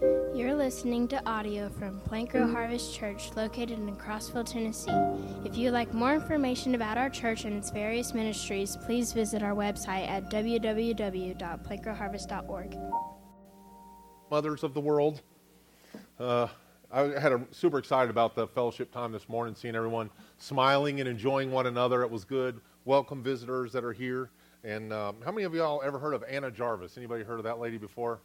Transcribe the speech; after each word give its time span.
You're 0.00 0.54
listening 0.54 1.08
to 1.08 1.22
audio 1.28 1.68
from 1.68 2.00
Plank 2.00 2.32
Row 2.32 2.50
Harvest 2.50 2.94
Church 2.94 3.36
located 3.36 3.72
in 3.72 3.94
Crossville, 3.96 4.50
Tennessee. 4.50 4.90
If 5.44 5.58
you'd 5.58 5.72
like 5.72 5.92
more 5.92 6.14
information 6.14 6.74
about 6.74 6.96
our 6.96 7.10
church 7.10 7.44
and 7.44 7.54
its 7.54 7.70
various 7.70 8.14
ministries, 8.14 8.78
please 8.78 9.12
visit 9.12 9.42
our 9.42 9.54
website 9.54 10.08
at 10.08 10.30
www.plankrowharvest.org. 10.30 12.78
Mothers 14.30 14.62
of 14.62 14.72
the 14.72 14.80
world. 14.80 15.20
Uh, 16.18 16.46
I 16.90 17.00
had 17.20 17.32
a 17.32 17.46
super 17.50 17.76
excited 17.76 18.08
about 18.08 18.34
the 18.34 18.46
fellowship 18.46 18.90
time 18.90 19.12
this 19.12 19.28
morning, 19.28 19.54
seeing 19.54 19.76
everyone 19.76 20.08
smiling 20.38 21.00
and 21.00 21.08
enjoying 21.10 21.50
one 21.50 21.66
another. 21.66 22.02
It 22.02 22.10
was 22.10 22.24
good. 22.24 22.58
Welcome 22.86 23.22
visitors 23.22 23.70
that 23.74 23.84
are 23.84 23.92
here. 23.92 24.30
And 24.64 24.94
um, 24.94 25.16
how 25.22 25.30
many 25.30 25.44
of 25.44 25.54
y'all 25.54 25.82
ever 25.84 25.98
heard 25.98 26.14
of 26.14 26.24
Anna 26.26 26.50
Jarvis? 26.50 26.96
Anybody 26.96 27.22
heard 27.22 27.38
of 27.38 27.44
that 27.44 27.58
lady 27.58 27.76
before? 27.76 28.22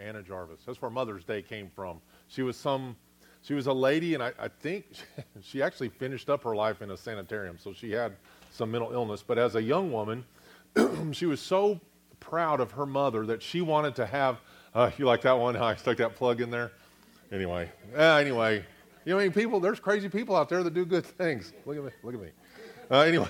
Anna 0.00 0.22
Jarvis. 0.22 0.60
That's 0.66 0.80
where 0.80 0.90
Mother's 0.90 1.24
Day 1.24 1.42
came 1.42 1.70
from. 1.74 2.00
She 2.28 2.42
was 2.42 2.56
some, 2.56 2.96
she 3.42 3.54
was 3.54 3.66
a 3.66 3.72
lady, 3.72 4.14
and 4.14 4.22
I, 4.22 4.32
I 4.38 4.48
think 4.48 4.86
she 5.42 5.62
actually 5.62 5.88
finished 5.88 6.30
up 6.30 6.42
her 6.44 6.54
life 6.54 6.82
in 6.82 6.90
a 6.90 6.96
sanitarium, 6.96 7.58
so 7.58 7.72
she 7.72 7.92
had 7.92 8.12
some 8.50 8.70
mental 8.70 8.92
illness. 8.92 9.22
But 9.26 9.38
as 9.38 9.54
a 9.54 9.62
young 9.62 9.92
woman, 9.92 10.24
she 11.12 11.26
was 11.26 11.40
so 11.40 11.80
proud 12.20 12.60
of 12.60 12.72
her 12.72 12.86
mother 12.86 13.26
that 13.26 13.42
she 13.42 13.60
wanted 13.60 13.94
to 13.96 14.06
have. 14.06 14.38
Uh, 14.74 14.90
you 14.96 15.04
like 15.04 15.22
that 15.22 15.38
one? 15.38 15.56
I 15.58 15.76
stuck 15.76 15.98
that 15.98 16.16
plug 16.16 16.40
in 16.40 16.50
there. 16.50 16.72
Anyway, 17.32 17.70
uh, 17.96 18.16
anyway, 18.16 18.64
you 19.04 19.12
know, 19.12 19.20
I 19.20 19.22
mean, 19.22 19.32
people. 19.32 19.60
There's 19.60 19.78
crazy 19.78 20.08
people 20.08 20.34
out 20.34 20.48
there 20.48 20.62
that 20.64 20.74
do 20.74 20.84
good 20.84 21.06
things. 21.06 21.52
Look 21.64 21.76
at 21.76 21.84
me. 21.84 21.90
Look 22.02 22.14
at 22.14 22.20
me. 22.20 22.28
Uh, 22.90 23.00
anyway, 23.02 23.28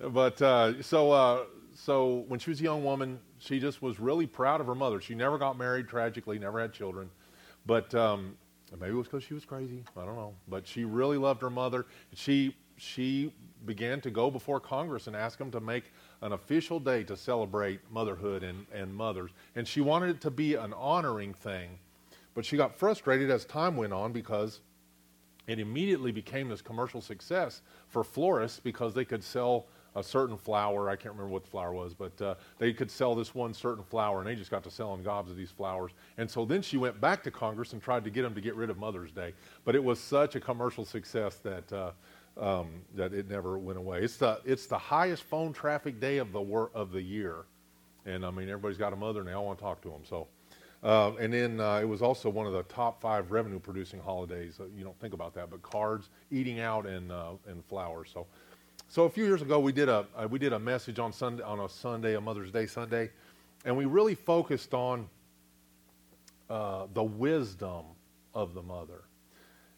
but 0.10 0.42
uh, 0.42 0.82
so 0.82 1.12
uh, 1.12 1.44
so 1.74 2.24
when 2.26 2.40
she 2.40 2.50
was 2.50 2.60
a 2.60 2.64
young 2.64 2.82
woman, 2.82 3.20
she 3.42 3.58
just 3.58 3.82
was 3.82 3.98
really 3.98 4.26
proud 4.26 4.60
of 4.60 4.66
her 4.68 4.74
mother. 4.74 5.00
She 5.00 5.14
never 5.14 5.36
got 5.36 5.58
married, 5.58 5.88
tragically, 5.88 6.38
never 6.38 6.60
had 6.60 6.72
children. 6.72 7.10
But 7.66 7.92
um, 7.94 8.36
maybe 8.78 8.92
it 8.92 8.96
was 8.96 9.08
because 9.08 9.24
she 9.24 9.34
was 9.34 9.44
crazy. 9.44 9.82
I 9.96 10.04
don't 10.04 10.14
know. 10.14 10.34
But 10.48 10.66
she 10.66 10.84
really 10.84 11.18
loved 11.18 11.42
her 11.42 11.50
mother. 11.50 11.86
She, 12.14 12.54
she 12.76 13.32
began 13.66 14.00
to 14.02 14.10
go 14.10 14.30
before 14.30 14.60
Congress 14.60 15.08
and 15.08 15.16
ask 15.16 15.38
them 15.38 15.50
to 15.50 15.60
make 15.60 15.92
an 16.20 16.32
official 16.32 16.78
day 16.78 17.02
to 17.04 17.16
celebrate 17.16 17.80
motherhood 17.90 18.44
and, 18.44 18.64
and 18.72 18.94
mothers. 18.94 19.32
And 19.56 19.66
she 19.66 19.80
wanted 19.80 20.10
it 20.10 20.20
to 20.20 20.30
be 20.30 20.54
an 20.54 20.72
honoring 20.74 21.34
thing. 21.34 21.78
But 22.34 22.44
she 22.44 22.56
got 22.56 22.76
frustrated 22.76 23.28
as 23.28 23.44
time 23.44 23.76
went 23.76 23.92
on 23.92 24.12
because 24.12 24.60
it 25.48 25.58
immediately 25.58 26.12
became 26.12 26.48
this 26.48 26.62
commercial 26.62 27.00
success 27.00 27.62
for 27.88 28.04
florists 28.04 28.60
because 28.60 28.94
they 28.94 29.04
could 29.04 29.24
sell 29.24 29.66
a 29.94 30.02
certain 30.02 30.36
flower. 30.36 30.88
I 30.88 30.96
can't 30.96 31.14
remember 31.14 31.32
what 31.32 31.44
the 31.44 31.50
flower 31.50 31.72
was, 31.72 31.94
but 31.94 32.20
uh, 32.20 32.34
they 32.58 32.72
could 32.72 32.90
sell 32.90 33.14
this 33.14 33.34
one 33.34 33.52
certain 33.52 33.84
flower, 33.84 34.20
and 34.20 34.26
they 34.26 34.34
just 34.34 34.50
got 34.50 34.64
to 34.64 34.70
selling 34.70 35.02
gobs 35.02 35.30
of 35.30 35.36
these 35.36 35.50
flowers. 35.50 35.92
And 36.18 36.30
so 36.30 36.44
then 36.44 36.62
she 36.62 36.76
went 36.76 37.00
back 37.00 37.22
to 37.24 37.30
Congress 37.30 37.72
and 37.72 37.82
tried 37.82 38.04
to 38.04 38.10
get 38.10 38.22
them 38.22 38.34
to 38.34 38.40
get 38.40 38.54
rid 38.54 38.70
of 38.70 38.78
Mother's 38.78 39.12
Day. 39.12 39.34
But 39.64 39.74
it 39.74 39.82
was 39.82 40.00
such 40.00 40.34
a 40.36 40.40
commercial 40.40 40.84
success 40.84 41.36
that 41.36 41.72
uh, 41.72 41.90
um, 42.38 42.68
that 42.94 43.12
it 43.12 43.28
never 43.28 43.58
went 43.58 43.78
away. 43.78 44.00
It's 44.00 44.16
the 44.16 44.40
it's 44.44 44.66
the 44.66 44.78
highest 44.78 45.24
phone 45.24 45.52
traffic 45.52 46.00
day 46.00 46.18
of 46.18 46.32
the 46.32 46.40
wor- 46.40 46.70
of 46.74 46.92
the 46.92 47.02
year, 47.02 47.44
and 48.06 48.24
I 48.24 48.30
mean 48.30 48.48
everybody's 48.48 48.78
got 48.78 48.92
a 48.92 48.96
mother 48.96 49.20
and 49.20 49.28
they 49.28 49.32
all 49.32 49.46
want 49.46 49.58
to 49.58 49.64
talk 49.64 49.82
to 49.82 49.88
them. 49.88 50.02
So. 50.08 50.28
Uh, 50.84 51.12
and 51.20 51.32
then 51.32 51.60
uh, 51.60 51.76
it 51.76 51.84
was 51.84 52.02
also 52.02 52.28
one 52.28 52.44
of 52.44 52.52
the 52.52 52.64
top 52.64 53.00
five 53.00 53.30
revenue 53.30 53.60
producing 53.60 54.00
holidays. 54.00 54.58
Uh, 54.58 54.64
you 54.76 54.82
don't 54.82 54.98
think 54.98 55.14
about 55.14 55.32
that, 55.32 55.48
but 55.48 55.62
cards, 55.62 56.10
eating 56.32 56.58
out, 56.58 56.86
and, 56.86 57.12
uh, 57.12 57.30
and 57.46 57.64
flowers. 57.66 58.10
So 58.12 58.26
so 58.92 59.04
a 59.04 59.08
few 59.08 59.24
years 59.24 59.40
ago, 59.40 59.58
we 59.58 59.72
did 59.72 59.88
a 59.88 60.04
uh, 60.14 60.28
we 60.28 60.38
did 60.38 60.52
a 60.52 60.58
message 60.58 60.98
on 60.98 61.14
Sunday 61.14 61.42
on 61.42 61.60
a 61.60 61.68
Sunday, 61.68 62.14
a 62.14 62.20
Mother's 62.20 62.50
Day 62.50 62.66
Sunday, 62.66 63.08
and 63.64 63.74
we 63.74 63.86
really 63.86 64.14
focused 64.14 64.74
on 64.74 65.08
uh, 66.50 66.84
the 66.92 67.02
wisdom 67.02 67.86
of 68.34 68.52
the 68.52 68.60
mother, 68.60 69.04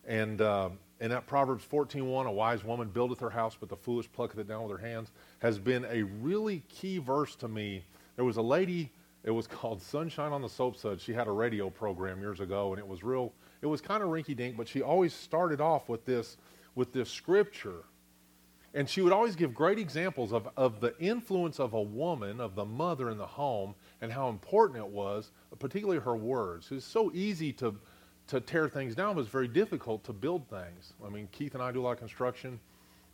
and 0.04 0.40
uh, 0.40 0.70
and 0.98 1.12
that 1.12 1.28
Proverbs 1.28 1.64
14:1, 1.64 2.26
a 2.26 2.32
wise 2.32 2.64
woman 2.64 2.88
buildeth 2.88 3.20
her 3.20 3.30
house, 3.30 3.56
but 3.58 3.68
the 3.68 3.76
foolish 3.76 4.10
plucketh 4.10 4.40
it 4.40 4.48
down 4.48 4.64
with 4.64 4.72
her 4.72 4.84
hands, 4.84 5.12
has 5.38 5.60
been 5.60 5.86
a 5.92 6.02
really 6.02 6.64
key 6.68 6.98
verse 6.98 7.36
to 7.36 7.46
me. 7.46 7.84
There 8.16 8.24
was 8.24 8.36
a 8.36 8.42
lady. 8.42 8.90
It 9.22 9.30
was 9.30 9.46
called 9.60 9.80
Sunshine 9.80 10.32
on 10.32 10.42
the 10.42 10.48
Soapsuds. 10.48 11.02
She 11.02 11.12
had 11.12 11.28
a 11.28 11.32
radio 11.32 11.70
program 11.70 12.20
years 12.20 12.40
ago, 12.40 12.72
and 12.72 12.80
it 12.80 12.88
was 12.88 13.04
real. 13.04 13.32
It 13.62 13.66
was 13.66 13.80
kind 13.80 14.02
of 14.02 14.08
rinky-dink, 14.08 14.56
but 14.56 14.66
she 14.66 14.82
always 14.82 15.14
started 15.14 15.60
off 15.60 15.88
with 15.88 16.04
this 16.04 16.36
with 16.74 16.92
this 16.92 17.08
scripture 17.08 17.84
and 18.74 18.90
she 18.90 19.00
would 19.00 19.12
always 19.12 19.36
give 19.36 19.54
great 19.54 19.78
examples 19.78 20.32
of, 20.32 20.48
of 20.56 20.80
the 20.80 20.98
influence 20.98 21.60
of 21.60 21.74
a 21.74 21.80
woman, 21.80 22.40
of 22.40 22.56
the 22.56 22.64
mother 22.64 23.08
in 23.08 23.16
the 23.16 23.26
home, 23.26 23.74
and 24.00 24.12
how 24.12 24.28
important 24.28 24.80
it 24.80 24.88
was, 24.88 25.30
particularly 25.60 26.00
her 26.00 26.16
words. 26.16 26.70
It's 26.72 26.84
so 26.84 27.12
easy 27.14 27.52
to, 27.54 27.76
to 28.26 28.40
tear 28.40 28.68
things 28.68 28.96
down, 28.96 29.14
but 29.14 29.20
it's 29.20 29.30
very 29.30 29.46
difficult 29.46 30.02
to 30.04 30.12
build 30.12 30.48
things. 30.48 30.92
I 31.06 31.08
mean, 31.08 31.28
Keith 31.30 31.54
and 31.54 31.62
I 31.62 31.70
do 31.70 31.80
a 31.80 31.84
lot 31.84 31.92
of 31.92 31.98
construction. 31.98 32.58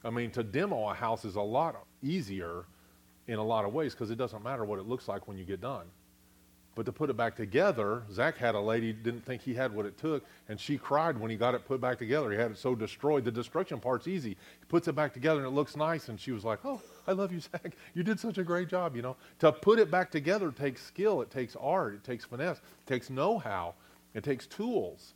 I 0.03 0.09
mean, 0.09 0.31
to 0.31 0.43
demo 0.43 0.89
a 0.89 0.95
house 0.95 1.27
is 1.27 1.37
a 1.37 1.43
lot 1.43 1.85
easier 2.03 2.65
in 3.29 3.35
a 3.39 3.45
lot 3.45 3.67
of 3.67 3.75
ways 3.75 3.93
because 3.93 4.11
it 4.11 4.17
doesn't 4.17 4.43
matter 4.43 4.65
what 4.65 4.79
it 4.79 4.87
looks 4.87 5.09
like 5.09 5.29
when 5.29 5.37
you 5.37 5.45
get 5.45 5.61
done. 5.61 5.85
But 6.77 6.87
to 6.87 6.93
put 6.93 7.11
it 7.11 7.17
back 7.17 7.37
together, 7.37 8.05
Zach 8.13 8.37
had 8.37 8.55
a 8.55 8.61
lady 8.61 8.93
didn't 8.93 9.25
think 9.25 9.43
he 9.43 9.55
had 9.55 9.75
what 9.75 9.87
it 9.87 9.99
took, 9.99 10.25
and 10.49 10.59
she 10.59 10.79
cried 10.79 11.19
when 11.19 11.31
he 11.31 11.37
got 11.37 11.55
it 11.55 11.67
put 11.67 11.81
back 11.81 11.99
together. 11.99 12.31
He 12.31 12.39
had 12.39 12.53
it 12.53 12.59
so 12.59 12.77
destroyed. 12.77 13.25
The 13.25 13.33
destruction 13.33 13.81
part's 13.81 14.07
easy. 14.07 14.31
He 14.31 14.67
puts 14.69 14.87
it 14.87 14.95
back 14.95 15.13
together 15.13 15.41
and 15.41 15.49
it 15.49 15.55
looks 15.55 15.77
nice, 15.77 16.09
and 16.09 16.19
she 16.19 16.31
was 16.31 16.45
like, 16.45 16.61
"Oh, 16.65 16.81
I 17.09 17.13
love 17.13 17.33
you, 17.33 17.41
Zach. 17.53 17.77
You 17.95 18.05
did 18.05 18.21
such 18.21 18.39
a 18.39 18.45
great 18.45 18.69
job." 18.69 18.95
You 18.95 19.03
know, 19.03 19.17
to 19.41 19.51
put 19.51 19.81
it 19.81 19.91
back 19.91 20.11
together 20.13 20.53
takes 20.53 20.83
skill. 20.83 21.23
It 21.23 21.31
takes 21.31 21.57
art. 21.57 21.95
It 21.95 22.05
takes 22.05 22.25
finesse. 22.25 22.59
It 22.59 22.87
takes 22.87 23.11
know-how. 23.11 23.75
It 24.15 24.23
takes 24.23 24.47
tools. 24.47 25.15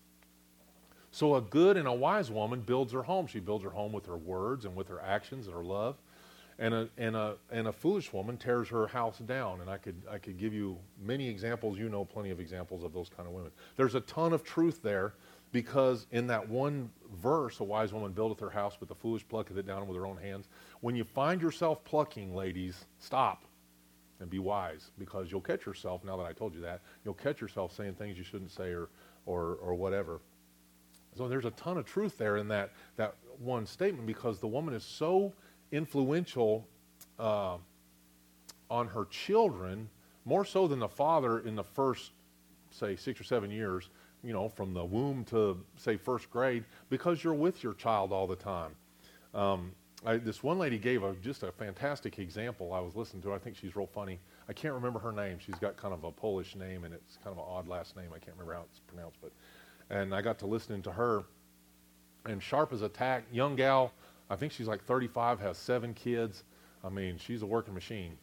So 1.13 1.37
a 1.37 1.41
good 1.41 1.77
and 1.77 1.87
a 1.87 1.93
wise 1.93 2.33
woman 2.33 2.61
builds 2.63 2.93
her 2.93 3.05
home. 3.05 3.29
She 3.29 3.39
builds 3.39 3.63
her 3.63 3.71
home 3.71 3.93
with 3.93 4.07
her 4.07 4.17
words 4.17 4.65
and 4.65 4.75
with 4.75 4.89
her 4.89 5.01
actions 5.01 5.47
and 5.47 5.55
her 5.55 5.63
love 5.63 5.97
and 6.59 6.75
a, 6.75 6.89
and, 6.97 7.17
a, 7.17 7.37
and 7.51 7.69
a 7.69 7.73
foolish 7.73 8.13
woman 8.13 8.37
tears 8.37 8.69
her 8.69 8.87
house 8.87 9.19
down. 9.19 9.61
And 9.61 9.71
I 9.71 9.77
could, 9.77 10.01
I 10.11 10.19
could 10.19 10.39
give 10.39 10.55
you 10.55 10.79
many 11.03 11.29
examples. 11.29 11.79
You 11.79 11.89
know 11.89 12.05
plenty 12.05 12.31
of 12.31 12.41
examples 12.41 12.85
of 12.85 12.93
those 12.93 13.09
kind 13.09 13.29
of 13.29 13.35
women. 13.35 13.51
There's 13.77 13.95
a 13.95 14.01
ton 14.03 14.33
of 14.33 14.45
truth 14.45 14.81
there 14.83 15.15
because 15.53 16.07
in 16.11 16.27
that 16.27 16.49
one 16.49 16.91
verse, 17.15 17.61
a 17.61 17.65
wise 17.65 17.93
woman 17.93 18.13
buildeth 18.13 18.41
her 18.41 18.51
house, 18.51 18.77
but 18.79 18.89
the 18.89 18.95
foolish 18.95 19.27
plucketh 19.29 19.57
it 19.57 19.67
down 19.67 19.87
with 19.87 19.97
her 19.97 20.07
own 20.07 20.17
hands. 20.17 20.49
When 20.81 20.97
you 20.97 21.05
find 21.05 21.41
yourself 21.41 21.85
plucking, 21.85 22.35
ladies, 22.35 22.87
stop 22.99 23.45
and 24.21 24.29
be 24.29 24.39
wise 24.39 24.91
because 24.99 25.31
you'll 25.31 25.41
catch 25.41 25.67
yourself, 25.67 26.05
now 26.05 26.17
that 26.17 26.27
I 26.27 26.33
told 26.33 26.55
you 26.55 26.61
that, 26.63 26.81
you'll 27.05 27.15
catch 27.15 27.41
yourself 27.41 27.75
saying 27.75 27.95
things 27.95 28.19
you 28.19 28.25
shouldn't 28.25 28.51
say 28.51 28.71
or, 28.71 28.89
or, 29.27 29.57
or 29.63 29.75
whatever. 29.75 30.21
So 31.17 31.29
there's 31.29 31.45
a 31.45 31.53
ton 31.53 31.79
of 31.79 31.87
truth 31.87 32.19
there 32.19 32.39
in 32.39 32.49
that, 32.49 32.73
that 32.97 33.15
one 33.39 33.67
statement 33.67 34.07
because 34.07 34.41
the 34.41 34.49
woman 34.49 34.75
is 34.75 34.85
so 34.85 35.33
influential 35.73 36.67
uh, 37.19 37.57
on 38.71 38.89
her 38.89 39.05
children 39.07 39.89
more 40.25 40.45
so 40.45 40.67
than 40.67 40.79
the 40.79 40.89
father 40.89 41.41
in 41.41 41.55
the 41.55 41.65
first, 41.65 42.13
say, 42.71 42.97
six 42.97 43.21
or 43.21 43.25
seven 43.25 43.51
years, 43.51 43.91
you 44.23 44.33
know, 44.33 44.49
from 44.49 44.73
the 44.73 44.85
womb 44.85 45.25
to, 45.25 45.59
say, 45.77 45.97
first 45.97 46.31
grade, 46.31 46.65
because 46.89 47.23
you're 47.23 47.35
with 47.35 47.63
your 47.63 47.75
child 47.75 48.13
all 48.13 48.27
the 48.27 48.37
time. 48.37 48.73
Um, 49.35 49.73
I, 50.07 50.17
this 50.17 50.43
one 50.43 50.59
lady 50.59 50.79
gave 50.79 51.03
a, 51.03 51.15
just 51.23 51.43
a 51.43 51.53
fantastic 51.53 52.19
example 52.19 52.73
I 52.73 52.81
was 52.81 52.95
listening 52.95 53.23
to. 53.23 53.33
I 53.33 53.39
think 53.39 53.57
she's 53.57 53.75
real 53.75 53.87
funny. 53.87 54.19
I 54.49 54.53
can't 54.53 54.75
remember 54.75 54.99
her 54.99 55.13
name. 55.13 55.39
She's 55.39 55.55
got 55.57 55.77
kind 55.77 55.95
of 55.95 56.05
a 56.05 56.11
Polish 56.11 56.57
name, 56.57 56.85
and 56.85 56.93
it's 56.93 57.17
kind 57.23 57.37
of 57.37 57.39
an 57.39 57.45
odd 57.47 57.69
last 57.69 57.97
name. 57.97 58.09
I 58.15 58.19
can't 58.19 58.37
remember 58.37 58.55
how 58.55 58.65
it's 58.71 58.81
pronounced, 58.81 59.19
but 59.23 59.33
and 59.91 60.15
I 60.15 60.23
got 60.23 60.39
to 60.41 60.47
listening 60.47 60.83
to 60.83 60.93
her. 60.93 61.25
And 62.27 62.43
sharp 62.43 62.73
as 62.73 62.81
a 62.81 62.89
tack, 62.89 63.25
young 63.31 63.55
gal, 63.55 63.93
I 64.31 64.37
think 64.37 64.53
she's 64.53 64.69
like 64.69 64.83
35, 64.85 65.41
has 65.41 65.59
seven 65.59 65.95
kids. 65.95 66.45
I 66.83 66.89
mean, 66.89 67.19
she's 67.19 67.43
a 67.43 67.47
working 67.47 67.75
machine. 67.75 68.17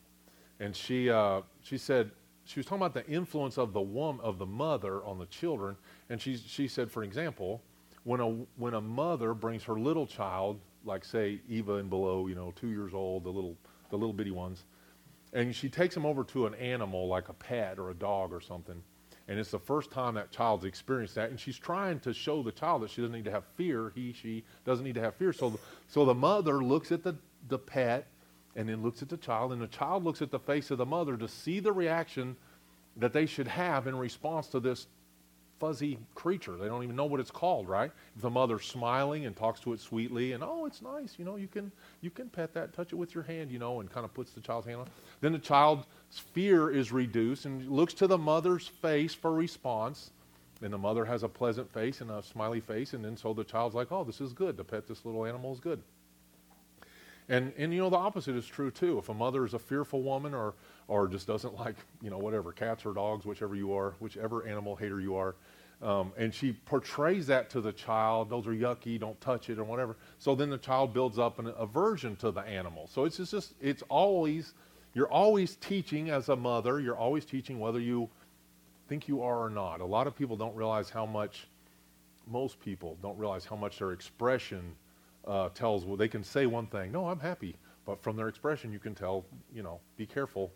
And 0.60 0.76
she, 0.76 1.10
uh, 1.10 1.42
she 1.62 1.78
said, 1.78 2.12
she 2.46 2.60
was 2.60 2.66
talking 2.66 2.84
about 2.84 2.94
the 2.94 3.06
influence 3.08 3.58
of 3.58 3.74
the 3.74 3.82
woman, 3.82 4.24
of 4.24 4.38
the 4.38 4.46
mother 4.46 5.04
on 5.06 5.18
the 5.18 5.26
children. 5.28 5.76
And 6.10 6.22
she, 6.22 6.38
she 6.38 6.68
said, 6.68 6.92
for 6.92 7.04
example, 7.04 7.62
when 8.04 8.20
a, 8.20 8.30
when 8.58 8.74
a 8.74 8.82
mother 8.82 9.34
brings 9.34 9.64
her 9.64 9.80
little 9.80 10.08
child, 10.08 10.60
like 10.84 11.06
say 11.06 11.40
Eva 11.48 11.76
and 11.76 11.90
below, 11.90 12.28
you 12.28 12.36
know, 12.36 12.52
two 12.56 12.70
years 12.70 12.94
old, 12.94 13.24
the 13.24 13.30
little, 13.30 13.58
the 13.90 13.98
little 13.98 14.14
bitty 14.14 14.32
ones, 14.32 14.66
and 15.34 15.56
she 15.56 15.70
takes 15.70 15.96
them 15.96 16.06
over 16.06 16.24
to 16.26 16.46
an 16.46 16.56
animal 16.56 17.08
like 17.08 17.30
a 17.30 17.34
pet 17.34 17.80
or 17.80 17.92
a 17.92 17.94
dog 17.94 18.34
or 18.34 18.42
something, 18.42 18.84
and 19.32 19.40
it's 19.40 19.52
the 19.52 19.60
first 19.60 19.92
time 19.92 20.16
that 20.16 20.30
child's 20.30 20.66
experienced 20.66 21.16
that. 21.16 21.30
And 21.30 21.40
she's 21.40 21.58
trying 21.58 22.02
to 22.02 22.14
show 22.14 22.44
the 22.44 22.52
child 22.52 22.82
that 22.82 22.90
she 22.90 23.02
doesn't 23.02 23.16
need 23.16 23.24
to 23.24 23.32
have 23.32 23.46
fear. 23.56 23.94
He, 23.96 24.12
she 24.12 24.44
doesn't 24.66 24.84
need 24.84 24.96
to 24.96 25.02
have 25.02 25.16
fear. 25.16 25.32
So, 25.32 25.52
the, 25.52 25.58
so 25.88 26.04
the 26.04 26.14
mother 26.14 26.62
looks 26.62 26.92
at 26.92 27.02
the, 27.02 27.16
the 27.48 27.58
pet 27.58 28.08
and 28.58 28.68
then 28.68 28.84
looks 28.84 29.02
at 29.02 29.08
the 29.08 29.16
child, 29.16 29.54
and 29.54 29.62
the 29.62 29.68
child 29.68 30.04
looks 30.04 30.22
at 30.22 30.32
the 30.32 30.40
face 30.40 30.70
of 30.70 30.80
the 30.80 30.86
mother 30.86 31.16
to 31.16 31.30
see 31.30 31.62
the 31.62 31.72
reaction 31.72 32.36
that 32.98 33.14
they 33.14 33.26
should 33.26 33.48
have 33.48 33.88
in 33.88 33.96
response 33.96 34.48
to 34.48 34.60
this 34.60 34.88
fuzzy 35.62 35.98
creature. 36.14 36.58
They 36.58 36.66
don't 36.66 36.84
even 36.84 36.98
know 36.98 37.06
what 37.06 37.22
it's 37.22 37.32
called, 37.32 37.70
right? 37.70 37.92
If 38.18 38.22
the 38.22 38.30
mother's 38.30 38.66
smiling 38.66 39.28
and 39.28 39.34
talks 39.34 39.62
to 39.62 39.72
it 39.72 39.80
sweetly 39.80 40.34
and, 40.34 40.44
oh, 40.44 40.66
it's 40.66 40.82
nice, 40.82 41.16
you 41.18 41.24
know, 41.24 41.38
you 41.38 41.48
can, 41.48 41.72
you 42.02 42.10
can 42.10 42.28
pet 42.30 42.54
that, 42.56 42.74
touch 42.74 42.92
it 42.92 42.96
with 42.96 43.16
your 43.16 43.24
hand, 43.24 43.50
you 43.50 43.60
know, 43.60 43.80
and 43.80 43.90
kind 43.90 44.04
of 44.04 44.14
puts 44.14 44.32
the 44.32 44.42
child's 44.42 44.68
hand 44.68 44.82
on. 44.82 44.90
Then 45.22 45.32
the 45.32 45.40
child's 45.40 45.86
fear 46.20 46.70
is 46.70 46.92
reduced 46.92 47.46
and 47.46 47.70
looks 47.70 47.94
to 47.96 48.08
the 48.08 48.18
mother's 48.18 48.68
face 48.68 49.14
for 49.14 49.34
response. 49.34 50.12
and 50.62 50.72
the 50.72 50.78
mother 50.78 51.06
has 51.06 51.24
a 51.24 51.28
pleasant 51.30 51.72
face 51.74 52.02
and 52.02 52.12
a 52.12 52.22
smiley 52.22 52.60
face, 52.60 52.94
and 52.94 53.04
then 53.04 53.18
so 53.18 53.34
the 53.34 53.44
child's 53.44 53.74
like, 53.74 53.92
oh, 53.92 54.04
this 54.04 54.22
is 54.22 54.32
good. 54.34 54.58
To 54.58 54.64
pet 54.64 54.88
this 54.88 55.06
little 55.06 55.26
animal 55.26 55.52
is 55.52 55.60
good. 55.60 55.82
And, 57.30 57.54
and 57.58 57.74
you 57.74 57.80
know, 57.80 57.90
the 57.90 57.98
opposite 57.98 58.36
is 58.36 58.46
true 58.46 58.72
too. 58.72 58.98
If 58.98 59.10
a 59.10 59.14
mother 59.14 59.46
is 59.46 59.54
a 59.54 59.60
fearful 59.60 60.02
woman 60.02 60.34
or, 60.34 60.54
or 60.88 61.08
just 61.08 61.28
doesn't 61.28 61.56
like, 61.56 61.76
you 62.02 62.10
know, 62.10 62.18
whatever, 62.18 62.52
cats 62.52 62.86
or 62.86 62.94
dogs, 62.94 63.26
whichever 63.26 63.56
you 63.56 63.74
are, 63.74 63.96
whichever 64.00 64.46
animal 64.46 64.76
hater 64.76 65.00
you 65.00 65.16
are, 65.16 65.36
um, 65.82 66.12
and 66.18 66.34
she 66.34 66.52
portrays 66.52 67.26
that 67.28 67.50
to 67.52 67.62
the 67.62 67.72
child, 67.72 68.30
those 68.30 68.46
are 68.46 68.54
yucky, 68.54 69.00
don't 69.00 69.20
touch 69.20 69.50
it 69.50 69.58
or 69.58 69.64
whatever. 69.64 69.96
So 70.20 70.36
then 70.36 70.50
the 70.50 70.58
child 70.58 70.94
builds 70.94 71.18
up 71.18 71.40
an 71.40 71.52
aversion 71.58 72.16
to 72.18 72.32
the 72.32 72.42
animal. 72.42 72.88
So 72.88 73.06
it's 73.06 73.18
just, 73.18 73.54
it's 73.60 73.82
always, 73.90 74.54
you're 74.94 75.12
always 75.12 75.56
teaching 75.56 76.10
as 76.10 76.30
a 76.30 76.36
mother, 76.36 76.80
you're 76.80 76.98
always 76.98 77.26
teaching 77.26 77.60
whether 77.60 77.80
you 77.80 78.10
think 78.88 79.08
you 79.08 79.22
are 79.22 79.46
or 79.46 79.50
not. 79.50 79.80
A 79.80 79.86
lot 79.86 80.08
of 80.08 80.16
people 80.16 80.36
don't 80.36 80.56
realize 80.56 80.90
how 80.90 81.06
much, 81.06 81.48
most 82.30 82.60
people 82.60 82.98
don't 83.02 83.18
realize 83.18 83.46
how 83.46 83.56
much 83.56 83.80
their 83.80 83.94
expression 83.94 84.76
uh, 85.26 85.50
tells, 85.50 85.86
well, 85.86 85.96
they 85.96 86.08
can 86.08 86.24
say 86.24 86.46
one 86.46 86.68
thing, 86.68 86.92
no, 86.92 87.08
I'm 87.08 87.20
happy. 87.20 87.56
But 87.86 88.02
from 88.02 88.16
their 88.16 88.28
expression, 88.28 88.72
you 88.72 88.80
can 88.80 88.94
tell, 88.94 89.26
you 89.54 89.64
know, 89.64 89.80
be 89.98 90.06
careful, 90.06 90.52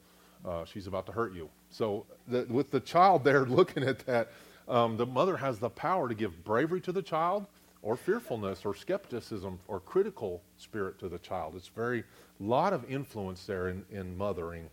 uh, 0.46 0.66
she's 0.66 0.88
about 0.88 1.06
to 1.08 1.12
hurt 1.12 1.34
you. 1.34 1.50
So 1.70 2.06
the, 2.28 2.46
with 2.50 2.72
the 2.72 2.80
child 2.80 3.24
there 3.24 3.46
looking 3.46 3.84
at 3.84 4.00
that, 4.06 4.32
um, 4.68 4.98
the 4.98 5.06
mother 5.06 5.38
has 5.38 5.60
the 5.60 5.70
power 5.70 6.10
to 6.10 6.16
give 6.16 6.44
bravery 6.44 6.82
to 6.82 6.92
the 6.92 7.02
child 7.02 7.46
or 7.86 7.96
fearfulness 7.96 8.66
or 8.66 8.74
skepticism 8.74 9.60
or 9.68 9.80
critical 9.80 10.42
spirit 10.58 10.98
to 11.00 11.08
the 11.08 11.20
child. 11.20 11.54
It's 11.56 11.68
very, 11.68 12.04
lot 12.40 12.74
of 12.74 12.84
influence 12.90 13.46
there 13.46 13.70
in, 13.70 13.86
in 13.92 14.18
mothering. 14.18 14.68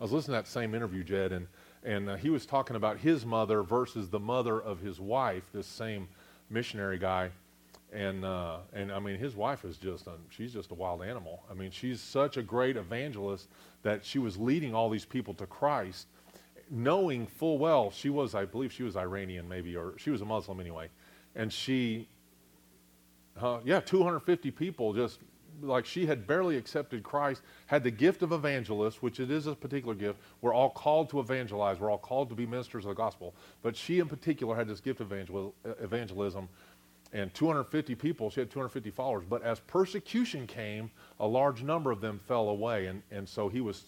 I 0.00 0.02
was 0.02 0.10
listening 0.10 0.36
to 0.36 0.42
that 0.42 0.48
same 0.48 0.74
interview, 0.74 1.04
Jed, 1.04 1.30
and, 1.30 1.46
and 1.84 2.08
uh, 2.08 2.16
he 2.16 2.30
was 2.30 2.46
talking 2.46 2.74
about 2.74 2.98
his 2.98 3.26
mother 3.26 3.62
versus 3.62 4.08
the 4.08 4.18
mother 4.18 4.60
of 4.60 4.80
his 4.80 4.98
wife, 4.98 5.44
this 5.52 5.66
same 5.66 6.08
missionary 6.48 6.98
guy. 6.98 7.30
And, 7.92 8.24
uh, 8.24 8.58
and 8.72 8.90
I 8.90 8.98
mean, 8.98 9.18
his 9.18 9.36
wife 9.36 9.66
is 9.66 9.76
just, 9.76 10.06
a, 10.06 10.12
she's 10.30 10.54
just 10.54 10.70
a 10.70 10.74
wild 10.74 11.02
animal. 11.02 11.42
I 11.50 11.54
mean, 11.54 11.70
she's 11.70 12.00
such 12.00 12.38
a 12.38 12.42
great 12.42 12.76
evangelist 12.76 13.48
that 13.82 14.06
she 14.06 14.18
was 14.18 14.38
leading 14.38 14.74
all 14.74 14.88
these 14.88 15.04
people 15.04 15.34
to 15.34 15.46
Christ 15.46 16.06
knowing 16.70 17.26
full 17.26 17.58
well 17.58 17.90
she 17.90 18.08
was, 18.08 18.34
I 18.34 18.44
believe 18.44 18.72
she 18.72 18.84
was 18.84 18.96
Iranian 18.96 19.48
maybe, 19.48 19.76
or 19.76 19.94
she 19.98 20.10
was 20.10 20.20
a 20.20 20.24
Muslim 20.24 20.60
anyway. 20.60 20.88
And 21.36 21.52
she, 21.52 22.08
uh, 23.40 23.60
yeah, 23.64 23.80
250 23.80 24.50
people 24.50 24.92
just 24.92 25.20
like 25.62 25.84
she 25.84 26.06
had 26.06 26.26
barely 26.26 26.56
accepted 26.56 27.02
Christ, 27.02 27.42
had 27.66 27.82
the 27.82 27.90
gift 27.90 28.22
of 28.22 28.32
evangelist, 28.32 29.02
which 29.02 29.20
it 29.20 29.30
is 29.30 29.46
a 29.46 29.54
particular 29.54 29.94
gift. 29.94 30.18
We're 30.40 30.54
all 30.54 30.70
called 30.70 31.10
to 31.10 31.20
evangelize. 31.20 31.78
We're 31.78 31.90
all 31.90 31.98
called 31.98 32.28
to 32.30 32.34
be 32.34 32.46
ministers 32.46 32.84
of 32.84 32.90
the 32.90 32.94
gospel. 32.94 33.34
But 33.62 33.76
she 33.76 33.98
in 33.98 34.08
particular 34.08 34.56
had 34.56 34.68
this 34.68 34.80
gift 34.80 35.00
of 35.00 35.12
evangel- 35.12 35.54
evangelism. 35.80 36.48
And 37.12 37.32
250 37.34 37.94
people, 37.96 38.30
she 38.30 38.40
had 38.40 38.50
250 38.50 38.90
followers. 38.90 39.24
But 39.28 39.42
as 39.42 39.60
persecution 39.60 40.46
came, 40.46 40.90
a 41.18 41.26
large 41.26 41.62
number 41.62 41.90
of 41.90 42.00
them 42.00 42.20
fell 42.26 42.50
away. 42.50 42.86
And, 42.86 43.02
and 43.10 43.28
so 43.28 43.48
he 43.48 43.60
was, 43.60 43.86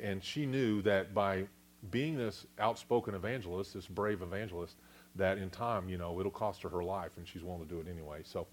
and 0.00 0.22
she 0.22 0.46
knew 0.46 0.80
that 0.82 1.12
by 1.12 1.46
being 1.90 2.16
this 2.16 2.46
outspoken 2.60 3.14
evangelist, 3.14 3.74
this 3.74 3.88
brave 3.88 4.22
evangelist, 4.22 4.76
that 5.16 5.38
in 5.38 5.50
time, 5.50 5.88
you 5.88 5.98
know, 5.98 6.18
it'll 6.20 6.30
cost 6.30 6.62
her 6.62 6.68
her 6.68 6.82
life, 6.82 7.12
and 7.16 7.26
she's 7.26 7.42
willing 7.42 7.62
to 7.62 7.68
do 7.68 7.80
it 7.80 7.86
anyway. 7.88 8.20
So 8.24 8.46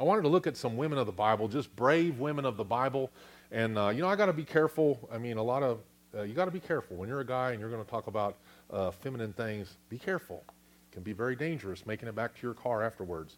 I 0.00 0.04
wanted 0.04 0.22
to 0.22 0.28
look 0.28 0.46
at 0.46 0.56
some 0.56 0.78
women 0.78 0.98
of 0.98 1.04
the 1.04 1.12
Bible, 1.12 1.46
just 1.46 1.74
brave 1.76 2.18
women 2.18 2.46
of 2.46 2.56
the 2.56 2.64
Bible. 2.64 3.10
And, 3.52 3.76
uh, 3.76 3.88
you 3.88 4.00
know, 4.00 4.08
I 4.08 4.16
got 4.16 4.26
to 4.26 4.32
be 4.32 4.44
careful. 4.44 5.08
I 5.12 5.18
mean, 5.18 5.36
a 5.36 5.42
lot 5.42 5.62
of, 5.62 5.80
uh, 6.16 6.22
you 6.22 6.32
got 6.32 6.46
to 6.46 6.50
be 6.50 6.60
careful. 6.60 6.96
When 6.96 7.06
you're 7.06 7.20
a 7.20 7.26
guy 7.26 7.50
and 7.50 7.60
you're 7.60 7.68
going 7.68 7.84
to 7.84 7.90
talk 7.90 8.06
about 8.06 8.38
uh, 8.70 8.90
feminine 8.92 9.34
things, 9.34 9.76
be 9.90 9.98
careful. 9.98 10.42
It 10.48 10.94
can 10.94 11.02
be 11.02 11.12
very 11.12 11.36
dangerous 11.36 11.84
making 11.84 12.08
it 12.08 12.14
back 12.14 12.34
to 12.34 12.40
your 12.42 12.54
car 12.54 12.82
afterwards. 12.82 13.36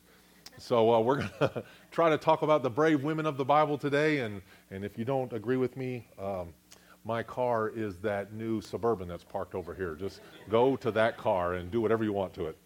So 0.56 0.94
uh, 0.94 1.00
we're 1.00 1.16
going 1.16 1.30
to 1.40 1.64
try 1.90 2.10
to 2.10 2.18
talk 2.18 2.42
about 2.42 2.62
the 2.62 2.70
brave 2.70 3.02
women 3.02 3.26
of 3.26 3.36
the 3.36 3.44
Bible 3.44 3.76
today. 3.76 4.18
And, 4.18 4.40
and 4.70 4.84
if 4.84 4.96
you 4.96 5.04
don't 5.04 5.32
agree 5.32 5.56
with 5.56 5.76
me, 5.76 6.06
um, 6.16 6.54
my 7.04 7.22
car 7.22 7.68
is 7.68 7.96
that 7.98 8.32
new 8.32 8.60
Suburban 8.60 9.08
that's 9.08 9.24
parked 9.24 9.54
over 9.54 9.74
here. 9.74 9.94
Just 9.94 10.20
go 10.48 10.76
to 10.76 10.90
that 10.92 11.16
car 11.16 11.54
and 11.54 11.70
do 11.70 11.80
whatever 11.80 12.04
you 12.04 12.12
want 12.12 12.32
to 12.34 12.46
it. 12.46 12.56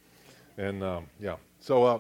And 0.59 0.83
um, 0.83 1.07
yeah, 1.21 1.37
so 1.59 1.85
uh, 1.85 1.99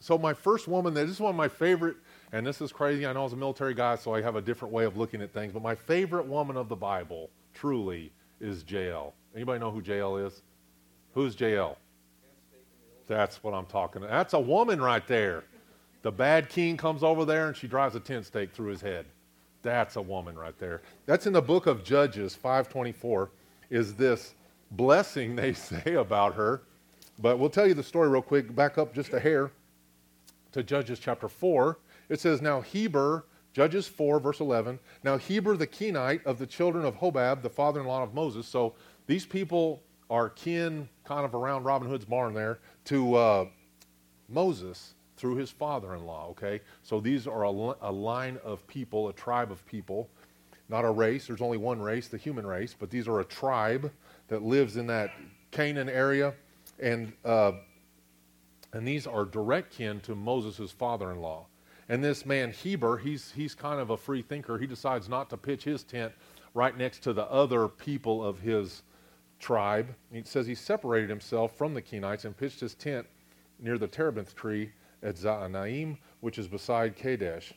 so 0.00 0.18
my 0.18 0.34
first 0.34 0.68
woman, 0.68 0.94
this 0.94 1.10
is 1.10 1.20
one 1.20 1.30
of 1.30 1.36
my 1.36 1.48
favorite, 1.48 1.96
and 2.32 2.46
this 2.46 2.60
is 2.60 2.72
crazy. 2.72 3.06
I 3.06 3.12
know 3.12 3.20
I 3.20 3.24
was 3.24 3.32
a 3.32 3.36
military 3.36 3.74
guy, 3.74 3.96
so 3.96 4.14
I 4.14 4.22
have 4.22 4.36
a 4.36 4.42
different 4.42 4.72
way 4.72 4.84
of 4.84 4.96
looking 4.96 5.22
at 5.22 5.32
things. 5.32 5.52
But 5.52 5.62
my 5.62 5.74
favorite 5.74 6.26
woman 6.26 6.56
of 6.56 6.68
the 6.68 6.76
Bible, 6.76 7.30
truly, 7.54 8.12
is 8.40 8.64
Jael. 8.68 9.14
Anybody 9.34 9.58
know 9.58 9.70
who 9.70 9.82
Jael 9.82 10.16
is? 10.18 10.42
Who's 11.14 11.38
Jael? 11.38 11.78
That's 13.06 13.42
what 13.42 13.54
I'm 13.54 13.66
talking 13.66 14.02
about. 14.02 14.10
That's 14.10 14.34
a 14.34 14.40
woman 14.40 14.80
right 14.80 15.06
there. 15.06 15.44
The 16.02 16.12
bad 16.12 16.48
king 16.48 16.76
comes 16.76 17.02
over 17.02 17.24
there 17.24 17.48
and 17.48 17.56
she 17.56 17.66
drives 17.66 17.94
a 17.94 18.00
tent 18.00 18.26
stake 18.26 18.52
through 18.52 18.70
his 18.70 18.80
head. 18.80 19.06
That's 19.66 19.96
a 19.96 20.00
woman 20.00 20.38
right 20.38 20.56
there. 20.60 20.80
That's 21.06 21.26
in 21.26 21.32
the 21.32 21.42
book 21.42 21.66
of 21.66 21.82
Judges 21.82 22.36
524 22.36 23.30
is 23.68 23.94
this 23.94 24.36
blessing 24.70 25.34
they 25.34 25.52
say 25.54 25.94
about 25.94 26.36
her. 26.36 26.62
But 27.18 27.40
we'll 27.40 27.50
tell 27.50 27.66
you 27.66 27.74
the 27.74 27.82
story 27.82 28.08
real 28.08 28.22
quick. 28.22 28.54
Back 28.54 28.78
up 28.78 28.94
just 28.94 29.12
a 29.12 29.18
hair 29.18 29.50
to 30.52 30.62
Judges 30.62 31.00
chapter 31.00 31.28
4. 31.28 31.80
It 32.08 32.20
says, 32.20 32.40
Now 32.40 32.60
Heber, 32.60 33.24
Judges 33.52 33.88
4, 33.88 34.20
verse 34.20 34.38
11, 34.38 34.78
now 35.02 35.18
Heber 35.18 35.56
the 35.56 35.66
Kenite 35.66 36.24
of 36.24 36.38
the 36.38 36.46
children 36.46 36.84
of 36.84 36.94
Hobab, 37.00 37.42
the 37.42 37.50
father 37.50 37.80
in 37.80 37.86
law 37.86 38.04
of 38.04 38.14
Moses. 38.14 38.46
So 38.46 38.74
these 39.08 39.26
people 39.26 39.82
are 40.08 40.28
kin, 40.28 40.88
kind 41.04 41.24
of 41.24 41.34
around 41.34 41.64
Robin 41.64 41.88
Hood's 41.88 42.04
barn 42.04 42.34
there, 42.34 42.60
to 42.84 43.16
uh, 43.16 43.46
Moses 44.28 44.94
through 45.16 45.36
his 45.36 45.50
father 45.50 45.94
in 45.94 46.04
law, 46.04 46.28
okay? 46.30 46.60
So 46.82 47.00
these 47.00 47.26
are 47.26 47.44
a, 47.44 47.48
a, 47.48 47.92
line 47.92 48.38
of 48.44 48.66
people, 48.66 49.08
a 49.08 49.12
tribe 49.12 49.50
of 49.50 49.64
people, 49.66 50.08
not 50.68 50.84
a 50.84 50.90
race. 50.90 51.26
There's 51.26 51.40
only 51.40 51.56
one 51.56 51.80
race, 51.80 52.08
the 52.08 52.18
human 52.18 52.46
race, 52.46 52.74
but 52.78 52.90
these 52.90 53.08
are 53.08 53.20
a 53.20 53.24
tribe 53.24 53.90
that 54.28 54.42
lives 54.42 54.76
in 54.76 54.86
that 54.88 55.10
Canaan 55.50 55.88
area. 55.88 56.34
And, 56.78 57.12
uh, 57.24 57.52
and 58.72 58.86
these 58.86 59.06
are 59.06 59.24
direct 59.24 59.72
kin 59.72 60.00
to 60.00 60.14
Moses' 60.14 60.70
father 60.70 61.10
in 61.10 61.20
law. 61.20 61.46
And 61.88 62.02
this 62.02 62.26
man, 62.26 62.50
Heber, 62.50 62.98
he's, 62.98 63.32
he's 63.32 63.54
kind 63.54 63.80
of 63.80 63.90
a 63.90 63.96
free 63.96 64.22
thinker. 64.22 64.58
He 64.58 64.66
decides 64.66 65.08
not 65.08 65.30
to 65.30 65.36
pitch 65.36 65.64
his 65.64 65.82
tent 65.84 66.12
right 66.52 66.76
next 66.76 67.02
to 67.04 67.12
the 67.12 67.30
other 67.30 67.68
people 67.68 68.24
of 68.24 68.40
his 68.40 68.82
tribe. 69.38 69.94
He 70.12 70.22
says 70.24 70.46
he 70.46 70.54
separated 70.54 71.08
himself 71.08 71.56
from 71.56 71.74
the 71.74 71.82
Kenites 71.82 72.24
and 72.24 72.36
pitched 72.36 72.60
his 72.60 72.74
tent 72.74 73.06
near 73.60 73.78
the 73.78 73.86
terebinth 73.86 74.34
tree 74.34 74.72
at 75.02 75.16
Zaanaim, 75.16 75.98
which 76.20 76.38
is 76.38 76.48
beside 76.48 76.96
Kadesh. 76.96 77.52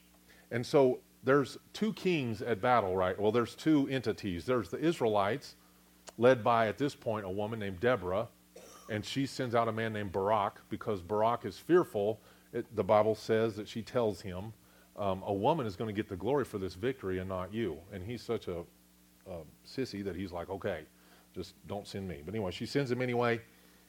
And 0.51 0.65
so 0.65 1.00
there's 1.24 1.58
two 1.74 1.93
kings 1.93 2.41
at 2.41 2.62
battle, 2.62 2.96
right? 2.96 3.19
Well, 3.19 3.31
there's 3.31 3.55
two 3.55 3.88
entities. 3.89 4.46
There's 4.46 4.69
the 4.69 4.79
Israelites, 4.79 5.55
led 6.17 6.43
by, 6.43 6.67
at 6.67 6.77
this 6.77 6.96
point, 6.96 7.25
a 7.25 7.29
woman 7.29 7.60
named 7.60 7.79
Deborah, 7.79 8.27
and 8.89 9.05
she 9.05 9.25
sends 9.25 9.53
out 9.53 9.67
a 9.67 9.72
man 9.72 9.93
named 9.93 10.12
Barak 10.12 10.62
because 10.69 11.01
Barak 11.01 11.46
is 11.46 11.58
fearful. 11.58 12.19
It, 12.53 12.65
the 12.75 12.84
Bible 12.84 13.15
says 13.15 13.55
that 13.55 13.67
she 13.67 13.81
tells 13.81 14.22
him, 14.22 14.53
um, 14.98 15.24
a 15.25 15.34
woman 15.34 15.65
is 15.65 15.75
going 15.75 15.88
to 15.88 15.93
get 15.93 16.10
the 16.10 16.15
glory 16.15 16.43
for 16.43 16.58
this 16.58 16.74
victory 16.75 17.19
and 17.19 17.29
not 17.29 17.53
you. 17.53 17.77
And 17.93 18.03
he's 18.03 18.22
such 18.22 18.48
a, 18.48 18.60
a 19.29 19.38
sissy 19.65 20.03
that 20.03 20.15
he's 20.15 20.31
like, 20.31 20.50
okay, 20.50 20.81
just 21.34 21.55
don't 21.67 21.88
send 21.88 22.08
me. 22.08 22.22
But 22.25 22.34
anyway, 22.34 22.51
she 22.51 22.65
sends 22.65 22.91
him 22.91 23.01
anyway. 23.01 23.39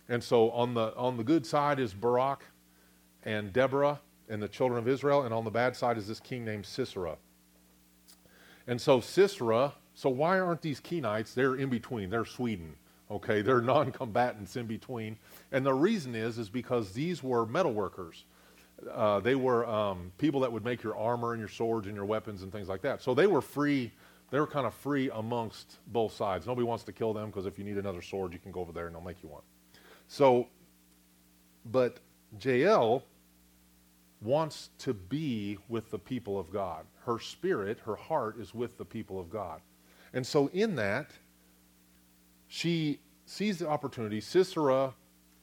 And 0.08 0.22
so 0.22 0.50
on 0.50 0.74
the, 0.74 0.94
on 0.96 1.16
the 1.16 1.24
good 1.24 1.46
side 1.46 1.80
is 1.80 1.94
Barak, 1.94 2.44
and 3.24 3.52
Deborah 3.52 4.00
and 4.28 4.42
the 4.42 4.48
children 4.48 4.78
of 4.78 4.88
Israel, 4.88 5.22
and 5.22 5.34
on 5.34 5.44
the 5.44 5.50
bad 5.50 5.76
side 5.76 5.98
is 5.98 6.06
this 6.06 6.20
king 6.20 6.44
named 6.44 6.64
Sisera. 6.64 7.16
And 8.66 8.80
so 8.80 9.00
Sisera, 9.00 9.74
so 9.94 10.08
why 10.08 10.38
aren't 10.38 10.62
these 10.62 10.80
Kenites? 10.80 11.34
They're 11.34 11.56
in 11.56 11.68
between. 11.68 12.10
They're 12.10 12.24
Sweden. 12.24 12.76
Okay, 13.10 13.42
they're 13.42 13.60
non-combatants 13.60 14.56
in 14.56 14.66
between, 14.66 15.18
and 15.50 15.66
the 15.66 15.74
reason 15.74 16.14
is 16.14 16.38
is 16.38 16.48
because 16.48 16.92
these 16.92 17.22
were 17.22 17.44
metal 17.46 17.72
workers. 17.72 18.24
Uh, 18.90 19.20
they 19.20 19.34
were 19.34 19.66
um, 19.66 20.12
people 20.16 20.40
that 20.40 20.50
would 20.50 20.64
make 20.64 20.82
your 20.82 20.96
armor 20.96 21.32
and 21.32 21.40
your 21.40 21.48
swords 21.48 21.86
and 21.86 21.94
your 21.94 22.06
weapons 22.06 22.42
and 22.42 22.52
things 22.52 22.68
like 22.68 22.80
that. 22.80 23.02
So 23.02 23.12
they 23.12 23.26
were 23.26 23.42
free. 23.42 23.92
They 24.30 24.38
were 24.38 24.46
kind 24.46 24.66
of 24.66 24.72
free 24.72 25.10
amongst 25.10 25.78
both 25.88 26.14
sides. 26.14 26.46
Nobody 26.46 26.64
wants 26.64 26.84
to 26.84 26.92
kill 26.92 27.12
them 27.12 27.26
because 27.26 27.46
if 27.46 27.58
you 27.58 27.64
need 27.64 27.76
another 27.76 28.00
sword, 28.00 28.32
you 28.32 28.38
can 28.38 28.52
go 28.52 28.60
over 28.60 28.72
there 28.72 28.86
and 28.86 28.94
they'll 28.94 29.02
make 29.02 29.22
you 29.22 29.28
one. 29.28 29.42
So, 30.06 30.46
but 31.66 31.98
Jael 32.40 33.02
wants 34.20 34.70
to 34.78 34.92
be 34.92 35.58
with 35.68 35.90
the 35.90 35.98
people 35.98 36.38
of 36.38 36.52
God. 36.52 36.84
Her 37.04 37.18
spirit, 37.18 37.78
her 37.84 37.96
heart 37.96 38.38
is 38.38 38.54
with 38.54 38.76
the 38.76 38.84
people 38.84 39.18
of 39.18 39.30
God. 39.30 39.60
And 40.12 40.26
so, 40.26 40.48
in 40.48 40.76
that, 40.76 41.10
she 42.48 42.98
sees 43.26 43.58
the 43.58 43.68
opportunity. 43.68 44.20
Sisera 44.20 44.92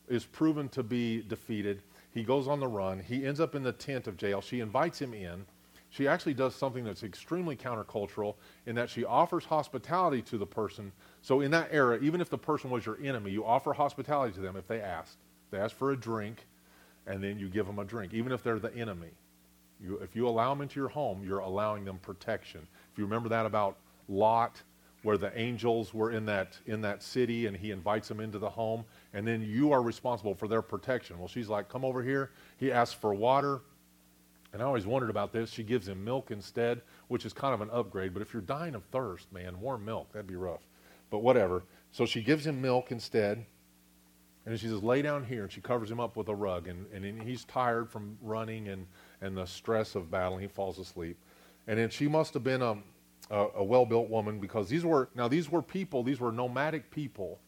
is 0.07 0.25
proven 0.25 0.69
to 0.69 0.83
be 0.83 1.21
defeated. 1.21 1.81
He 2.13 2.23
goes 2.23 2.47
on 2.47 2.59
the 2.59 2.67
run. 2.67 2.99
He 2.99 3.25
ends 3.25 3.39
up 3.39 3.55
in 3.55 3.63
the 3.63 3.71
tent 3.71 4.07
of 4.07 4.21
Jael. 4.21 4.41
She 4.41 4.59
invites 4.59 4.99
him 4.99 5.13
in. 5.13 5.45
she 5.89 6.07
actually 6.07 6.33
does 6.33 6.53
something 6.53 6.83
that's 6.83 7.03
extremely 7.03 7.55
countercultural 7.55 8.35
in 8.65 8.75
that 8.75 8.89
she 8.89 9.05
offers 9.05 9.45
hospitality 9.45 10.21
to 10.23 10.37
the 10.37 10.45
person. 10.45 10.91
So 11.21 11.41
in 11.41 11.51
that 11.51 11.69
era, 11.71 11.97
even 12.01 12.19
if 12.19 12.29
the 12.29 12.37
person 12.37 12.69
was 12.69 12.85
your 12.85 12.99
enemy, 13.01 13.31
you 13.31 13.45
offer 13.45 13.71
hospitality 13.71 14.33
to 14.33 14.41
them 14.41 14.57
if 14.57 14.67
they 14.67 14.81
asked. 14.81 15.17
They 15.49 15.57
ask 15.57 15.75
for 15.75 15.91
a 15.91 15.97
drink, 15.97 16.45
and 17.07 17.23
then 17.23 17.39
you 17.39 17.49
give 17.49 17.65
them 17.65 17.79
a 17.79 17.85
drink, 17.85 18.13
even 18.13 18.31
if 18.31 18.43
they're 18.43 18.59
the 18.59 18.75
enemy. 18.75 19.11
You, 19.81 19.97
if 19.97 20.15
you 20.15 20.27
allow 20.27 20.49
them 20.53 20.61
into 20.61 20.79
your 20.79 20.89
home, 20.89 21.23
you're 21.23 21.39
allowing 21.39 21.85
them 21.85 21.99
protection. 21.99 22.67
If 22.91 22.97
you 22.97 23.05
remember 23.05 23.29
that 23.29 23.45
about 23.45 23.77
Lot, 24.09 24.61
where 25.03 25.17
the 25.17 25.37
angels 25.39 25.93
were 25.93 26.11
in 26.11 26.25
that 26.25 26.57
in 26.65 26.81
that 26.81 27.03
city, 27.03 27.45
and 27.45 27.55
he 27.55 27.71
invites 27.71 28.07
them 28.07 28.19
into 28.19 28.39
the 28.39 28.49
home, 28.49 28.83
and 29.13 29.27
then 29.27 29.41
you 29.41 29.71
are 29.71 29.81
responsible 29.81 30.33
for 30.33 30.47
their 30.47 30.61
protection. 30.61 31.19
Well, 31.19 31.27
she's 31.27 31.47
like, 31.47 31.69
"Come 31.69 31.85
over 31.85 32.01
here." 32.03 32.31
He 32.57 32.71
asks 32.71 32.93
for 32.93 33.13
water. 33.13 33.61
And 34.53 34.61
I 34.61 34.65
always 34.65 34.87
wondered 34.87 35.09
about 35.09 35.33
this. 35.33 35.51
She 35.51 35.61
gives 35.61 35.87
him 35.87 36.03
milk 36.03 36.31
instead, 36.31 36.81
which 37.09 37.25
is 37.25 37.33
kind 37.33 37.53
of 37.53 37.61
an 37.61 37.69
upgrade. 37.69 38.13
But 38.13 38.21
if 38.21 38.33
you're 38.33 38.41
dying 38.41 38.75
of 38.75 38.83
thirst, 38.85 39.31
man, 39.31 39.59
warm 39.59 39.83
milk, 39.83 40.11
that'd 40.13 40.25
be 40.25 40.35
rough. 40.35 40.65
But 41.09 41.19
whatever. 41.19 41.63
So 41.91 42.05
she 42.05 42.21
gives 42.21 42.47
him 42.47 42.61
milk 42.61 42.91
instead. 42.91 43.45
And 44.47 44.57
she 44.57 44.67
says, 44.67 44.81
lay 44.81 45.01
down 45.01 45.25
here. 45.25 45.43
And 45.43 45.51
she 45.51 45.59
covers 45.59 45.91
him 45.91 45.99
up 45.99 46.15
with 46.15 46.29
a 46.29 46.35
rug. 46.35 46.69
And, 46.69 46.85
and 46.93 47.21
he's 47.21 47.43
tired 47.43 47.89
from 47.89 48.17
running 48.21 48.69
and, 48.69 48.87
and 49.21 49.35
the 49.35 49.45
stress 49.45 49.93
of 49.93 50.09
battle. 50.09 50.37
He 50.37 50.47
falls 50.47 50.79
asleep. 50.79 51.17
And 51.67 51.77
then 51.77 51.89
she 51.89 52.07
must 52.07 52.33
have 52.33 52.45
been 52.45 52.61
a, 52.61 52.77
a, 53.29 53.47
a 53.55 53.63
well 53.63 53.85
built 53.85 54.09
woman 54.09 54.39
because 54.39 54.69
these 54.69 54.85
were, 54.85 55.09
now 55.15 55.27
these 55.27 55.51
were 55.51 55.61
people, 55.61 56.01
these 56.01 56.21
were 56.21 56.31
nomadic 56.31 56.89
people, 56.91 57.39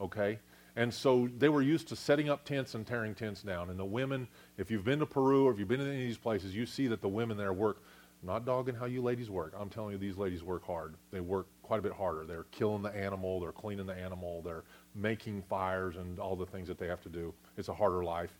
okay? 0.00 0.38
And 0.76 0.92
so 0.92 1.28
they 1.36 1.50
were 1.50 1.60
used 1.60 1.88
to 1.88 1.96
setting 1.96 2.30
up 2.30 2.46
tents 2.46 2.74
and 2.74 2.86
tearing 2.86 3.14
tents 3.14 3.42
down. 3.42 3.68
And 3.68 3.78
the 3.78 3.84
women, 3.84 4.26
if 4.56 4.70
you've 4.70 4.84
been 4.84 5.00
to 5.00 5.06
Peru 5.06 5.46
or 5.46 5.52
if 5.52 5.58
you've 5.58 5.68
been 5.68 5.82
in 5.82 5.88
any 5.88 6.00
of 6.00 6.06
these 6.08 6.16
places, 6.16 6.56
you 6.56 6.64
see 6.64 6.86
that 6.86 7.02
the 7.02 7.08
women 7.08 7.36
there 7.36 7.52
work. 7.52 7.82
Not 8.22 8.44
dogging 8.44 8.74
how 8.74 8.86
you 8.86 9.02
ladies 9.02 9.30
work. 9.30 9.54
I'm 9.58 9.68
telling 9.68 9.92
you, 9.92 9.98
these 9.98 10.16
ladies 10.16 10.42
work 10.42 10.64
hard. 10.64 10.94
They 11.10 11.20
work 11.20 11.46
quite 11.62 11.78
a 11.78 11.82
bit 11.82 11.92
harder. 11.92 12.24
They're 12.24 12.46
killing 12.50 12.82
the 12.82 12.94
animal, 12.94 13.40
they're 13.40 13.52
cleaning 13.52 13.86
the 13.86 13.94
animal, 13.94 14.42
they're 14.42 14.64
making 14.94 15.42
fires 15.48 15.96
and 15.96 16.18
all 16.18 16.36
the 16.36 16.46
things 16.46 16.68
that 16.68 16.78
they 16.78 16.86
have 16.86 17.02
to 17.02 17.08
do. 17.08 17.32
It's 17.56 17.68
a 17.68 17.74
harder 17.74 18.02
life. 18.02 18.36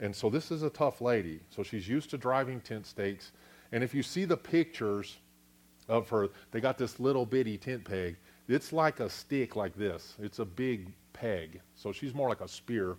And 0.00 0.14
so 0.14 0.30
this 0.30 0.50
is 0.50 0.62
a 0.62 0.70
tough 0.70 1.00
lady. 1.00 1.40
So 1.50 1.62
she's 1.62 1.88
used 1.88 2.10
to 2.10 2.18
driving 2.18 2.60
tent 2.60 2.86
stakes. 2.86 3.32
And 3.72 3.84
if 3.84 3.94
you 3.94 4.02
see 4.02 4.24
the 4.24 4.36
pictures 4.36 5.16
of 5.88 6.08
her, 6.08 6.28
they 6.50 6.60
got 6.60 6.78
this 6.78 6.98
little 6.98 7.26
bitty 7.26 7.58
tent 7.58 7.84
peg. 7.84 8.16
It's 8.48 8.72
like 8.72 9.00
a 9.00 9.08
stick 9.08 9.56
like 9.56 9.76
this. 9.76 10.14
It's 10.20 10.38
a 10.38 10.44
big 10.44 10.92
peg. 11.12 11.60
So 11.74 11.92
she's 11.92 12.14
more 12.14 12.28
like 12.28 12.40
a 12.40 12.48
spear 12.48 12.96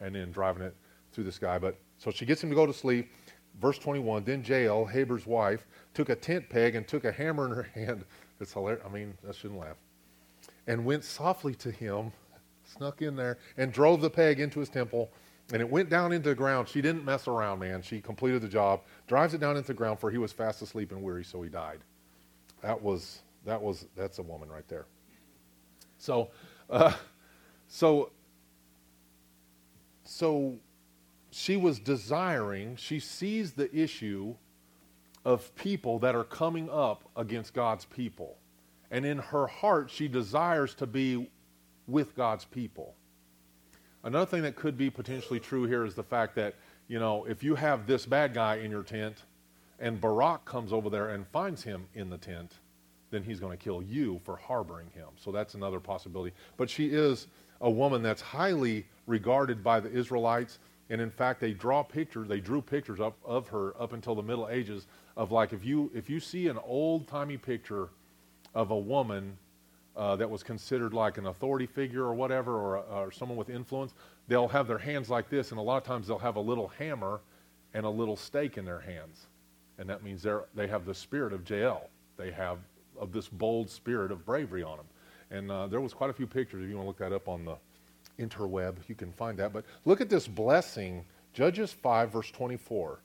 and 0.00 0.14
then 0.14 0.30
driving 0.30 0.62
it 0.62 0.74
through 1.12 1.24
the 1.24 1.32
sky. 1.32 1.58
But 1.58 1.76
so 1.98 2.10
she 2.10 2.26
gets 2.26 2.42
him 2.42 2.50
to 2.50 2.54
go 2.56 2.66
to 2.66 2.72
sleep. 2.72 3.10
Verse 3.60 3.78
21, 3.78 4.24
then 4.24 4.44
Jael, 4.44 4.84
Heber's 4.84 5.26
wife, 5.26 5.66
took 5.94 6.08
a 6.08 6.14
tent 6.14 6.48
peg 6.48 6.74
and 6.74 6.86
took 6.86 7.04
a 7.04 7.12
hammer 7.12 7.46
in 7.46 7.52
her 7.52 7.62
hand. 7.74 8.04
It's 8.40 8.52
hilarious. 8.52 8.82
I 8.84 8.90
mean, 8.90 9.14
I 9.28 9.32
shouldn't 9.32 9.60
laugh. 9.60 9.76
And 10.66 10.84
went 10.84 11.04
softly 11.04 11.54
to 11.56 11.70
him, 11.70 12.12
snuck 12.64 13.02
in 13.02 13.16
there, 13.16 13.38
and 13.56 13.72
drove 13.72 14.00
the 14.00 14.10
peg 14.10 14.40
into 14.40 14.60
his 14.60 14.68
temple. 14.68 15.10
And 15.52 15.62
it 15.62 15.70
went 15.70 15.88
down 15.88 16.12
into 16.12 16.28
the 16.28 16.34
ground. 16.34 16.68
She 16.68 16.82
didn't 16.82 17.04
mess 17.04 17.28
around, 17.28 17.60
man. 17.60 17.80
She 17.80 18.00
completed 18.00 18.42
the 18.42 18.48
job. 18.48 18.82
Drives 19.06 19.32
it 19.32 19.38
down 19.38 19.56
into 19.56 19.68
the 19.68 19.74
ground, 19.74 20.00
for 20.00 20.10
he 20.10 20.18
was 20.18 20.32
fast 20.32 20.60
asleep 20.60 20.90
and 20.90 21.02
weary, 21.02 21.24
so 21.24 21.40
he 21.40 21.48
died. 21.48 21.78
That 22.62 22.82
was 22.82 23.20
that 23.44 23.62
was 23.62 23.86
that's 23.94 24.18
a 24.18 24.22
woman 24.22 24.48
right 24.50 24.66
there. 24.66 24.86
So 25.98 26.30
uh, 26.68 26.92
so, 27.68 28.10
so 30.04 30.56
she 31.36 31.58
was 31.58 31.78
desiring, 31.78 32.76
she 32.76 32.98
sees 32.98 33.52
the 33.52 33.70
issue 33.76 34.34
of 35.22 35.54
people 35.54 35.98
that 35.98 36.14
are 36.14 36.24
coming 36.24 36.70
up 36.70 37.10
against 37.14 37.52
God's 37.52 37.84
people. 37.84 38.38
And 38.90 39.04
in 39.04 39.18
her 39.18 39.46
heart, 39.46 39.90
she 39.90 40.08
desires 40.08 40.74
to 40.76 40.86
be 40.86 41.28
with 41.86 42.16
God's 42.16 42.46
people. 42.46 42.94
Another 44.02 44.24
thing 44.24 44.42
that 44.44 44.56
could 44.56 44.78
be 44.78 44.88
potentially 44.88 45.38
true 45.38 45.64
here 45.64 45.84
is 45.84 45.94
the 45.94 46.02
fact 46.02 46.36
that, 46.36 46.54
you 46.88 46.98
know, 46.98 47.26
if 47.26 47.42
you 47.42 47.54
have 47.54 47.86
this 47.86 48.06
bad 48.06 48.32
guy 48.32 48.56
in 48.56 48.70
your 48.70 48.82
tent 48.82 49.24
and 49.78 50.00
Barak 50.00 50.46
comes 50.46 50.72
over 50.72 50.88
there 50.88 51.10
and 51.10 51.26
finds 51.28 51.62
him 51.62 51.86
in 51.94 52.08
the 52.08 52.16
tent, 52.16 52.54
then 53.10 53.22
he's 53.22 53.40
going 53.40 53.56
to 53.56 53.62
kill 53.62 53.82
you 53.82 54.22
for 54.24 54.36
harboring 54.36 54.88
him. 54.94 55.08
So 55.16 55.32
that's 55.32 55.52
another 55.52 55.80
possibility. 55.80 56.34
But 56.56 56.70
she 56.70 56.86
is 56.86 57.26
a 57.60 57.70
woman 57.70 58.02
that's 58.02 58.22
highly 58.22 58.86
regarded 59.06 59.62
by 59.62 59.80
the 59.80 59.90
Israelites. 59.90 60.58
And 60.88 61.00
in 61.00 61.10
fact, 61.10 61.40
they 61.40 61.52
draw 61.52 61.82
pictures, 61.82 62.28
they 62.28 62.40
drew 62.40 62.62
pictures 62.62 63.00
up 63.00 63.16
of 63.24 63.48
her 63.48 63.74
up 63.80 63.92
until 63.92 64.14
the 64.14 64.22
Middle 64.22 64.48
Ages 64.48 64.86
of 65.16 65.32
like 65.32 65.52
if 65.52 65.64
you 65.64 65.90
if 65.94 66.08
you 66.08 66.20
see 66.20 66.48
an 66.48 66.58
old 66.64 67.08
timey 67.08 67.36
picture 67.36 67.88
of 68.54 68.70
a 68.70 68.78
woman 68.78 69.36
uh, 69.96 70.14
that 70.16 70.28
was 70.28 70.42
considered 70.42 70.92
like 70.92 71.18
an 71.18 71.26
authority 71.26 71.66
figure 71.66 72.04
or 72.04 72.14
whatever, 72.14 72.54
or, 72.54 72.76
or 72.78 73.10
someone 73.10 73.36
with 73.36 73.48
influence, 73.48 73.94
they'll 74.28 74.48
have 74.48 74.68
their 74.68 74.78
hands 74.78 75.08
like 75.08 75.30
this, 75.30 75.50
and 75.50 75.58
a 75.58 75.62
lot 75.62 75.78
of 75.78 75.84
times 75.84 76.06
they'll 76.06 76.18
have 76.18 76.36
a 76.36 76.40
little 76.40 76.68
hammer 76.68 77.20
and 77.74 77.84
a 77.84 77.90
little 77.90 78.16
stake 78.16 78.58
in 78.58 78.64
their 78.64 78.80
hands, 78.80 79.26
and 79.78 79.88
that 79.88 80.02
means 80.02 80.22
they're 80.22 80.44
they 80.54 80.66
have 80.66 80.84
the 80.84 80.94
spirit 80.94 81.32
of 81.32 81.48
Jael. 81.48 81.88
They 82.16 82.30
have 82.30 82.58
of 82.98 83.12
this 83.12 83.28
bold 83.28 83.68
spirit 83.68 84.10
of 84.12 84.24
bravery 84.24 84.62
on 84.62 84.78
them. 84.78 84.86
And 85.30 85.50
uh, 85.50 85.66
there 85.66 85.80
was 85.80 85.92
quite 85.92 86.10
a 86.10 86.12
few 86.12 86.26
pictures. 86.26 86.62
If 86.62 86.70
you 86.70 86.76
want 86.76 86.84
to 86.84 86.88
look 86.88 86.98
that 86.98 87.12
up 87.12 87.28
on 87.28 87.44
the 87.44 87.56
interweb, 88.18 88.76
you 88.88 88.94
can 88.94 89.12
find 89.12 89.38
that. 89.38 89.52
But 89.52 89.64
look 89.84 90.00
at 90.00 90.08
this 90.08 90.26
blessing, 90.26 91.04
Judges 91.32 91.72
5, 91.72 92.12
verse 92.12 92.30
24. 92.30 93.00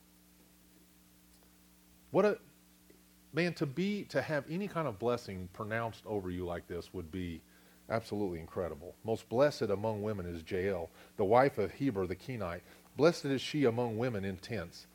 What 2.11 2.25
a 2.25 2.37
man 3.33 3.53
to 3.53 3.65
be 3.65 4.03
to 4.05 4.21
have 4.21 4.43
any 4.49 4.67
kind 4.67 4.87
of 4.87 4.99
blessing 4.99 5.47
pronounced 5.53 6.03
over 6.05 6.29
you 6.29 6.45
like 6.45 6.67
this 6.67 6.93
would 6.93 7.11
be 7.11 7.41
absolutely 7.89 8.39
incredible. 8.39 8.95
Most 9.03 9.27
blessed 9.29 9.63
among 9.63 10.01
women 10.01 10.25
is 10.25 10.43
Jael, 10.49 10.89
the 11.17 11.25
wife 11.25 11.57
of 11.57 11.71
Heber 11.71 12.07
the 12.07 12.15
Kenite. 12.15 12.61
Blessed 12.97 13.25
is 13.25 13.41
she 13.41 13.65
among 13.65 13.97
women 13.97 14.25
in 14.25 14.37
tents. 14.37 14.87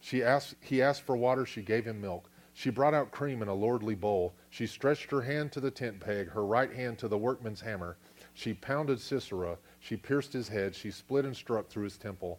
She 0.00 0.22
asked, 0.22 0.54
he 0.60 0.82
asked 0.82 1.02
for 1.02 1.16
water, 1.16 1.46
she 1.46 1.62
gave 1.62 1.86
him 1.86 2.00
milk. 2.00 2.28
She 2.52 2.70
brought 2.70 2.94
out 2.94 3.10
cream 3.10 3.42
in 3.42 3.48
a 3.48 3.54
lordly 3.54 3.94
bowl. 3.94 4.34
She 4.48 4.66
stretched 4.66 5.10
her 5.10 5.22
hand 5.22 5.50
to 5.52 5.60
the 5.60 5.70
tent 5.70 6.00
peg, 6.00 6.30
her 6.30 6.44
right 6.46 6.72
hand 6.72 6.98
to 6.98 7.08
the 7.08 7.18
workman's 7.18 7.60
hammer. 7.60 7.96
She 8.34 8.52
pounded 8.52 9.00
Sisera. 9.00 9.56
She 9.78 9.96
pierced 9.96 10.32
his 10.32 10.48
head. 10.48 10.74
She 10.74 10.90
split 10.90 11.24
and 11.24 11.36
struck 11.36 11.68
through 11.68 11.84
his 11.84 11.96
temple. 11.96 12.38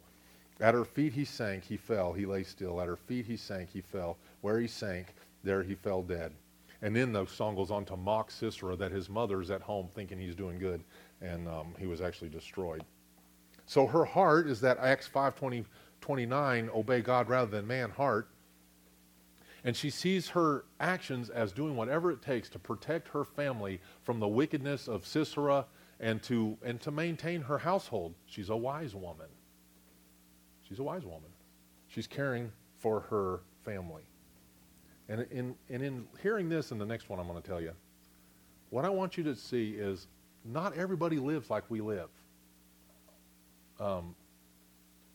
At 0.60 0.74
her 0.74 0.86
feet 0.86 1.14
he 1.14 1.26
sank. 1.26 1.64
He 1.64 1.78
fell. 1.78 2.14
He 2.14 2.26
lay 2.26 2.44
still. 2.44 2.80
At 2.80 2.88
her 2.88 2.96
feet 2.96 3.26
he 3.26 3.38
sank. 3.38 3.70
He 3.72 3.82
fell. 3.82 4.18
Where 4.42 4.60
he 4.60 4.68
sank, 4.68 5.08
there 5.44 5.64
he 5.64 5.76
fell 5.76 6.02
dead. 6.02 6.34
And 6.82 6.96
then 6.96 7.14
the 7.14 7.26
song 7.26 7.56
goes 7.56 7.72
on 7.72 7.86
to 7.86 7.98
mock 7.98 8.30
Sisera 8.30 8.76
that 8.76 8.92
his 8.92 9.10
mother's 9.10 9.50
at 9.50 9.62
home 9.62 9.90
thinking 9.96 10.20
he's 10.20 10.36
doing 10.36 10.60
good, 10.60 10.84
and 11.22 11.48
um, 11.48 11.74
he 11.80 11.88
was 11.88 12.02
actually 12.02 12.30
destroyed. 12.30 12.84
So 13.66 13.88
her 13.88 14.06
heart 14.06 14.48
is 14.48 14.62
that 14.62 14.78
Acts 14.78 15.10
5:20 15.10 15.66
29 16.02 16.70
obey 16.76 17.02
God 17.02 17.30
rather 17.30 17.50
than 17.50 17.66
man 17.66 17.90
heart. 17.90 18.30
And 19.64 19.76
she 19.76 19.90
sees 19.90 20.30
her 20.30 20.66
actions 20.80 21.32
as 21.32 21.52
doing 21.52 21.76
whatever 21.76 22.12
it 22.12 22.22
takes 22.22 22.48
to 22.50 22.60
protect 22.60 23.08
her 23.08 23.24
family 23.24 23.82
from 24.04 24.20
the 24.20 24.28
wickedness 24.28 24.88
of 24.88 25.08
Sisera 25.08 25.66
and 26.00 26.22
to, 26.24 26.58
and 26.64 26.80
to 26.82 26.92
maintain 26.92 27.42
her 27.42 27.58
household. 27.58 28.14
She's 28.26 28.50
a 28.50 28.56
wise 28.56 28.96
woman. 28.96 29.28
She's 30.68 30.80
a 30.80 30.84
wise 30.84 31.06
woman. 31.06 31.30
She's 31.88 32.08
caring 32.08 32.52
for 32.80 33.02
her 33.02 33.42
family. 33.64 34.04
And 35.08 35.22
in, 35.32 35.56
and 35.70 35.84
in 35.84 36.08
hearing 36.22 36.50
this 36.50 36.72
and 36.72 36.82
the 36.82 36.86
next 36.86 37.10
one 37.10 37.20
I'm 37.20 37.28
going 37.28 37.42
to 37.42 37.48
tell 37.48 37.62
you, 37.62 37.72
what 38.72 38.86
I 38.86 38.90
want 38.90 39.18
you 39.18 39.24
to 39.26 39.36
see 39.36 39.72
is 39.72 40.08
not 40.44 40.76
everybody 40.76 41.18
lives 41.18 41.50
like 41.50 41.64
we 41.70 41.82
live. 41.82 42.10
Um, 43.80 44.16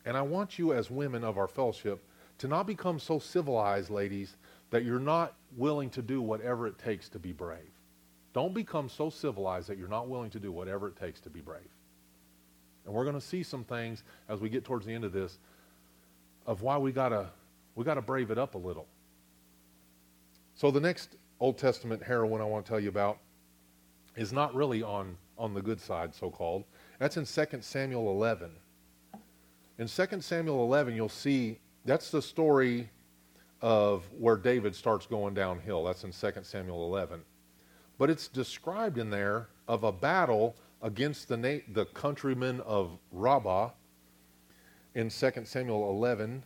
and 0.04 0.16
I 0.16 0.22
want 0.22 0.58
you, 0.58 0.72
as 0.72 0.90
women 0.90 1.24
of 1.24 1.38
our 1.38 1.48
fellowship, 1.48 2.02
to 2.38 2.48
not 2.48 2.66
become 2.66 2.98
so 2.98 3.18
civilized, 3.18 3.90
ladies, 3.90 4.36
that 4.70 4.84
you're 4.84 4.98
not 4.98 5.34
willing 5.56 5.90
to 5.90 6.02
do 6.02 6.22
whatever 6.22 6.66
it 6.66 6.78
takes 6.78 7.08
to 7.10 7.18
be 7.18 7.32
brave. 7.32 7.70
Don't 8.32 8.54
become 8.54 8.88
so 8.88 9.10
civilized 9.10 9.68
that 9.68 9.78
you're 9.78 9.88
not 9.88 10.08
willing 10.08 10.30
to 10.30 10.38
do 10.38 10.52
whatever 10.52 10.88
it 10.88 10.96
takes 10.96 11.20
to 11.20 11.30
be 11.30 11.40
brave. 11.40 11.68
And 12.84 12.94
we're 12.94 13.04
going 13.04 13.14
to 13.14 13.20
see 13.20 13.42
some 13.42 13.64
things 13.64 14.04
as 14.28 14.40
we 14.40 14.48
get 14.48 14.64
towards 14.64 14.86
the 14.86 14.92
end 14.92 15.04
of 15.04 15.12
this 15.12 15.38
of 16.46 16.62
why 16.62 16.78
we 16.78 16.92
got 16.92 17.10
to 17.10 17.28
we 17.74 17.84
got 17.84 17.94
to 17.94 18.02
brave 18.02 18.30
it 18.30 18.38
up 18.38 18.54
a 18.54 18.58
little. 18.58 18.86
So 20.54 20.70
the 20.70 20.80
next 20.80 21.16
Old 21.38 21.56
Testament 21.56 22.02
heroine 22.02 22.40
I 22.40 22.44
want 22.44 22.64
to 22.64 22.68
tell 22.68 22.80
you 22.80 22.88
about 22.88 23.18
is 24.16 24.32
not 24.32 24.54
really 24.54 24.82
on 24.82 25.16
on 25.38 25.54
the 25.54 25.62
good 25.62 25.80
side 25.80 26.14
so 26.14 26.30
called. 26.30 26.64
That's 26.98 27.16
in 27.16 27.24
2 27.24 27.60
Samuel 27.60 28.10
11. 28.10 28.50
In 29.78 29.86
2 29.86 30.20
Samuel 30.20 30.64
11 30.64 30.94
you'll 30.94 31.08
see 31.08 31.58
that's 31.84 32.10
the 32.10 32.22
story 32.22 32.90
of 33.62 34.04
where 34.18 34.36
David 34.36 34.74
starts 34.74 35.06
going 35.06 35.34
downhill. 35.34 35.84
That's 35.84 36.04
in 36.04 36.12
2 36.12 36.40
Samuel 36.42 36.84
11. 36.86 37.20
But 38.00 38.08
it's 38.08 38.28
described 38.28 38.96
in 38.96 39.10
there 39.10 39.48
of 39.68 39.84
a 39.84 39.92
battle 39.92 40.56
against 40.80 41.28
the, 41.28 41.36
na- 41.36 41.58
the 41.74 41.84
countrymen 41.84 42.62
of 42.62 42.98
Rabbah 43.12 43.72
in 44.94 45.10
2 45.10 45.30
Samuel 45.44 45.90
11. 45.90 46.42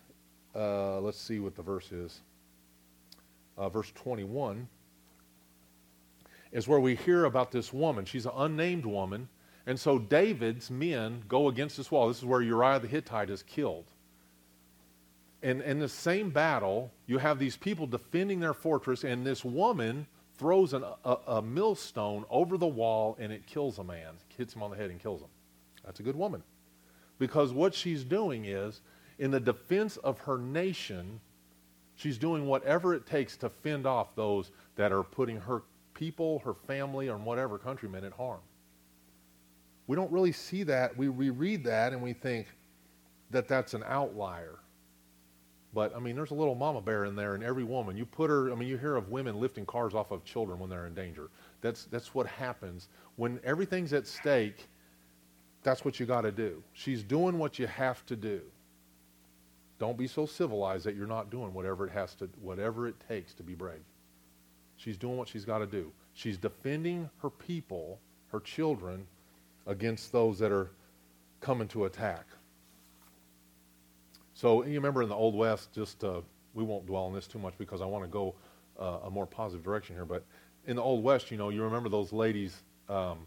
Uh, 0.53 1.01
let's 1.01 1.21
see 1.21 1.39
what 1.39 1.55
the 1.55 1.63
verse 1.63 1.93
is. 1.93 2.23
uh, 3.57 3.69
verse 3.69 3.93
21, 3.95 4.67
is 6.51 6.67
where 6.67 6.81
we 6.81 6.97
hear 6.97 7.25
about 7.25 7.53
this 7.53 7.73
woman. 7.73 8.05
She's 8.05 8.27
an 8.27 8.33
unnamed 8.37 8.85
woman. 8.85 9.29
And 9.67 9.79
so 9.79 10.01
David's 10.01 10.73
men 10.73 11.23
go 11.29 11.47
against 11.47 11.77
this 11.77 11.89
wall. 11.89 12.09
This 12.09 12.19
is 12.19 12.25
where 12.25 12.43
Uriah 12.43 12.81
the 12.81 12.89
Hittite 12.89 13.31
is 13.31 13.45
killed. 13.45 13.93
And 15.41 15.63
in 15.63 15.79
the 15.79 15.89
same 15.89 16.31
battle, 16.31 16.93
you 17.07 17.19
have 17.19 17.39
these 17.39 17.57
people 17.57 17.87
defending 17.87 18.41
their 18.41 18.55
fortress, 18.55 19.05
and 19.05 19.25
this 19.25 19.45
woman 19.45 20.09
throws 20.37 20.73
an, 20.73 20.85
a, 21.05 21.17
a 21.29 21.43
millstone 21.43 22.25
over 22.31 22.57
the 22.57 22.67
wall 22.67 23.17
and 23.21 23.33
it 23.33 23.47
kills 23.47 23.79
a 23.79 23.85
man, 23.85 24.15
hits 24.37 24.55
him 24.55 24.63
on 24.63 24.71
the 24.71 24.77
head 24.77 24.91
and 24.91 25.01
kills 25.01 25.21
him. 25.21 25.29
That's 25.85 26.01
a 26.01 26.03
good 26.03 26.17
woman. 26.17 26.43
Because 27.19 27.53
what 27.53 27.75
she's 27.75 28.05
doing 28.05 28.47
is, 28.47 28.81
in 29.19 29.31
the 29.31 29.41
defense 29.41 29.97
of 29.99 30.19
her 30.19 30.39
nation, 30.39 31.21
she's 31.95 32.19
doing 32.19 32.47
whatever 32.47 32.95
it 32.95 33.07
takes 33.07 33.37
to 33.39 33.49
fend 33.49 33.87
off 33.87 34.17
those 34.17 34.51
that 34.77 34.93
are 34.93 35.05
putting 35.05 35.39
her 35.39 35.63
people, 35.95 36.41
her 36.41 36.55
family, 36.55 37.09
or 37.09 37.17
whatever 37.17 37.57
countrymen 37.59 38.05
at 38.05 38.13
harm. 38.13 38.41
We 39.87 39.95
don't 39.95 40.11
really 40.11 40.33
see 40.33 40.65
that. 40.65 40.97
We, 40.97 41.09
we 41.09 41.31
read 41.31 41.63
that 41.65 41.93
and 41.93 42.03
we 42.03 42.13
think 42.13 42.49
that 43.31 43.47
that's 43.47 43.75
an 43.75 43.85
outlier. 43.87 44.59
But 45.75 45.95
I 45.95 45.99
mean, 45.99 46.15
there's 46.15 46.31
a 46.31 46.35
little 46.35 46.55
mama 46.55 46.81
bear 46.81 47.05
in 47.05 47.17
there 47.17 47.35
and 47.35 47.43
every 47.43 47.65
woman. 47.65 47.97
You 47.97 48.07
put 48.07 48.31
her, 48.31 48.53
I 48.53 48.55
mean, 48.55 48.69
you 48.69 48.79
hear 48.79 48.95
of 48.95 49.09
women 49.11 49.41
lifting 49.41 49.67
cars 49.67 49.93
off 49.93 50.13
of 50.13 50.25
children 50.25 50.61
when 50.61 50.71
they're 50.71 50.87
in 50.87 50.95
danger. 50.95 51.31
That's, 51.61 51.87
that's 51.87 52.15
what 52.15 52.27
happens. 52.27 52.89
When 53.17 53.41
everything's 53.43 53.93
at 53.93 54.07
stake, 54.07 54.69
that's 55.65 55.85
what 55.85 55.99
you 55.99 56.07
got 56.07 56.21
to 56.21 56.31
do. 56.31 56.63
She's 56.75 57.03
doing 57.03 57.39
what 57.39 57.59
you 57.59 57.67
have 57.67 58.07
to 58.07 58.15
do. 58.15 58.41
Don't 59.81 59.99
be 59.99 60.07
so 60.07 60.27
civilized 60.27 60.87
that 60.87 60.95
you're 60.95 61.09
not 61.09 61.31
doing 61.31 61.53
whatever 61.53 61.87
it 61.87 61.93
has 61.93 62.15
to, 62.17 62.29
whatever 62.41 62.87
it 62.87 62.95
takes 63.09 63.35
to 63.35 63.43
be 63.43 63.55
brave. 63.55 63.83
She's 64.77 64.97
doing 64.97 65.17
what 65.17 65.29
she's 65.29 65.45
got 65.45 65.59
to 65.59 65.67
do. 65.67 65.91
She's 66.13 66.39
defending 66.39 67.11
her 67.21 67.31
people, 67.31 67.99
her 68.29 68.41
children, 68.41 69.07
against 69.67 70.13
those 70.13 70.39
that 70.39 70.53
are 70.53 70.71
coming 71.41 71.67
to 71.69 71.87
attack. 71.87 72.27
So 74.45 74.63
you 74.63 74.75
remember 74.75 75.03
in 75.03 75.09
the 75.09 75.15
Old 75.15 75.35
West, 75.35 75.73
just 75.73 76.05
uh, 76.05 76.21
we 76.53 76.65
won't 76.65 76.85
dwell 76.85 77.05
on 77.05 77.15
this 77.15 77.27
too 77.27 77.39
much 77.39 77.55
because 77.57 77.81
I 77.81 77.87
want 77.87 78.05
to 78.05 78.11
go 78.11 78.35
uh, 78.79 78.99
a 79.07 79.11
more 79.11 79.25
positive 79.25 79.65
direction 79.65 79.97
here. 79.97 80.05
But 80.05 80.23
in 80.67 80.77
the 80.77 80.83
Old 80.83 81.03
West, 81.03 81.31
you 81.31 81.39
know, 81.39 81.49
you 81.49 81.63
remember 81.63 81.89
those 81.89 82.13
ladies 82.13 82.63
um, 82.91 83.21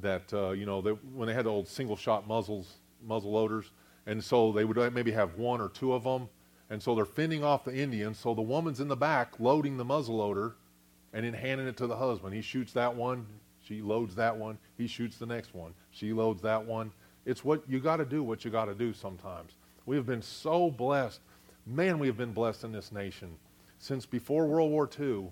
that 0.00 0.34
uh, 0.34 0.50
you 0.50 0.66
know 0.66 0.82
they, 0.82 0.90
when 0.90 1.28
they 1.28 1.34
had 1.34 1.44
the 1.44 1.50
old 1.50 1.68
single 1.68 1.94
shot 1.94 2.26
muzzles, 2.26 2.78
muzzle 3.00 3.30
loaders, 3.30 3.70
and 4.06 4.24
so 4.24 4.50
they 4.50 4.64
would 4.64 4.92
maybe 4.92 5.12
have 5.12 5.36
one 5.38 5.60
or 5.60 5.68
two 5.68 5.92
of 5.92 6.02
them, 6.02 6.28
and 6.68 6.82
so 6.82 6.96
they're 6.96 7.04
fending 7.04 7.44
off 7.44 7.62
the 7.62 7.72
Indians. 7.72 8.18
So 8.18 8.34
the 8.34 8.42
woman's 8.42 8.80
in 8.80 8.88
the 8.88 8.96
back 8.96 9.38
loading 9.38 9.76
the 9.76 9.84
muzzle 9.84 10.16
loader, 10.16 10.56
and 11.12 11.24
then 11.24 11.34
handing 11.34 11.68
it 11.68 11.76
to 11.76 11.86
the 11.86 11.96
husband. 11.96 12.34
He 12.34 12.42
shoots 12.42 12.72
that 12.72 12.92
one, 12.92 13.24
she 13.62 13.82
loads 13.82 14.16
that 14.16 14.36
one, 14.36 14.58
he 14.76 14.88
shoots 14.88 15.16
the 15.16 15.26
next 15.26 15.54
one, 15.54 15.74
she 15.92 16.12
loads 16.12 16.42
that 16.42 16.66
one. 16.66 16.90
It's 17.24 17.44
what 17.44 17.62
you 17.68 17.78
got 17.78 17.98
to 17.98 18.04
do. 18.04 18.24
What 18.24 18.44
you 18.44 18.50
got 18.50 18.64
to 18.64 18.74
do 18.74 18.92
sometimes. 18.92 19.52
We 19.86 19.96
have 19.96 20.06
been 20.06 20.22
so 20.22 20.70
blessed. 20.70 21.20
Man, 21.66 21.98
we 21.98 22.06
have 22.06 22.16
been 22.16 22.32
blessed 22.32 22.64
in 22.64 22.72
this 22.72 22.92
nation. 22.92 23.36
Since 23.78 24.06
before 24.06 24.46
World 24.46 24.70
War 24.70 24.88
II, 24.98 25.28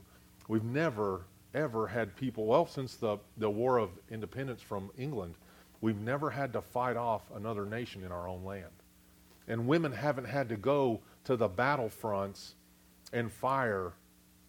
we've 0.48 0.64
never, 0.64 1.22
ever 1.54 1.86
had 1.86 2.14
people, 2.16 2.46
well, 2.46 2.66
since 2.66 2.96
the, 2.96 3.18
the 3.38 3.48
War 3.48 3.78
of 3.78 3.90
Independence 4.10 4.60
from 4.60 4.90
England, 4.98 5.34
we've 5.80 6.00
never 6.00 6.30
had 6.30 6.52
to 6.52 6.60
fight 6.60 6.96
off 6.96 7.22
another 7.34 7.64
nation 7.64 8.04
in 8.04 8.12
our 8.12 8.28
own 8.28 8.44
land. 8.44 8.72
And 9.48 9.66
women 9.66 9.92
haven't 9.92 10.26
had 10.26 10.48
to 10.50 10.56
go 10.56 11.00
to 11.24 11.36
the 11.36 11.48
battlefronts 11.48 12.54
and 13.12 13.32
fire 13.32 13.92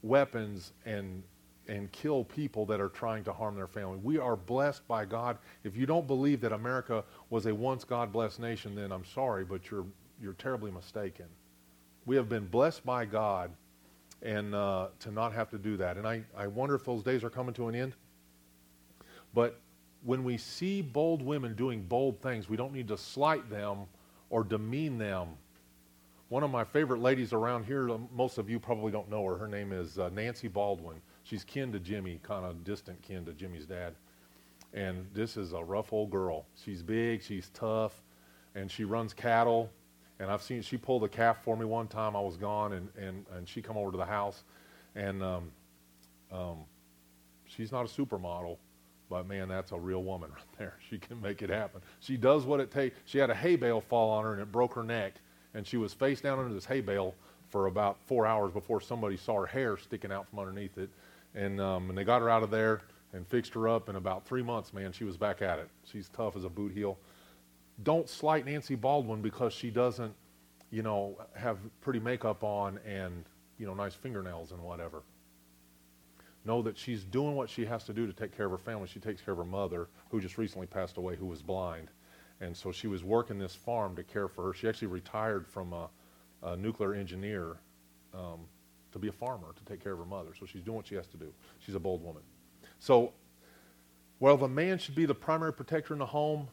weapons 0.01 0.73
and 0.85 1.23
and 1.67 1.91
kill 1.91 2.23
people 2.23 2.65
that 2.65 2.81
are 2.81 2.89
trying 2.89 3.23
to 3.23 3.33
harm 3.33 3.55
their 3.55 3.67
family. 3.67 3.97
We 4.03 4.17
are 4.17 4.35
blessed 4.35 4.87
by 4.87 5.05
God. 5.05 5.37
If 5.63 5.77
you 5.77 5.85
don't 5.85 6.07
believe 6.07 6.41
that 6.41 6.51
America 6.51 7.03
was 7.29 7.45
a 7.45 7.55
once 7.55 7.83
God 7.83 8.11
blessed 8.11 8.39
nation, 8.39 8.75
then 8.75 8.91
I'm 8.91 9.05
sorry, 9.05 9.45
but 9.45 9.71
you're, 9.71 9.85
you're 10.21 10.33
terribly 10.33 10.71
mistaken. 10.71 11.25
We 12.05 12.15
have 12.17 12.27
been 12.27 12.47
blessed 12.47 12.85
by 12.85 13.05
God 13.05 13.51
and 14.21 14.53
uh, 14.53 14.87
to 14.99 15.11
not 15.11 15.33
have 15.33 15.49
to 15.51 15.57
do 15.57 15.77
that. 15.77 15.97
And 15.97 16.07
I, 16.07 16.23
I 16.35 16.47
wonder 16.47 16.75
if 16.75 16.83
those 16.83 17.03
days 17.03 17.23
are 17.23 17.29
coming 17.29 17.53
to 17.55 17.67
an 17.67 17.75
end. 17.75 17.93
But 19.33 19.59
when 20.03 20.23
we 20.23 20.37
see 20.37 20.81
bold 20.81 21.21
women 21.21 21.55
doing 21.55 21.83
bold 21.83 22.21
things, 22.21 22.49
we 22.49 22.57
don't 22.57 22.73
need 22.73 22.89
to 22.89 22.97
slight 22.97 23.49
them 23.49 23.79
or 24.29 24.43
demean 24.43 24.97
them. 24.97 25.29
One 26.29 26.43
of 26.43 26.51
my 26.51 26.63
favorite 26.63 27.01
ladies 27.01 27.31
around 27.31 27.65
here, 27.65 27.89
most 28.13 28.37
of 28.37 28.49
you 28.49 28.59
probably 28.59 28.91
don't 28.91 29.09
know 29.09 29.23
her. 29.25 29.37
Her 29.37 29.47
name 29.47 29.71
is 29.71 29.99
uh, 29.99 30.09
Nancy 30.09 30.47
Baldwin. 30.47 31.01
She's 31.23 31.43
kin 31.43 31.71
to 31.71 31.79
Jimmy, 31.79 32.19
kind 32.21 32.45
of 32.45 32.63
distant 32.63 33.01
kin 33.01 33.25
to 33.25 33.31
Jimmy's 33.33 33.65
dad. 33.65 33.95
And 34.73 35.07
this 35.13 35.37
is 35.37 35.53
a 35.53 35.63
rough 35.63 35.93
old 35.93 36.11
girl. 36.11 36.45
She's 36.63 36.81
big, 36.81 37.21
she's 37.21 37.49
tough, 37.53 38.01
and 38.55 38.69
she 38.69 38.83
runs 38.83 39.13
cattle. 39.13 39.69
And 40.19 40.29
I've 40.29 40.41
seen 40.41 40.61
she 40.61 40.77
pulled 40.77 41.03
a 41.03 41.07
calf 41.07 41.43
for 41.43 41.55
me 41.55 41.65
one 41.65 41.87
time. 41.87 42.15
I 42.15 42.19
was 42.19 42.37
gone, 42.37 42.73
and, 42.73 42.89
and, 42.97 43.25
and 43.35 43.47
she 43.47 43.61
come 43.61 43.77
over 43.77 43.91
to 43.91 43.97
the 43.97 44.05
house, 44.05 44.43
and 44.95 45.23
um, 45.23 45.51
um, 46.31 46.57
she's 47.45 47.71
not 47.71 47.85
a 47.85 47.89
supermodel, 47.89 48.57
but 49.09 49.27
man, 49.27 49.47
that's 49.47 49.71
a 49.71 49.77
real 49.77 50.03
woman 50.03 50.29
right 50.33 50.57
there. 50.57 50.75
She 50.89 50.97
can 50.97 51.21
make 51.21 51.41
it 51.41 51.49
happen. 51.49 51.81
She 51.99 52.17
does 52.17 52.45
what 52.45 52.59
it 52.59 52.71
takes. 52.71 52.97
She 53.05 53.17
had 53.17 53.29
a 53.29 53.35
hay 53.35 53.55
bale 53.55 53.81
fall 53.81 54.11
on 54.11 54.23
her, 54.23 54.33
and 54.33 54.41
it 54.41 54.51
broke 54.51 54.73
her 54.75 54.83
neck, 54.83 55.13
and 55.53 55.65
she 55.65 55.77
was 55.77 55.93
face 55.93 56.21
down 56.21 56.39
under 56.39 56.53
this 56.53 56.65
hay 56.65 56.81
bale 56.81 57.15
for 57.49 57.67
about 57.67 57.97
four 58.07 58.25
hours 58.25 58.51
before 58.51 58.81
somebody 58.81 59.15
saw 59.15 59.39
her 59.39 59.45
hair 59.45 59.77
sticking 59.77 60.11
out 60.11 60.27
from 60.27 60.39
underneath 60.39 60.77
it 60.77 60.89
and, 61.35 61.59
um, 61.59 61.89
and 61.89 61.97
they 61.97 62.03
got 62.03 62.21
her 62.21 62.29
out 62.29 62.43
of 62.43 62.51
there 62.51 62.81
and 63.13 63.27
fixed 63.27 63.53
her 63.53 63.67
up. 63.67 63.89
In 63.89 63.95
about 63.95 64.25
three 64.25 64.43
months, 64.43 64.73
man, 64.73 64.91
she 64.91 65.03
was 65.03 65.17
back 65.17 65.41
at 65.41 65.59
it. 65.59 65.69
She's 65.85 66.09
tough 66.09 66.35
as 66.35 66.43
a 66.43 66.49
boot 66.49 66.73
heel. 66.73 66.97
Don't 67.83 68.07
slight 68.09 68.45
Nancy 68.45 68.75
Baldwin 68.75 69.21
because 69.21 69.53
she 69.53 69.69
doesn't, 69.69 70.13
you 70.69 70.83
know, 70.83 71.17
have 71.35 71.57
pretty 71.81 71.99
makeup 71.99 72.43
on 72.43 72.79
and, 72.85 73.25
you 73.57 73.65
know, 73.65 73.73
nice 73.73 73.93
fingernails 73.93 74.51
and 74.51 74.61
whatever. 74.61 75.03
Know 76.45 76.61
that 76.61 76.77
she's 76.77 77.03
doing 77.03 77.35
what 77.35 77.49
she 77.49 77.65
has 77.65 77.83
to 77.85 77.93
do 77.93 78.05
to 78.05 78.13
take 78.13 78.35
care 78.35 78.45
of 78.45 78.51
her 78.51 78.57
family. 78.57 78.87
She 78.87 78.99
takes 78.99 79.21
care 79.21 79.31
of 79.31 79.37
her 79.37 79.45
mother, 79.45 79.87
who 80.09 80.19
just 80.19 80.37
recently 80.37 80.67
passed 80.67 80.97
away, 80.97 81.15
who 81.15 81.25
was 81.25 81.41
blind. 81.41 81.89
And 82.41 82.55
so 82.55 82.71
she 82.71 82.87
was 82.87 83.03
working 83.03 83.39
this 83.39 83.55
farm 83.55 83.95
to 83.95 84.03
care 84.03 84.27
for 84.27 84.47
her. 84.47 84.53
She 84.53 84.67
actually 84.67 84.89
retired 84.89 85.47
from 85.47 85.71
a, 85.71 85.89
a 86.43 86.57
nuclear 86.57 86.93
engineer 86.93 87.57
um, 88.13 88.41
to 88.93 88.99
be 88.99 89.09
a 89.09 89.13
farmer, 89.13 89.53
to 89.55 89.65
take 89.65 89.83
care 89.83 89.93
of 89.93 89.99
her 89.99 90.05
mother. 90.05 90.29
So 90.39 90.45
she's 90.45 90.61
doing 90.61 90.77
what 90.77 90.87
she 90.87 90.95
has 90.95 91.07
to 91.07 91.17
do. 91.17 91.31
She's 91.59 91.75
a 91.75 91.79
bold 91.79 92.03
woman. 92.03 92.23
So, 92.79 93.13
while 94.19 94.37
the 94.37 94.47
man 94.47 94.77
should 94.77 94.95
be 94.95 95.05
the 95.05 95.15
primary 95.15 95.51
protector 95.51 95.93
in 95.93 95.99
the 95.99 96.05
home, 96.05 96.47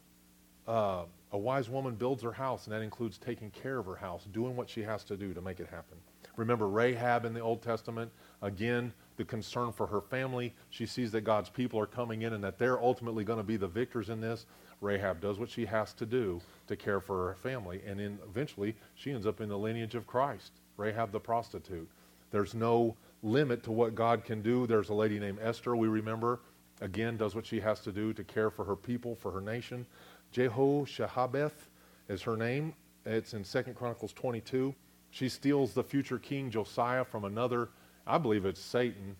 uh, 0.67 1.03
a 1.31 1.37
wise 1.37 1.69
woman 1.69 1.95
builds 1.95 2.23
her 2.23 2.33
house, 2.33 2.65
and 2.65 2.73
that 2.73 2.81
includes 2.81 3.17
taking 3.17 3.49
care 3.51 3.79
of 3.79 3.85
her 3.85 3.95
house, 3.95 4.25
doing 4.33 4.55
what 4.55 4.69
she 4.69 4.81
has 4.83 5.03
to 5.05 5.15
do 5.15 5.33
to 5.33 5.41
make 5.41 5.59
it 5.59 5.67
happen. 5.67 5.97
Remember 6.35 6.67
Rahab 6.67 7.25
in 7.25 7.33
the 7.33 7.39
Old 7.39 7.61
Testament? 7.61 8.11
Again, 8.41 8.93
the 9.17 9.25
concern 9.25 9.71
for 9.71 9.87
her 9.87 10.01
family. 10.01 10.53
She 10.69 10.85
sees 10.85 11.11
that 11.11 11.21
God's 11.21 11.49
people 11.49 11.79
are 11.79 11.85
coming 11.85 12.23
in 12.23 12.33
and 12.33 12.43
that 12.43 12.57
they're 12.57 12.81
ultimately 12.81 13.23
going 13.23 13.37
to 13.37 13.43
be 13.43 13.57
the 13.57 13.67
victors 13.67 14.09
in 14.09 14.19
this. 14.19 14.45
Rahab 14.81 15.21
does 15.21 15.37
what 15.37 15.49
she 15.49 15.65
has 15.65 15.93
to 15.93 16.05
do 16.05 16.41
to 16.67 16.75
care 16.75 16.99
for 16.99 17.27
her 17.27 17.35
family, 17.35 17.81
and 17.85 17.99
then 17.99 18.17
eventually 18.27 18.75
she 18.95 19.11
ends 19.11 19.27
up 19.27 19.39
in 19.39 19.47
the 19.47 19.57
lineage 19.57 19.95
of 19.95 20.07
Christ. 20.07 20.51
Rahab 20.77 21.11
the 21.11 21.19
prostitute. 21.19 21.87
There's 22.31 22.55
no 22.55 22.95
limit 23.23 23.63
to 23.63 23.71
what 23.71 23.93
God 23.93 24.23
can 24.23 24.41
do. 24.41 24.65
There's 24.65 24.89
a 24.89 24.93
lady 24.93 25.19
named 25.19 25.39
Esther, 25.41 25.75
we 25.75 25.87
remember, 25.87 26.39
again, 26.79 27.17
does 27.17 27.35
what 27.35 27.45
she 27.45 27.59
has 27.59 27.81
to 27.81 27.91
do 27.91 28.13
to 28.13 28.23
care 28.23 28.49
for 28.49 28.65
her 28.65 28.75
people, 28.75 29.15
for 29.15 29.31
her 29.31 29.41
nation. 29.41 29.85
Jehoshabeath 30.33 31.67
is 32.09 32.21
her 32.23 32.37
name. 32.37 32.73
It's 33.05 33.33
in 33.33 33.43
2 33.43 33.63
Chronicles 33.73 34.13
22. 34.13 34.73
She 35.11 35.29
steals 35.29 35.73
the 35.73 35.83
future 35.83 36.17
king 36.17 36.49
Josiah 36.49 37.03
from 37.03 37.25
another, 37.25 37.69
I 38.07 38.17
believe 38.17 38.45
it's 38.45 38.61
Satan, 38.61 39.15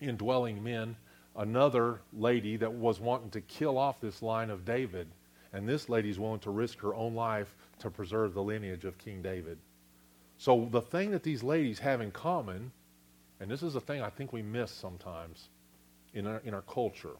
indwelling 0.00 0.62
men, 0.62 0.96
another 1.36 2.00
lady 2.12 2.56
that 2.56 2.72
was 2.72 3.00
wanting 3.00 3.30
to 3.30 3.40
kill 3.40 3.78
off 3.78 4.00
this 4.00 4.22
line 4.22 4.50
of 4.50 4.64
David. 4.64 5.08
And 5.52 5.68
this 5.68 5.88
lady's 5.88 6.18
willing 6.18 6.40
to 6.40 6.50
risk 6.50 6.78
her 6.80 6.94
own 6.94 7.14
life 7.14 7.56
to 7.80 7.90
preserve 7.90 8.34
the 8.34 8.42
lineage 8.42 8.84
of 8.84 8.98
King 8.98 9.22
David. 9.22 9.58
So 10.38 10.68
the 10.70 10.82
thing 10.82 11.10
that 11.12 11.22
these 11.22 11.42
ladies 11.42 11.78
have 11.78 12.00
in 12.00 12.10
common, 12.10 12.70
and 13.40 13.50
this 13.50 13.62
is 13.62 13.74
a 13.74 13.80
thing 13.80 14.02
I 14.02 14.10
think 14.10 14.32
we 14.32 14.42
miss 14.42 14.70
sometimes 14.70 15.48
in 16.14 16.26
our, 16.26 16.42
in 16.44 16.54
our 16.54 16.62
culture, 16.62 17.16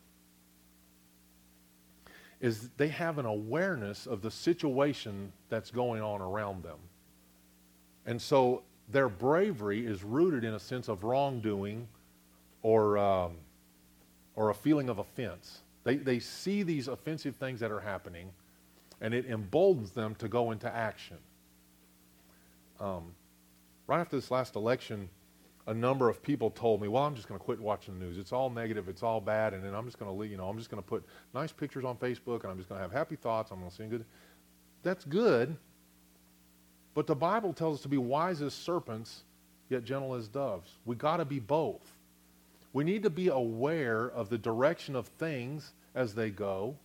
is 2.40 2.68
they 2.76 2.88
have 2.88 3.18
an 3.18 3.26
awareness 3.26 4.06
of 4.06 4.20
the 4.20 4.30
situation 4.30 5.32
that's 5.48 5.70
going 5.70 6.02
on 6.02 6.20
around 6.20 6.62
them. 6.62 6.78
And 8.04 8.20
so 8.20 8.62
their 8.90 9.08
bravery 9.08 9.86
is 9.86 10.04
rooted 10.04 10.44
in 10.44 10.54
a 10.54 10.60
sense 10.60 10.88
of 10.88 11.02
wrongdoing 11.02 11.88
or, 12.62 12.98
um, 12.98 13.32
or 14.34 14.50
a 14.50 14.54
feeling 14.54 14.88
of 14.90 14.98
offense. 14.98 15.62
They, 15.84 15.96
they 15.96 16.18
see 16.18 16.62
these 16.62 16.88
offensive 16.88 17.36
things 17.36 17.60
that 17.60 17.70
are 17.70 17.80
happening, 17.80 18.30
and 19.00 19.14
it 19.14 19.26
emboldens 19.26 19.92
them 19.92 20.14
to 20.16 20.28
go 20.28 20.50
into 20.50 20.72
action. 20.72 21.16
Um, 22.80 23.14
right 23.86 24.00
after 24.00 24.16
this 24.16 24.30
last 24.30 24.56
election, 24.56 25.08
a 25.66 25.74
number 25.74 26.08
of 26.08 26.22
people 26.22 26.50
told 26.50 26.80
me, 26.80 26.88
well, 26.88 27.02
I'm 27.02 27.14
just 27.14 27.28
going 27.28 27.38
to 27.38 27.44
quit 27.44 27.60
watching 27.60 27.98
the 27.98 28.04
news. 28.04 28.18
It's 28.18 28.32
all 28.32 28.50
negative. 28.50 28.88
It's 28.88 29.02
all 29.02 29.20
bad. 29.20 29.52
And 29.52 29.64
then 29.64 29.74
I'm 29.74 29.84
just 29.84 29.98
going 29.98 30.16
to, 30.16 30.24
you 30.24 30.36
know, 30.36 30.48
I'm 30.48 30.58
just 30.58 30.70
going 30.70 30.82
to 30.82 30.88
put 30.88 31.04
nice 31.34 31.50
pictures 31.52 31.84
on 31.84 31.96
Facebook 31.96 32.42
and 32.42 32.52
I'm 32.52 32.56
just 32.56 32.68
going 32.68 32.78
to 32.78 32.82
have 32.82 32.92
happy 32.92 33.16
thoughts. 33.16 33.50
I'm 33.50 33.58
going 33.58 33.70
to 33.70 33.76
sing 33.76 33.88
good. 33.88 34.04
That's 34.82 35.04
good. 35.04 35.56
But 36.94 37.06
the 37.06 37.16
Bible 37.16 37.52
tells 37.52 37.78
us 37.78 37.82
to 37.82 37.88
be 37.88 37.98
wise 37.98 38.40
as 38.42 38.54
serpents, 38.54 39.24
yet 39.68 39.84
gentle 39.84 40.14
as 40.14 40.28
doves. 40.28 40.70
We 40.84 40.94
got 40.94 41.16
to 41.16 41.24
be 41.24 41.40
both. 41.40 41.82
We 42.72 42.84
need 42.84 43.02
to 43.02 43.10
be 43.10 43.28
aware 43.28 44.10
of 44.10 44.28
the 44.28 44.38
direction 44.38 44.94
of 44.94 45.08
things 45.08 45.72
as 45.94 46.14
they 46.14 46.30
go. 46.30 46.76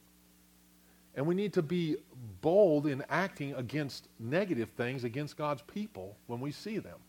And 1.15 1.25
we 1.25 1.35
need 1.35 1.53
to 1.53 1.61
be 1.61 1.97
bold 2.41 2.87
in 2.87 3.03
acting 3.09 3.53
against 3.55 4.07
negative 4.19 4.69
things 4.77 5.03
against 5.03 5.37
God's 5.37 5.61
people 5.63 6.17
when 6.27 6.39
we 6.39 6.51
see 6.51 6.79
them. 6.79 6.99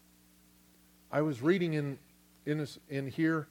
I 1.10 1.20
was 1.22 1.42
reading 1.42 1.74
in 1.74 1.98
in 2.46 2.66
in 2.88 3.06
here, 3.06 3.48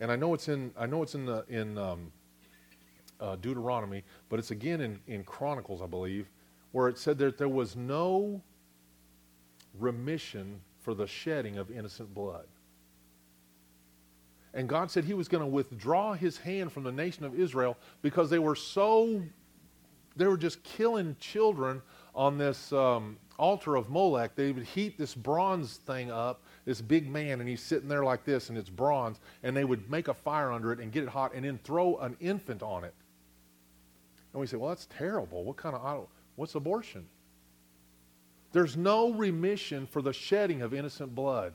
and 0.00 0.10
I 0.10 0.16
know 0.16 0.34
it's 0.34 0.48
in 0.48 0.72
I 0.76 0.86
know 0.86 1.02
it's 1.02 1.14
in 1.14 1.24
the 1.24 1.44
in 1.48 1.78
um, 1.78 2.12
uh, 3.20 3.36
Deuteronomy, 3.36 4.02
but 4.28 4.38
it's 4.38 4.50
again 4.50 4.80
in 4.80 5.00
in 5.06 5.24
Chronicles, 5.24 5.80
I 5.80 5.86
believe, 5.86 6.28
where 6.72 6.88
it 6.88 6.98
said 6.98 7.16
that 7.18 7.38
there 7.38 7.48
was 7.48 7.76
no 7.76 8.42
remission 9.78 10.60
for 10.80 10.94
the 10.94 11.06
shedding 11.06 11.56
of 11.56 11.70
innocent 11.70 12.12
blood. 12.12 12.46
And 14.52 14.68
God 14.68 14.90
said 14.90 15.04
He 15.04 15.14
was 15.14 15.28
going 15.28 15.42
to 15.42 15.48
withdraw 15.48 16.14
His 16.14 16.38
hand 16.38 16.72
from 16.72 16.84
the 16.84 16.92
nation 16.92 17.24
of 17.24 17.38
Israel 17.38 17.76
because 18.02 18.28
they 18.28 18.38
were 18.38 18.54
so 18.54 19.22
they 20.16 20.26
were 20.26 20.36
just 20.36 20.62
killing 20.62 21.16
children 21.18 21.82
on 22.14 22.38
this 22.38 22.72
um, 22.72 23.16
altar 23.38 23.76
of 23.76 23.90
Molech. 23.90 24.34
They 24.34 24.52
would 24.52 24.64
heat 24.64 24.96
this 24.96 25.14
bronze 25.14 25.76
thing 25.76 26.10
up 26.10 26.42
this 26.64 26.80
big 26.80 27.08
man, 27.08 27.40
and 27.40 27.48
he's 27.48 27.60
sitting 27.60 27.88
there 27.88 28.04
like 28.04 28.24
this, 28.24 28.48
and 28.48 28.56
it's 28.56 28.70
bronze, 28.70 29.20
and 29.42 29.56
they 29.56 29.64
would 29.64 29.90
make 29.90 30.08
a 30.08 30.14
fire 30.14 30.50
under 30.50 30.72
it 30.72 30.78
and 30.78 30.90
get 30.92 31.02
it 31.02 31.08
hot, 31.08 31.34
and 31.34 31.44
then 31.44 31.58
throw 31.62 31.98
an 31.98 32.16
infant 32.20 32.62
on 32.62 32.84
it. 32.84 32.94
And 34.32 34.40
we 34.40 34.46
say, 34.46 34.56
well, 34.56 34.70
that's 34.70 34.86
terrible. 34.86 35.44
What 35.44 35.56
kind 35.56 35.76
of 35.76 36.08
what's 36.36 36.54
abortion? 36.54 37.06
There's 38.52 38.76
no 38.76 39.12
remission 39.12 39.86
for 39.86 40.00
the 40.00 40.12
shedding 40.12 40.62
of 40.62 40.72
innocent 40.72 41.14
blood. 41.14 41.52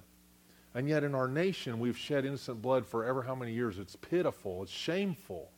And 0.75 0.87
yet 0.87 1.03
in 1.03 1.15
our 1.15 1.27
nation, 1.27 1.79
we've 1.79 1.97
shed 1.97 2.25
innocent 2.25 2.61
blood 2.61 2.85
for 2.85 3.03
ever 3.03 3.23
how 3.23 3.33
many 3.33 3.53
years. 3.53 3.79
It's 3.79 3.95
pitiful. 3.95 4.61
It's 4.63 4.71
shameful. 4.71 5.49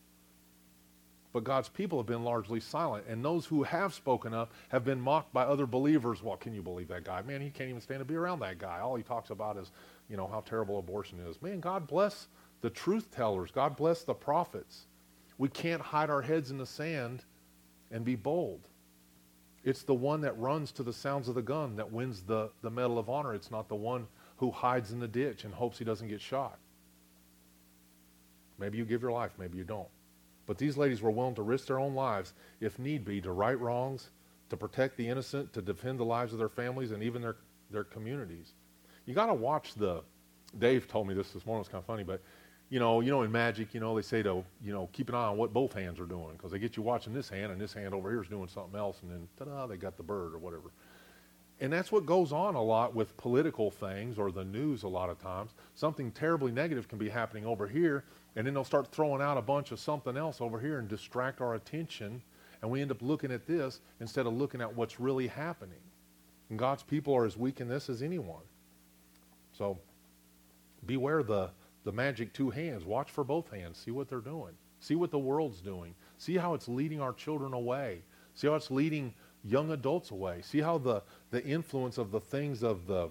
But 1.34 1.46
God's 1.46 1.70
people 1.70 1.98
have 1.98 2.08
been 2.08 2.24
largely 2.24 2.60
silent. 2.60 3.06
And 3.08 3.24
those 3.24 3.46
who 3.46 3.64
have 3.64 3.94
spoken 3.94 4.34
up 4.34 4.52
have 4.70 4.84
been 4.84 5.00
mocked 5.00 5.34
by 5.34 5.44
other 5.44 5.66
believers. 5.66 6.22
Well, 6.22 6.36
can 6.36 6.54
you 6.54 6.62
believe 6.62 6.90
that 6.90 7.06
guy? 7.06 7.22
Man, 7.22 7.42
he 7.42 7.50
can't 7.50 7.70
even 7.70 7.82
stand 7.82 8.00
to 8.00 8.06
be 8.06 8.16
around 8.16 8.40
that 8.40 8.58
guy. 8.58 8.80
All 8.80 8.96
he 8.96 9.04
talks 9.04 9.30
about 9.30 9.58
is, 9.58 9.72
you 10.10 10.18
know, 10.18 10.28
how 10.28 10.42
terrible 10.42 10.78
abortion 10.80 11.20
is. 11.20 11.42
Man, 11.42 11.60
God 11.60 11.88
bless 11.88 12.28
the 12.60 12.70
truth 12.70 13.10
tellers. 13.12 13.52
God 13.52 13.78
bless 13.78 14.04
the 14.04 14.14
prophets. 14.14 14.88
We 15.38 15.48
can't 15.48 15.82
hide 15.82 16.10
our 16.10 16.22
heads 16.22 16.52
in 16.52 16.58
the 16.58 16.66
sand 16.66 17.24
and 17.92 18.04
be 18.04 18.16
bold. 18.16 18.68
It's 19.64 19.84
the 19.84 19.94
one 19.94 20.22
that 20.22 20.38
runs 20.38 20.72
to 20.74 20.84
the 20.84 20.94
sounds 20.94 21.28
of 21.28 21.36
the 21.36 21.42
gun 21.42 21.76
that 21.76 21.92
wins 21.92 22.22
the, 22.24 22.50
the 22.62 22.70
Medal 22.70 23.00
of 23.00 23.10
Honor. 23.10 23.34
It's 23.34 23.52
not 23.52 23.70
the 23.70 23.76
one 23.76 24.08
who 24.38 24.52
hides 24.52 24.92
in 24.92 25.00
the 25.00 25.08
ditch 25.08 25.44
and 25.44 25.54
hopes 25.54 25.78
he 25.78 25.86
doesn't 25.86 26.08
get 26.08 26.20
shot. 26.20 26.58
Maybe 28.58 28.78
you 28.78 28.86
give 28.86 29.02
your 29.02 29.12
life, 29.12 29.32
maybe 29.38 29.58
you 29.58 29.64
don't. 29.64 29.88
But 30.52 30.58
these 30.58 30.76
ladies 30.76 31.02
were 31.02 31.12
willing 31.12 31.36
to 31.36 31.44
risk 31.44 31.68
their 31.68 31.80
own 31.80 31.96
lives, 31.96 32.34
if 32.60 32.78
need 32.78 33.06
be, 33.06 33.22
to 33.22 33.32
right 33.32 33.58
wrongs, 33.58 34.10
to 34.50 34.58
protect 34.58 34.98
the 34.98 35.08
innocent, 35.08 35.54
to 35.54 35.62
defend 35.62 35.98
the 35.98 36.04
lives 36.04 36.34
of 36.34 36.40
their 36.40 36.50
families 36.50 36.92
and 36.92 37.02
even 37.02 37.22
their, 37.22 37.38
their 37.70 37.86
communities. 37.86 38.52
You 39.06 39.14
got 39.14 39.28
to 39.28 39.34
watch 39.34 39.76
the. 39.76 40.04
Dave 40.60 40.90
told 40.90 41.08
me 41.08 41.14
this 41.14 41.32
this 41.32 41.46
morning. 41.46 41.62
It's 41.62 41.70
kind 41.70 41.82
of 41.82 41.86
funny, 41.86 42.04
but 42.04 42.22
you 42.68 42.82
know, 42.82 43.00
you 43.00 43.12
know, 43.12 43.22
in 43.22 43.32
magic, 43.32 43.74
you 43.74 43.80
know, 43.80 43.96
they 43.96 44.02
say 44.02 44.22
to 44.24 44.44
you 44.62 44.74
know 44.74 44.90
keep 44.92 45.08
an 45.08 45.16
eye 45.16 45.28
on 45.28 45.38
what 45.38 45.54
both 45.54 45.72
hands 45.72 46.02
are 46.02 46.06
doing 46.06 46.34
because 46.34 46.52
they 46.52 46.60
get 46.60 46.76
you 46.76 46.84
watching 46.84 47.14
this 47.14 47.30
hand 47.30 47.54
and 47.54 47.62
this 47.62 47.72
hand 47.72 47.94
over 47.94 48.12
here 48.12 48.22
is 48.22 48.28
doing 48.28 48.50
something 48.50 48.78
else, 48.78 48.98
and 49.04 49.10
then 49.10 49.30
ta-da, 49.40 49.68
they 49.68 49.78
got 49.78 49.96
the 49.96 50.04
bird 50.04 50.34
or 50.34 50.38
whatever. 50.38 50.74
And 51.62 51.72
that's 51.72 51.94
what 51.94 52.06
goes 52.06 52.34
on 52.34 52.56
a 52.56 52.62
lot 52.62 52.94
with 52.94 53.16
political 53.16 53.72
things 53.72 54.20
or 54.20 54.34
the 54.34 54.44
news 54.44 54.84
a 54.84 54.90
lot 54.90 55.10
of 55.10 55.18
times. 55.18 55.52
Something 55.76 56.12
terribly 56.12 56.52
negative 56.52 56.90
can 56.90 56.98
be 56.98 57.08
happening 57.08 57.46
over 57.46 57.68
here, 57.68 58.04
and 58.36 58.48
then 58.48 58.54
they'll 58.54 58.64
start 58.64 58.92
throwing 58.92 59.22
out 59.22 59.38
a 59.38 59.42
bunch 59.42 59.72
of 59.72 59.80
something 59.80 60.16
else 60.16 60.40
over 60.40 60.60
here 60.60 60.80
and 60.80 60.88
distract 60.88 61.42
our 61.42 61.56
attention. 61.56 62.22
And 62.62 62.72
we 62.72 62.82
end 62.82 62.92
up 62.92 63.02
looking 63.02 63.32
at 63.32 63.46
this 63.46 63.82
instead 64.00 64.26
of 64.26 64.34
looking 64.34 64.62
at 64.62 64.74
what's 64.76 65.00
really 65.00 65.28
happening. 65.28 65.82
And 66.50 66.58
God's 66.58 66.84
people 66.84 67.16
are 67.16 67.26
as 67.26 67.36
weak 67.36 67.60
in 67.60 67.68
this 67.68 67.90
as 67.90 68.02
anyone. 68.02 68.44
So 69.52 69.80
beware 70.86 71.24
the, 71.24 71.50
the 71.84 71.92
magic 71.92 72.34
two 72.34 72.50
hands. 72.50 72.86
Watch 72.86 73.12
for 73.12 73.24
both 73.24 73.50
hands. 73.52 73.78
See 73.78 73.92
what 73.92 74.08
they're 74.08 74.20
doing. 74.20 74.54
See 74.80 74.96
what 74.96 75.12
the 75.12 75.20
world's 75.20 75.62
doing. 75.62 75.94
See 76.18 76.38
how 76.38 76.54
it's 76.54 76.68
leading 76.68 77.02
our 77.02 77.14
children 77.14 77.54
away. 77.54 78.02
See 78.34 78.48
how 78.48 78.56
it's 78.56 78.72
leading 78.72 79.14
young 79.44 79.72
adults 79.72 80.12
away. 80.12 80.42
See 80.42 80.60
how 80.60 80.78
the, 80.78 81.04
the 81.32 81.44
influence 81.44 81.98
of 81.98 82.12
the 82.12 82.20
things 82.20 82.64
of 82.64 82.88
the 82.88 83.10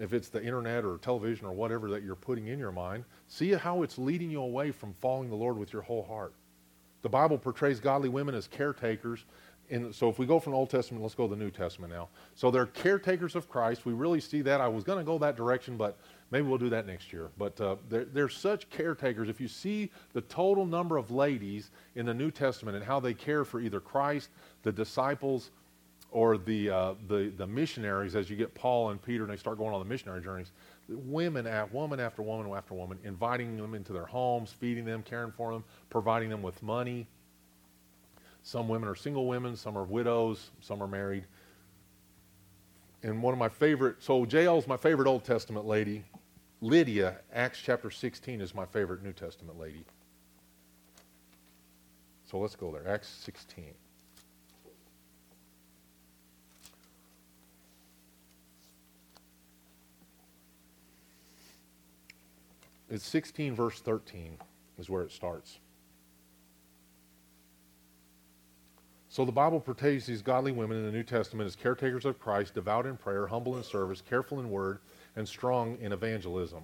if 0.00 0.12
it's 0.12 0.28
the 0.28 0.42
internet 0.42 0.84
or 0.84 0.98
television 0.98 1.46
or 1.46 1.52
whatever 1.52 1.90
that 1.90 2.02
you're 2.02 2.16
putting 2.16 2.48
in 2.48 2.58
your 2.58 2.72
mind, 2.72 3.04
see 3.28 3.52
how 3.52 3.82
it's 3.82 3.98
leading 3.98 4.30
you 4.30 4.40
away 4.40 4.70
from 4.70 4.94
following 5.00 5.30
the 5.30 5.36
Lord 5.36 5.56
with 5.56 5.72
your 5.72 5.82
whole 5.82 6.02
heart. 6.02 6.34
The 7.02 7.08
Bible 7.08 7.38
portrays 7.38 7.80
godly 7.80 8.08
women 8.08 8.34
as 8.34 8.46
caretakers. 8.48 9.24
And 9.70 9.94
so 9.94 10.08
if 10.08 10.18
we 10.18 10.26
go 10.26 10.40
from 10.40 10.52
the 10.52 10.58
Old 10.58 10.70
Testament, 10.70 11.02
let's 11.02 11.14
go 11.14 11.28
to 11.28 11.34
the 11.34 11.42
New 11.42 11.50
Testament 11.50 11.92
now. 11.92 12.08
So 12.34 12.50
they're 12.50 12.66
caretakers 12.66 13.34
of 13.34 13.48
Christ. 13.48 13.86
We 13.86 13.92
really 13.92 14.20
see 14.20 14.42
that. 14.42 14.60
I 14.60 14.68
was 14.68 14.84
going 14.84 14.98
to 14.98 15.04
go 15.04 15.16
that 15.18 15.36
direction, 15.36 15.76
but 15.76 15.96
maybe 16.30 16.46
we'll 16.46 16.58
do 16.58 16.70
that 16.70 16.86
next 16.86 17.12
year. 17.12 17.30
But 17.38 17.60
uh, 17.60 17.76
they're, 17.88 18.04
they're 18.04 18.28
such 18.28 18.68
caretakers. 18.70 19.28
If 19.28 19.40
you 19.40 19.48
see 19.48 19.90
the 20.12 20.22
total 20.22 20.66
number 20.66 20.96
of 20.96 21.10
ladies 21.10 21.70
in 21.94 22.04
the 22.04 22.14
New 22.14 22.30
Testament 22.30 22.76
and 22.76 22.84
how 22.84 23.00
they 23.00 23.14
care 23.14 23.44
for 23.44 23.60
either 23.60 23.80
Christ, 23.80 24.30
the 24.62 24.72
disciples, 24.72 25.50
or 26.14 26.38
the, 26.38 26.70
uh, 26.70 26.94
the, 27.08 27.32
the 27.36 27.46
missionaries, 27.46 28.14
as 28.14 28.30
you 28.30 28.36
get 28.36 28.54
Paul 28.54 28.90
and 28.90 29.02
Peter 29.02 29.24
and 29.24 29.32
they 29.32 29.36
start 29.36 29.58
going 29.58 29.74
on 29.74 29.80
the 29.80 29.84
missionary 29.84 30.22
journeys, 30.22 30.52
women 30.88 31.44
at 31.44 31.74
woman 31.74 31.98
after 31.98 32.22
woman 32.22 32.50
after 32.56 32.72
woman, 32.72 33.00
inviting 33.02 33.56
them 33.56 33.74
into 33.74 33.92
their 33.92 34.06
homes, 34.06 34.52
feeding 34.52 34.84
them, 34.84 35.02
caring 35.02 35.32
for 35.32 35.52
them, 35.52 35.64
providing 35.90 36.28
them 36.28 36.40
with 36.40 36.62
money. 36.62 37.08
Some 38.44 38.68
women 38.68 38.88
are 38.88 38.94
single 38.94 39.26
women, 39.26 39.56
some 39.56 39.76
are 39.76 39.82
widows, 39.82 40.52
some 40.60 40.80
are 40.80 40.86
married. 40.86 41.24
And 43.02 43.20
one 43.20 43.32
of 43.32 43.38
my 43.38 43.48
favorite, 43.48 43.96
so 43.98 44.24
Jael's 44.24 44.68
my 44.68 44.76
favorite 44.76 45.08
Old 45.08 45.24
Testament 45.24 45.66
lady. 45.66 46.04
Lydia, 46.60 47.18
Acts 47.32 47.60
chapter 47.60 47.90
16, 47.90 48.40
is 48.40 48.54
my 48.54 48.66
favorite 48.66 49.02
New 49.02 49.12
Testament 49.12 49.58
lady. 49.58 49.84
So 52.30 52.38
let's 52.38 52.54
go 52.54 52.70
there. 52.70 52.86
Acts 52.86 53.08
16. 53.08 53.74
It's 62.94 63.08
16, 63.08 63.56
verse 63.56 63.80
13 63.80 64.38
is 64.78 64.88
where 64.88 65.02
it 65.02 65.10
starts. 65.10 65.58
So 69.08 69.24
the 69.24 69.32
Bible 69.32 69.58
portrays 69.58 70.06
these 70.06 70.22
godly 70.22 70.52
women 70.52 70.76
in 70.76 70.86
the 70.86 70.92
New 70.92 71.02
Testament 71.02 71.48
as 71.48 71.56
caretakers 71.56 72.04
of 72.04 72.20
Christ, 72.20 72.54
devout 72.54 72.86
in 72.86 72.96
prayer, 72.96 73.26
humble 73.26 73.56
in 73.56 73.64
service, 73.64 74.00
careful 74.00 74.38
in 74.38 74.48
word, 74.48 74.78
and 75.16 75.26
strong 75.26 75.76
in 75.80 75.92
evangelism. 75.92 76.62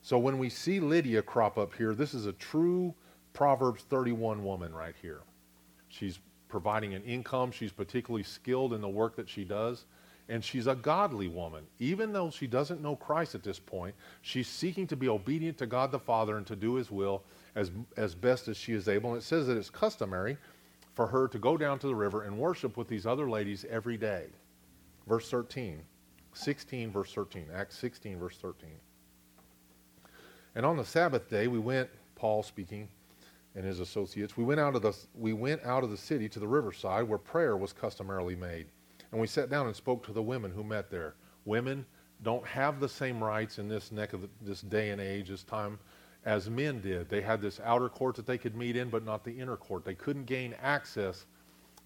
So 0.00 0.18
when 0.18 0.38
we 0.38 0.48
see 0.48 0.80
Lydia 0.80 1.20
crop 1.20 1.58
up 1.58 1.74
here, 1.74 1.94
this 1.94 2.14
is 2.14 2.24
a 2.24 2.32
true 2.32 2.94
Proverbs 3.34 3.82
31 3.90 4.42
woman 4.42 4.74
right 4.74 4.94
here. 5.02 5.20
She's 5.88 6.18
providing 6.48 6.94
an 6.94 7.02
income. 7.02 7.52
She's 7.52 7.72
particularly 7.72 8.24
skilled 8.24 8.72
in 8.72 8.80
the 8.80 8.88
work 8.88 9.16
that 9.16 9.28
she 9.28 9.44
does 9.44 9.84
and 10.32 10.42
she's 10.42 10.66
a 10.66 10.74
godly 10.74 11.28
woman. 11.28 11.62
Even 11.78 12.10
though 12.10 12.30
she 12.30 12.46
doesn't 12.46 12.80
know 12.80 12.96
Christ 12.96 13.34
at 13.34 13.42
this 13.42 13.58
point, 13.58 13.94
she's 14.22 14.48
seeking 14.48 14.86
to 14.86 14.96
be 14.96 15.06
obedient 15.06 15.58
to 15.58 15.66
God 15.66 15.92
the 15.92 15.98
Father 15.98 16.38
and 16.38 16.46
to 16.46 16.56
do 16.56 16.76
his 16.76 16.90
will 16.90 17.22
as, 17.54 17.70
as 17.98 18.14
best 18.14 18.48
as 18.48 18.56
she 18.56 18.72
is 18.72 18.88
able. 18.88 19.10
And 19.10 19.20
it 19.20 19.24
says 19.24 19.46
that 19.46 19.58
it's 19.58 19.68
customary 19.68 20.38
for 20.94 21.06
her 21.06 21.28
to 21.28 21.38
go 21.38 21.58
down 21.58 21.78
to 21.80 21.86
the 21.86 21.94
river 21.94 22.22
and 22.22 22.38
worship 22.38 22.78
with 22.78 22.88
these 22.88 23.04
other 23.04 23.28
ladies 23.28 23.66
every 23.68 23.98
day. 23.98 24.24
Verse 25.06 25.28
13. 25.28 25.82
16, 26.32 26.90
verse 26.90 27.12
13. 27.12 27.48
Acts 27.54 27.76
16, 27.76 28.18
verse 28.18 28.38
13. 28.38 28.70
And 30.54 30.64
on 30.64 30.78
the 30.78 30.84
Sabbath 30.84 31.28
day, 31.28 31.46
we 31.46 31.58
went, 31.58 31.90
Paul 32.16 32.42
speaking, 32.42 32.88
and 33.54 33.66
his 33.66 33.80
associates, 33.80 34.34
we 34.38 34.44
went 34.44 34.60
out 34.60 34.76
of 34.76 34.80
the, 34.80 34.96
we 35.14 35.34
went 35.34 35.62
out 35.66 35.84
of 35.84 35.90
the 35.90 35.96
city 35.98 36.26
to 36.30 36.40
the 36.40 36.48
riverside 36.48 37.06
where 37.06 37.18
prayer 37.18 37.58
was 37.58 37.74
customarily 37.74 38.34
made. 38.34 38.64
And 39.12 39.20
we 39.20 39.26
sat 39.26 39.50
down 39.50 39.66
and 39.66 39.76
spoke 39.76 40.04
to 40.06 40.12
the 40.12 40.22
women 40.22 40.50
who 40.50 40.64
met 40.64 40.90
there. 40.90 41.14
Women 41.44 41.84
don't 42.22 42.46
have 42.46 42.80
the 42.80 42.88
same 42.88 43.22
rights 43.22 43.58
in 43.58 43.68
this 43.68 43.92
neck 43.92 44.12
of 44.12 44.22
the, 44.22 44.28
this 44.40 44.62
day 44.62 44.90
and 44.90 45.00
age, 45.00 45.28
this 45.28 45.42
time, 45.44 45.78
as 46.24 46.48
men 46.48 46.80
did. 46.80 47.08
They 47.08 47.20
had 47.20 47.40
this 47.40 47.60
outer 47.64 47.88
court 47.88 48.16
that 48.16 48.26
they 48.26 48.38
could 48.38 48.56
meet 48.56 48.76
in, 48.76 48.88
but 48.88 49.04
not 49.04 49.24
the 49.24 49.32
inner 49.32 49.56
court. 49.56 49.84
They 49.84 49.94
couldn't 49.94 50.24
gain 50.24 50.54
access 50.62 51.26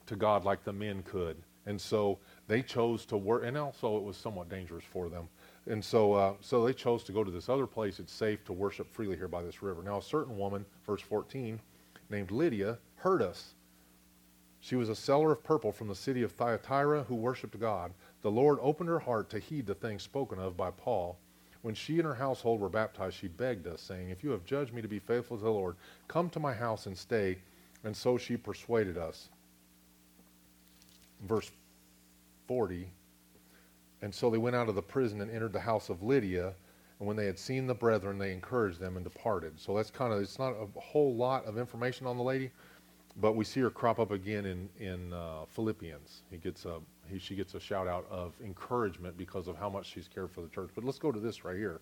to 0.06 0.16
God 0.16 0.44
like 0.44 0.62
the 0.62 0.72
men 0.72 1.02
could. 1.02 1.36
And 1.66 1.80
so 1.80 2.18
they 2.46 2.62
chose 2.62 3.04
to 3.06 3.16
work, 3.16 3.42
and 3.44 3.58
also 3.58 3.96
it 3.96 4.04
was 4.04 4.16
somewhat 4.16 4.48
dangerous 4.48 4.84
for 4.84 5.08
them. 5.08 5.28
And 5.66 5.84
so, 5.84 6.12
uh, 6.12 6.34
so 6.40 6.64
they 6.64 6.72
chose 6.72 7.02
to 7.04 7.12
go 7.12 7.24
to 7.24 7.30
this 7.30 7.48
other 7.48 7.66
place. 7.66 7.98
It's 7.98 8.12
safe 8.12 8.44
to 8.44 8.52
worship 8.52 8.92
freely 8.94 9.16
here 9.16 9.26
by 9.26 9.42
this 9.42 9.62
river. 9.62 9.82
Now, 9.82 9.98
a 9.98 10.02
certain 10.02 10.38
woman, 10.38 10.64
verse 10.86 11.02
14, 11.02 11.58
named 12.08 12.30
Lydia, 12.30 12.78
heard 12.94 13.20
us. 13.20 13.55
She 14.60 14.76
was 14.76 14.88
a 14.88 14.94
seller 14.94 15.32
of 15.32 15.44
purple 15.44 15.72
from 15.72 15.88
the 15.88 15.94
city 15.94 16.22
of 16.22 16.32
Thyatira 16.32 17.04
who 17.04 17.14
worshiped 17.14 17.58
God. 17.60 17.92
The 18.22 18.30
Lord 18.30 18.58
opened 18.60 18.88
her 18.88 18.98
heart 18.98 19.30
to 19.30 19.38
heed 19.38 19.66
the 19.66 19.74
things 19.74 20.02
spoken 20.02 20.38
of 20.38 20.56
by 20.56 20.70
Paul. 20.70 21.18
When 21.62 21.74
she 21.74 21.98
and 21.98 22.04
her 22.04 22.14
household 22.14 22.60
were 22.60 22.68
baptized, 22.68 23.16
she 23.16 23.28
begged 23.28 23.66
us, 23.66 23.80
saying, 23.80 24.10
If 24.10 24.22
you 24.22 24.30
have 24.30 24.44
judged 24.44 24.72
me 24.72 24.82
to 24.82 24.88
be 24.88 24.98
faithful 24.98 25.36
to 25.36 25.44
the 25.44 25.50
Lord, 25.50 25.76
come 26.08 26.30
to 26.30 26.40
my 26.40 26.52
house 26.52 26.86
and 26.86 26.96
stay. 26.96 27.38
And 27.84 27.96
so 27.96 28.18
she 28.18 28.36
persuaded 28.36 28.96
us. 28.98 29.28
Verse 31.22 31.50
40 32.46 32.88
and 34.02 34.14
so 34.14 34.30
they 34.30 34.38
went 34.38 34.56
out 34.56 34.68
of 34.68 34.74
the 34.74 34.82
prison 34.82 35.20
and 35.20 35.30
entered 35.30 35.52
the 35.52 35.60
house 35.60 35.88
of 35.88 36.02
Lydia. 36.02 36.54
And 36.98 37.08
when 37.08 37.16
they 37.16 37.26
had 37.26 37.38
seen 37.38 37.66
the 37.66 37.74
brethren, 37.74 38.18
they 38.18 38.32
encouraged 38.32 38.78
them 38.78 38.96
and 38.96 39.04
departed. 39.04 39.58
So 39.58 39.74
that's 39.74 39.90
kind 39.90 40.12
of, 40.12 40.20
it's 40.20 40.38
not 40.38 40.54
a 40.54 40.80
whole 40.80 41.14
lot 41.14 41.44
of 41.44 41.58
information 41.58 42.06
on 42.06 42.16
the 42.16 42.22
lady, 42.22 42.50
but 43.18 43.34
we 43.34 43.44
see 43.44 43.60
her 43.60 43.70
crop 43.70 43.98
up 43.98 44.10
again 44.10 44.44
in, 44.44 44.68
in 44.78 45.12
uh, 45.12 45.46
Philippians. 45.48 46.22
He 46.30 46.36
gets 46.36 46.64
a, 46.64 46.80
he, 47.08 47.18
she 47.18 47.34
gets 47.34 47.54
a 47.54 47.60
shout 47.60 47.88
out 47.88 48.06
of 48.10 48.34
encouragement 48.44 49.16
because 49.16 49.48
of 49.48 49.56
how 49.56 49.70
much 49.70 49.86
she's 49.86 50.08
cared 50.08 50.30
for 50.30 50.42
the 50.42 50.48
church. 50.48 50.70
But 50.74 50.84
let's 50.84 50.98
go 50.98 51.10
to 51.10 51.18
this 51.20 51.44
right 51.44 51.56
here. 51.56 51.80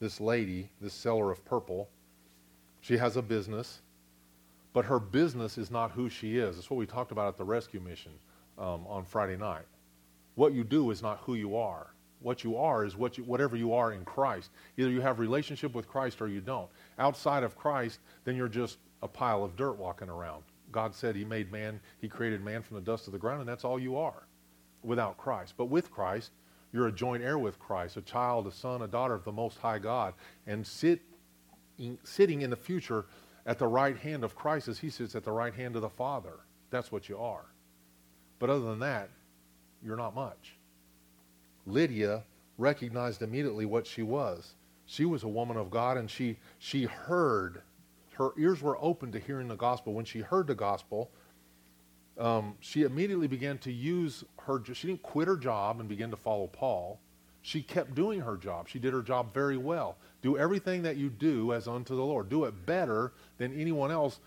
This 0.00 0.20
lady, 0.20 0.70
this 0.80 0.94
seller 0.94 1.30
of 1.30 1.44
purple, 1.44 1.88
she 2.80 2.96
has 2.96 3.16
a 3.16 3.22
business, 3.22 3.80
but 4.72 4.84
her 4.84 4.98
business 4.98 5.58
is 5.58 5.70
not 5.70 5.90
who 5.90 6.08
she 6.08 6.38
is. 6.38 6.56
That's 6.56 6.70
what 6.70 6.78
we 6.78 6.86
talked 6.86 7.12
about 7.12 7.28
at 7.28 7.36
the 7.36 7.44
rescue 7.44 7.80
mission 7.80 8.12
um, 8.58 8.86
on 8.86 9.04
Friday 9.04 9.36
night. 9.36 9.66
What 10.34 10.52
you 10.52 10.64
do 10.64 10.90
is 10.90 11.02
not 11.02 11.18
who 11.18 11.34
you 11.34 11.56
are. 11.56 11.88
What 12.20 12.42
you 12.42 12.56
are 12.56 12.84
is 12.84 12.96
what 12.96 13.18
you, 13.18 13.24
whatever 13.24 13.54
you 13.54 13.74
are 13.74 13.92
in 13.92 14.04
Christ. 14.04 14.50
Either 14.78 14.90
you 14.90 15.02
have 15.02 15.18
relationship 15.18 15.74
with 15.74 15.86
Christ 15.86 16.22
or 16.22 16.28
you 16.28 16.40
don't. 16.40 16.68
Outside 16.98 17.42
of 17.42 17.54
Christ, 17.54 18.00
then 18.24 18.34
you're 18.34 18.48
just 18.48 18.78
a 19.02 19.08
pile 19.08 19.44
of 19.44 19.56
dirt 19.56 19.76
walking 19.76 20.08
around. 20.08 20.42
God 20.74 20.92
said 20.92 21.14
he 21.14 21.24
made 21.24 21.52
man, 21.52 21.80
he 22.00 22.08
created 22.08 22.44
man 22.44 22.60
from 22.60 22.74
the 22.74 22.82
dust 22.82 23.06
of 23.06 23.12
the 23.12 23.18
ground, 23.18 23.38
and 23.38 23.48
that's 23.48 23.64
all 23.64 23.78
you 23.78 23.96
are 23.96 24.26
without 24.82 25.16
Christ. 25.16 25.54
But 25.56 25.66
with 25.66 25.88
Christ, 25.88 26.32
you're 26.72 26.88
a 26.88 26.92
joint 26.92 27.22
heir 27.22 27.38
with 27.38 27.60
Christ, 27.60 27.96
a 27.96 28.02
child, 28.02 28.48
a 28.48 28.50
son, 28.50 28.82
a 28.82 28.88
daughter 28.88 29.14
of 29.14 29.22
the 29.22 29.30
Most 29.30 29.58
High 29.58 29.78
God, 29.78 30.14
and 30.48 30.66
sit 30.66 31.00
in, 31.78 31.96
sitting 32.02 32.42
in 32.42 32.50
the 32.50 32.56
future 32.56 33.06
at 33.46 33.60
the 33.60 33.68
right 33.68 33.96
hand 33.96 34.24
of 34.24 34.34
Christ 34.34 34.66
as 34.66 34.80
he 34.80 34.90
sits 34.90 35.14
at 35.14 35.22
the 35.22 35.30
right 35.30 35.54
hand 35.54 35.76
of 35.76 35.82
the 35.82 35.88
Father. 35.88 36.40
That's 36.70 36.90
what 36.90 37.08
you 37.08 37.18
are. 37.18 37.44
But 38.40 38.50
other 38.50 38.64
than 38.64 38.80
that, 38.80 39.10
you're 39.80 39.96
not 39.96 40.16
much. 40.16 40.56
Lydia 41.66 42.24
recognized 42.58 43.22
immediately 43.22 43.64
what 43.64 43.86
she 43.86 44.02
was. 44.02 44.54
She 44.86 45.04
was 45.04 45.22
a 45.22 45.28
woman 45.28 45.56
of 45.56 45.70
God 45.70 45.96
and 45.96 46.10
she, 46.10 46.38
she 46.58 46.84
heard. 46.84 47.62
Her 48.14 48.30
ears 48.38 48.62
were 48.62 48.78
open 48.80 49.12
to 49.12 49.18
hearing 49.18 49.48
the 49.48 49.56
gospel. 49.56 49.92
When 49.92 50.04
she 50.04 50.20
heard 50.20 50.46
the 50.46 50.54
gospel, 50.54 51.10
um, 52.18 52.54
she 52.60 52.82
immediately 52.82 53.26
began 53.26 53.58
to 53.58 53.72
use 53.72 54.24
her, 54.42 54.62
she 54.72 54.86
didn't 54.86 55.02
quit 55.02 55.28
her 55.28 55.36
job 55.36 55.80
and 55.80 55.88
begin 55.88 56.10
to 56.10 56.16
follow 56.16 56.46
Paul. 56.46 57.00
She 57.42 57.60
kept 57.62 57.94
doing 57.94 58.20
her 58.20 58.36
job. 58.36 58.68
She 58.68 58.78
did 58.78 58.94
her 58.94 59.02
job 59.02 59.34
very 59.34 59.58
well. 59.58 59.98
Do 60.22 60.38
everything 60.38 60.82
that 60.82 60.96
you 60.96 61.10
do 61.10 61.52
as 61.52 61.68
unto 61.68 61.94
the 61.94 62.04
Lord. 62.04 62.30
Do 62.30 62.44
it 62.44 62.64
better 62.64 63.12
than 63.36 63.58
anyone 63.58 63.90
else, 63.90 64.20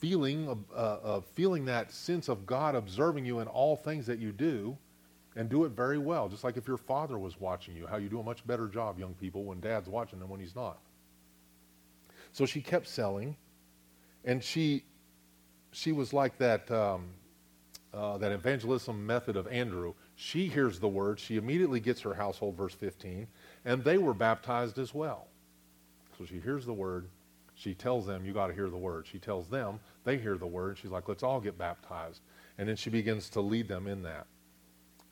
feeling, 0.00 0.64
uh, 0.74 0.76
uh, 0.76 1.20
feeling 1.34 1.64
that 1.66 1.92
sense 1.92 2.28
of 2.28 2.44
God 2.44 2.74
observing 2.74 3.24
you 3.24 3.38
in 3.38 3.46
all 3.46 3.76
things 3.76 4.06
that 4.06 4.18
you 4.18 4.32
do 4.32 4.76
and 5.36 5.48
do 5.48 5.64
it 5.64 5.70
very 5.70 5.98
well. 5.98 6.28
Just 6.28 6.42
like 6.42 6.56
if 6.56 6.66
your 6.66 6.78
father 6.78 7.18
was 7.18 7.38
watching 7.38 7.76
you, 7.76 7.86
how 7.86 7.98
you 7.98 8.08
do 8.08 8.18
a 8.18 8.22
much 8.22 8.44
better 8.46 8.66
job, 8.66 8.98
young 8.98 9.14
people, 9.14 9.44
when 9.44 9.60
dad's 9.60 9.88
watching 9.88 10.18
than 10.18 10.28
when 10.28 10.40
he's 10.40 10.56
not. 10.56 10.78
So 12.36 12.44
she 12.44 12.60
kept 12.60 12.86
selling, 12.86 13.34
and 14.22 14.44
she 14.44 14.84
she 15.72 15.92
was 15.92 16.12
like 16.12 16.36
that 16.36 16.70
um, 16.70 17.06
uh, 17.94 18.18
that 18.18 18.30
evangelism 18.30 19.06
method 19.06 19.36
of 19.36 19.46
Andrew. 19.46 19.94
She 20.16 20.46
hears 20.46 20.78
the 20.78 20.86
word, 20.86 21.18
she 21.18 21.38
immediately 21.38 21.80
gets 21.80 22.02
her 22.02 22.12
household, 22.12 22.54
verse 22.54 22.74
15, 22.74 23.26
and 23.64 23.82
they 23.82 23.96
were 23.96 24.12
baptized 24.12 24.78
as 24.78 24.92
well. 24.92 25.28
So 26.18 26.26
she 26.26 26.38
hears 26.38 26.66
the 26.66 26.74
word, 26.74 27.08
she 27.54 27.72
tells 27.72 28.04
them, 28.04 28.26
You 28.26 28.34
got 28.34 28.48
to 28.48 28.52
hear 28.52 28.68
the 28.68 28.76
word. 28.76 29.06
She 29.06 29.18
tells 29.18 29.48
them, 29.48 29.80
they 30.04 30.18
hear 30.18 30.36
the 30.36 30.46
word. 30.46 30.76
She's 30.76 30.90
like, 30.90 31.08
Let's 31.08 31.22
all 31.22 31.40
get 31.40 31.56
baptized. 31.56 32.20
And 32.58 32.68
then 32.68 32.76
she 32.76 32.90
begins 32.90 33.30
to 33.30 33.40
lead 33.40 33.66
them 33.66 33.86
in 33.86 34.02
that. 34.02 34.26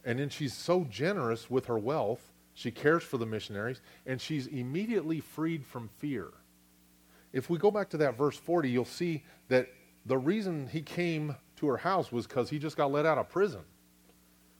And 0.04 0.18
then 0.18 0.28
she's 0.28 0.52
so 0.52 0.84
generous 0.90 1.48
with 1.48 1.64
her 1.66 1.78
wealth. 1.78 2.20
She 2.52 2.70
cares 2.70 3.02
for 3.02 3.16
the 3.16 3.24
missionaries, 3.24 3.80
and 4.04 4.20
she's 4.20 4.46
immediately 4.46 5.20
freed 5.20 5.64
from 5.64 5.88
fear. 5.96 6.28
If 7.34 7.50
we 7.50 7.58
go 7.58 7.70
back 7.70 7.90
to 7.90 7.96
that 7.98 8.16
verse 8.16 8.36
40, 8.36 8.70
you'll 8.70 8.84
see 8.84 9.24
that 9.48 9.68
the 10.06 10.16
reason 10.16 10.68
he 10.68 10.80
came 10.80 11.34
to 11.56 11.66
her 11.66 11.76
house 11.76 12.12
was 12.12 12.26
because 12.26 12.48
he 12.48 12.60
just 12.60 12.76
got 12.76 12.92
let 12.92 13.04
out 13.04 13.18
of 13.18 13.28
prison. 13.28 13.62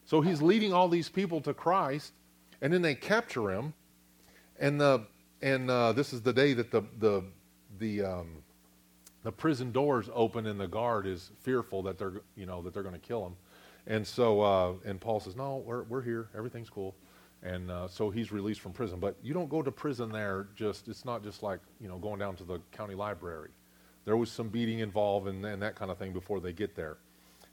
So 0.04 0.20
he's 0.20 0.42
leading 0.42 0.72
all 0.72 0.88
these 0.88 1.08
people 1.08 1.40
to 1.42 1.54
Christ, 1.54 2.12
and 2.60 2.72
then 2.72 2.82
they 2.82 2.96
capture 2.96 3.50
him, 3.50 3.72
and 4.58 4.80
the 4.80 5.06
and 5.40 5.70
uh, 5.70 5.92
this 5.92 6.12
is 6.12 6.20
the 6.20 6.32
day 6.32 6.52
that 6.52 6.70
the 6.72 6.82
the 6.98 7.22
the 7.78 8.02
um, 8.02 8.28
the 9.22 9.32
prison 9.32 9.70
doors 9.70 10.10
open, 10.12 10.46
and 10.46 10.60
the 10.60 10.66
guard 10.66 11.06
is 11.06 11.30
fearful 11.40 11.82
that 11.84 11.96
they're 11.96 12.22
you 12.36 12.44
know 12.44 12.60
that 12.62 12.74
they're 12.74 12.82
going 12.82 12.94
to 12.94 13.00
kill 13.00 13.24
him. 13.24 13.36
And 13.86 14.06
so, 14.06 14.40
uh, 14.40 14.72
and 14.84 15.00
Paul 15.00 15.20
says, 15.20 15.36
no, 15.36 15.62
we're, 15.64 15.82
we're 15.84 16.00
here. 16.02 16.28
Everything's 16.34 16.70
cool. 16.70 16.94
And 17.44 17.70
uh, 17.70 17.88
so 17.88 18.10
he's 18.10 18.32
released 18.32 18.60
from 18.60 18.72
prison. 18.72 18.98
But 18.98 19.16
you 19.22 19.34
don't 19.34 19.48
go 19.48 19.62
to 19.62 19.70
prison 19.70 20.10
there 20.10 20.48
just, 20.56 20.88
it's 20.88 21.04
not 21.04 21.22
just 21.22 21.42
like, 21.42 21.60
you 21.80 21.88
know, 21.88 21.98
going 21.98 22.18
down 22.18 22.36
to 22.36 22.44
the 22.44 22.58
county 22.72 22.94
library. 22.94 23.50
There 24.04 24.16
was 24.16 24.30
some 24.30 24.48
beating 24.48 24.80
involved 24.80 25.28
and, 25.28 25.44
and 25.44 25.62
that 25.62 25.76
kind 25.76 25.90
of 25.90 25.98
thing 25.98 26.12
before 26.12 26.40
they 26.40 26.52
get 26.52 26.74
there. 26.74 26.96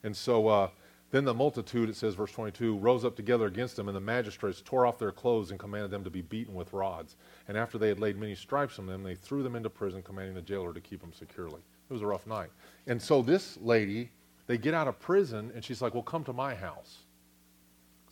And 0.03 0.15
so 0.15 0.47
uh, 0.47 0.69
then 1.11 1.25
the 1.25 1.33
multitude, 1.33 1.89
it 1.89 1.95
says, 1.95 2.15
verse 2.15 2.31
22, 2.31 2.77
rose 2.77 3.05
up 3.05 3.15
together 3.15 3.45
against 3.45 3.75
them, 3.75 3.87
and 3.87 3.95
the 3.95 4.01
magistrates 4.01 4.61
tore 4.61 4.85
off 4.85 4.97
their 4.97 5.11
clothes 5.11 5.51
and 5.51 5.59
commanded 5.59 5.91
them 5.91 6.03
to 6.03 6.09
be 6.09 6.21
beaten 6.21 6.55
with 6.55 6.73
rods. 6.73 7.17
And 7.47 7.57
after 7.57 7.77
they 7.77 7.89
had 7.89 7.99
laid 7.99 8.17
many 8.17 8.33
stripes 8.33 8.79
on 8.79 8.85
them, 8.85 9.03
they 9.03 9.15
threw 9.15 9.43
them 9.43 9.55
into 9.55 9.69
prison, 9.69 10.01
commanding 10.01 10.35
the 10.35 10.41
jailer 10.41 10.73
to 10.73 10.81
keep 10.81 11.01
them 11.01 11.13
securely. 11.13 11.61
It 11.89 11.93
was 11.93 12.01
a 12.01 12.07
rough 12.07 12.25
night. 12.25 12.49
And 12.87 13.01
so 13.01 13.21
this 13.21 13.57
lady 13.61 14.11
they 14.47 14.57
get 14.57 14.73
out 14.73 14.87
of 14.87 14.99
prison, 14.99 15.49
and 15.55 15.63
she's 15.63 15.81
like, 15.81 15.93
Well, 15.93 16.03
come 16.03 16.25
to 16.25 16.33
my 16.33 16.53
house. 16.53 17.05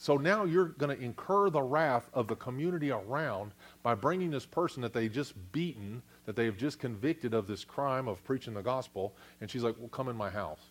So 0.01 0.15
now 0.15 0.45
you're 0.45 0.69
going 0.69 0.95
to 0.95 1.03
incur 1.03 1.49
the 1.49 1.61
wrath 1.61 2.09
of 2.13 2.29
the 2.29 2.35
community 2.37 2.89
around 2.89 3.51
by 3.83 3.95
bringing 3.95 4.31
this 4.31 4.45
person 4.45 4.81
that 4.81 4.93
they 4.93 5.09
just 5.09 5.33
beaten, 5.51 6.01
that 6.25 6.37
they've 6.37 6.55
just 6.55 6.79
convicted 6.79 7.33
of 7.33 7.47
this 7.47 7.65
crime 7.65 8.07
of 8.07 8.23
preaching 8.23 8.53
the 8.53 8.61
gospel. 8.61 9.13
And 9.41 9.51
she's 9.51 9.61
like, 9.61 9.75
Well, 9.77 9.89
come 9.89 10.07
in 10.07 10.15
my 10.15 10.29
house. 10.29 10.61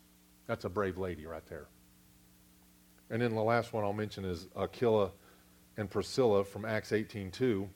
That's 0.46 0.64
a 0.64 0.70
brave 0.70 0.96
lady 0.96 1.26
right 1.26 1.46
there. 1.46 1.66
And 3.10 3.20
then 3.20 3.34
the 3.34 3.42
last 3.42 3.74
one 3.74 3.84
I'll 3.84 3.92
mention 3.92 4.24
is 4.24 4.46
Aquila 4.56 5.10
and 5.76 5.90
Priscilla 5.90 6.42
from 6.42 6.64
Acts 6.64 6.92
18:2. 6.92 7.68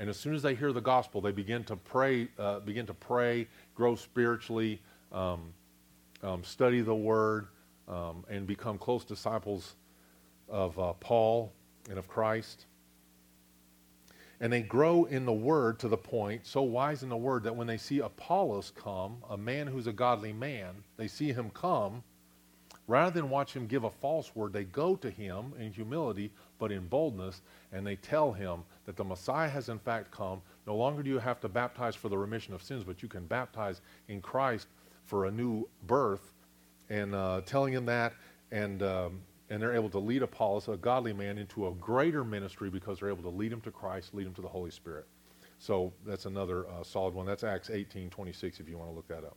And 0.00 0.10
as 0.10 0.16
soon 0.16 0.34
as 0.34 0.42
they 0.42 0.56
hear 0.56 0.72
the 0.72 0.80
gospel, 0.80 1.20
they 1.20 1.30
begin 1.30 1.62
to 1.64 1.76
pray, 1.76 2.26
uh, 2.40 2.58
begin 2.58 2.86
to 2.86 2.94
pray, 2.94 3.46
grow 3.76 3.94
spiritually, 3.94 4.82
um, 5.12 5.54
um, 6.24 6.42
study 6.42 6.80
the 6.80 6.94
Word, 6.94 7.46
um, 7.86 8.24
and 8.28 8.48
become 8.48 8.78
close 8.78 9.04
disciples 9.04 9.76
of 10.48 10.78
uh, 10.78 10.92
Paul 10.94 11.52
and 11.88 11.98
of 11.98 12.08
Christ. 12.08 12.66
And 14.40 14.52
they 14.52 14.62
grow 14.62 15.04
in 15.04 15.26
the 15.26 15.32
Word 15.32 15.80
to 15.80 15.88
the 15.88 15.96
point, 15.96 16.46
so 16.46 16.62
wise 16.62 17.02
in 17.02 17.08
the 17.08 17.16
Word, 17.16 17.42
that 17.42 17.56
when 17.56 17.66
they 17.66 17.76
see 17.76 17.98
Apollos 17.98 18.72
come, 18.76 19.16
a 19.28 19.36
man 19.36 19.66
who's 19.66 19.88
a 19.88 19.92
godly 19.92 20.32
man, 20.32 20.74
they 20.96 21.08
see 21.08 21.32
him 21.32 21.50
come, 21.50 22.04
rather 22.86 23.10
than 23.10 23.30
watch 23.30 23.54
him 23.54 23.66
give 23.66 23.84
a 23.84 23.90
false 23.90 24.34
word, 24.34 24.52
they 24.52 24.64
go 24.64 24.96
to 24.96 25.10
him 25.10 25.52
in 25.58 25.72
humility, 25.72 26.32
but 26.58 26.72
in 26.72 26.86
boldness, 26.88 27.42
and 27.72 27.86
they 27.86 27.96
tell 27.96 28.32
him 28.32 28.62
that 28.86 28.96
the 28.96 29.04
Messiah 29.04 29.48
has 29.48 29.68
in 29.68 29.78
fact 29.78 30.10
come. 30.10 30.40
No 30.66 30.74
longer 30.74 31.02
do 31.02 31.10
you 31.10 31.18
have 31.18 31.40
to 31.40 31.48
baptize 31.48 31.94
for 31.94 32.08
the 32.08 32.16
remission 32.16 32.54
of 32.54 32.62
sins, 32.62 32.84
but 32.84 33.02
you 33.02 33.08
can 33.08 33.26
baptize 33.26 33.82
in 34.08 34.20
Christ 34.20 34.68
for 35.04 35.26
a 35.26 35.30
new 35.30 35.68
birth 35.86 36.32
and 36.88 37.14
uh, 37.14 37.42
telling 37.44 37.72
him 37.72 37.84
that 37.86 38.14
and 38.50 38.82
um, 38.82 39.20
and 39.50 39.62
they're 39.62 39.74
able 39.74 39.90
to 39.90 39.98
lead 39.98 40.22
Apollos, 40.22 40.68
a 40.68 40.76
godly 40.76 41.12
man, 41.12 41.38
into 41.38 41.68
a 41.68 41.72
greater 41.74 42.24
ministry 42.24 42.70
because 42.70 42.98
they're 42.98 43.08
able 43.08 43.22
to 43.22 43.36
lead 43.36 43.52
him 43.52 43.60
to 43.62 43.70
Christ, 43.70 44.14
lead 44.14 44.26
him 44.26 44.34
to 44.34 44.42
the 44.42 44.48
Holy 44.48 44.70
Spirit. 44.70 45.06
So 45.58 45.92
that's 46.06 46.26
another 46.26 46.68
uh, 46.68 46.82
solid 46.82 47.14
one. 47.14 47.26
That's 47.26 47.44
Acts 47.44 47.70
18, 47.70 48.10
26, 48.10 48.60
if 48.60 48.68
you 48.68 48.78
want 48.78 48.90
to 48.90 48.94
look 48.94 49.08
that 49.08 49.24
up. 49.24 49.36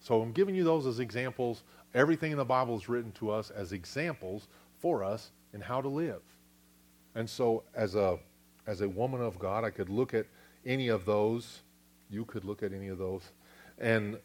So 0.00 0.20
I'm 0.22 0.32
giving 0.32 0.54
you 0.54 0.62
those 0.62 0.86
as 0.86 1.00
examples. 1.00 1.64
Everything 1.94 2.30
in 2.32 2.38
the 2.38 2.44
Bible 2.44 2.76
is 2.76 2.88
written 2.88 3.10
to 3.12 3.30
us 3.30 3.50
as 3.50 3.72
examples 3.72 4.46
for 4.78 5.02
us 5.02 5.32
in 5.52 5.60
how 5.60 5.80
to 5.80 5.88
live. 5.88 6.22
And 7.14 7.28
so 7.28 7.64
as 7.74 7.94
a 7.94 8.18
as 8.66 8.82
a 8.82 8.88
woman 8.88 9.22
of 9.22 9.38
God, 9.38 9.64
I 9.64 9.70
could 9.70 9.88
look 9.88 10.12
at 10.12 10.26
any 10.66 10.88
of 10.88 11.06
those. 11.06 11.62
You 12.10 12.26
could 12.26 12.44
look 12.44 12.62
at 12.62 12.72
any 12.72 12.88
of 12.88 12.98
those 12.98 13.22
and 13.78 14.18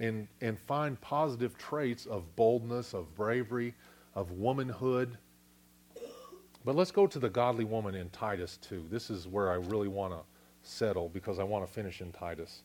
and, 0.00 0.26
and 0.40 0.58
find 0.58 1.00
positive 1.00 1.56
traits 1.56 2.06
of 2.06 2.34
boldness, 2.36 2.94
of 2.94 3.14
bravery, 3.14 3.74
of 4.14 4.32
womanhood, 4.32 5.16
But 6.64 6.76
let's 6.76 6.90
go 6.90 7.06
to 7.06 7.18
the 7.18 7.28
godly 7.28 7.64
woman 7.64 7.94
in 7.94 8.08
Titus 8.10 8.58
2. 8.62 8.86
This 8.90 9.10
is 9.10 9.28
where 9.28 9.50
I 9.50 9.56
really 9.56 9.88
want 9.88 10.14
to 10.14 10.20
settle 10.62 11.10
because 11.10 11.38
I 11.38 11.42
want 11.44 11.66
to 11.66 11.70
finish 11.70 12.00
in 12.00 12.10
Titus. 12.10 12.62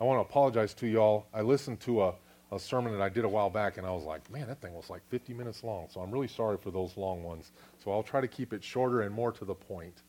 I 0.00 0.04
want 0.04 0.18
to 0.18 0.28
apologize 0.28 0.74
to 0.74 0.88
y'all. 0.88 1.26
I 1.32 1.42
listened 1.42 1.78
to 1.80 2.02
a, 2.02 2.14
a 2.50 2.58
sermon 2.58 2.92
that 2.92 3.00
I 3.00 3.08
did 3.08 3.24
a 3.24 3.28
while 3.28 3.48
back, 3.48 3.78
and 3.78 3.86
I 3.86 3.90
was 3.90 4.02
like, 4.04 4.28
man, 4.28 4.48
that 4.48 4.60
thing 4.60 4.74
was 4.74 4.90
like 4.90 5.02
50 5.08 5.34
minutes 5.34 5.62
long. 5.62 5.86
So 5.88 6.00
I'm 6.00 6.10
really 6.10 6.26
sorry 6.26 6.56
for 6.56 6.72
those 6.72 6.96
long 6.96 7.22
ones. 7.22 7.52
So 7.82 7.92
I'll 7.92 8.02
try 8.02 8.20
to 8.20 8.28
keep 8.28 8.52
it 8.52 8.64
shorter 8.64 9.02
and 9.02 9.14
more 9.14 9.30
to 9.30 9.44
the 9.44 9.54
point. 9.54 10.02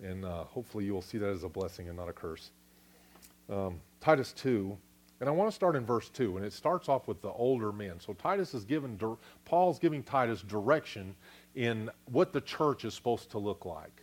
And 0.00 0.24
uh, 0.24 0.44
hopefully 0.44 0.84
you 0.84 0.94
will 0.94 1.02
see 1.02 1.18
that 1.18 1.30
as 1.30 1.42
a 1.42 1.48
blessing 1.48 1.88
and 1.88 1.96
not 1.96 2.08
a 2.08 2.12
curse. 2.12 2.52
Um, 3.50 3.80
Titus 4.00 4.32
2, 4.34 4.78
and 5.20 5.28
I 5.28 5.32
want 5.32 5.50
to 5.50 5.54
start 5.54 5.74
in 5.74 5.84
verse 5.84 6.08
2, 6.10 6.36
and 6.36 6.46
it 6.46 6.52
starts 6.52 6.88
off 6.88 7.08
with 7.08 7.20
the 7.22 7.30
older 7.30 7.72
men. 7.72 7.98
So 7.98 8.12
Titus 8.12 8.54
is 8.54 8.64
given, 8.64 8.98
Paul's 9.44 9.78
giving 9.78 10.02
Titus 10.02 10.42
direction 10.42 11.14
in 11.54 11.90
what 12.06 12.32
the 12.32 12.40
church 12.40 12.84
is 12.84 12.94
supposed 12.94 13.30
to 13.32 13.38
look 13.38 13.64
like. 13.64 14.02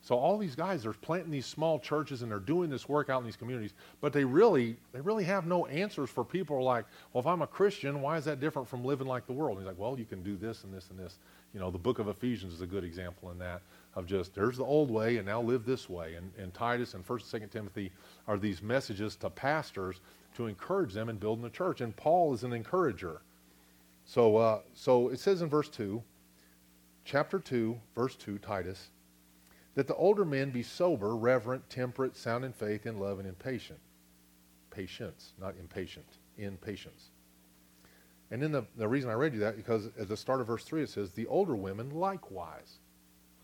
So 0.00 0.16
all 0.16 0.38
these 0.38 0.54
guys 0.54 0.86
are 0.86 0.94
planting 0.94 1.30
these 1.30 1.44
small 1.44 1.78
churches 1.78 2.22
and 2.22 2.30
they're 2.30 2.38
doing 2.38 2.70
this 2.70 2.88
work 2.88 3.10
out 3.10 3.20
in 3.20 3.26
these 3.26 3.36
communities, 3.36 3.74
but 4.00 4.10
they 4.12 4.24
really 4.24 4.78
they 4.92 5.02
really 5.02 5.24
have 5.24 5.44
no 5.44 5.66
answers 5.66 6.08
for 6.08 6.24
people 6.24 6.62
like, 6.62 6.86
well, 7.12 7.20
if 7.20 7.26
I'm 7.26 7.42
a 7.42 7.46
Christian, 7.46 8.00
why 8.00 8.16
is 8.16 8.24
that 8.24 8.40
different 8.40 8.66
from 8.66 8.82
living 8.84 9.06
like 9.06 9.26
the 9.26 9.34
world? 9.34 9.58
And 9.58 9.66
he's 9.66 9.70
like, 9.70 9.78
well, 9.78 9.98
you 9.98 10.06
can 10.06 10.22
do 10.22 10.38
this 10.38 10.64
and 10.64 10.72
this 10.72 10.88
and 10.88 10.98
this. 10.98 11.18
You 11.52 11.60
know, 11.60 11.70
the 11.70 11.78
book 11.78 11.98
of 11.98 12.08
Ephesians 12.08 12.54
is 12.54 12.62
a 12.62 12.66
good 12.66 12.84
example 12.84 13.30
in 13.32 13.38
that 13.40 13.60
of 13.96 14.06
just 14.06 14.34
there's 14.34 14.56
the 14.56 14.64
old 14.64 14.90
way 14.90 15.18
and 15.18 15.26
now 15.26 15.42
live 15.42 15.66
this 15.66 15.90
way. 15.90 16.14
And, 16.14 16.30
and 16.38 16.54
Titus 16.54 16.94
and 16.94 17.04
First 17.04 17.24
and 17.24 17.30
Second 17.30 17.50
Timothy 17.50 17.90
are 18.26 18.38
these 18.38 18.62
messages 18.62 19.14
to 19.16 19.28
pastors 19.28 20.00
to 20.38 20.46
encourage 20.46 20.94
them 20.94 21.08
in 21.08 21.16
building 21.16 21.42
the 21.42 21.50
church. 21.50 21.80
And 21.80 21.94
Paul 21.94 22.32
is 22.32 22.44
an 22.44 22.52
encourager. 22.52 23.20
So 24.04 24.36
uh, 24.36 24.60
so 24.72 25.08
it 25.08 25.20
says 25.20 25.42
in 25.42 25.48
verse 25.48 25.68
two, 25.68 26.02
chapter 27.04 27.38
two, 27.38 27.78
verse 27.94 28.16
two, 28.16 28.38
Titus 28.38 28.88
that 29.74 29.86
the 29.86 29.94
older 29.94 30.24
men 30.24 30.50
be 30.50 30.62
sober, 30.62 31.14
reverent, 31.14 31.70
temperate, 31.70 32.16
sound 32.16 32.44
in 32.44 32.52
faith, 32.52 32.84
in 32.84 32.98
love, 32.98 33.20
and 33.20 33.28
in 33.28 33.34
patience. 33.34 33.78
Patience, 34.72 35.34
not 35.40 35.54
impatient, 35.56 36.18
in 36.36 36.56
patience. 36.56 37.10
And 38.32 38.42
then 38.42 38.50
the, 38.50 38.64
the 38.76 38.88
reason 38.88 39.08
I 39.08 39.12
read 39.12 39.34
you 39.34 39.38
that, 39.38 39.56
because 39.56 39.86
at 39.98 40.08
the 40.08 40.16
start 40.16 40.40
of 40.40 40.48
verse 40.48 40.64
3 40.64 40.82
it 40.82 40.88
says, 40.88 41.12
the 41.12 41.28
older 41.28 41.54
women 41.54 41.90
likewise. 41.90 42.80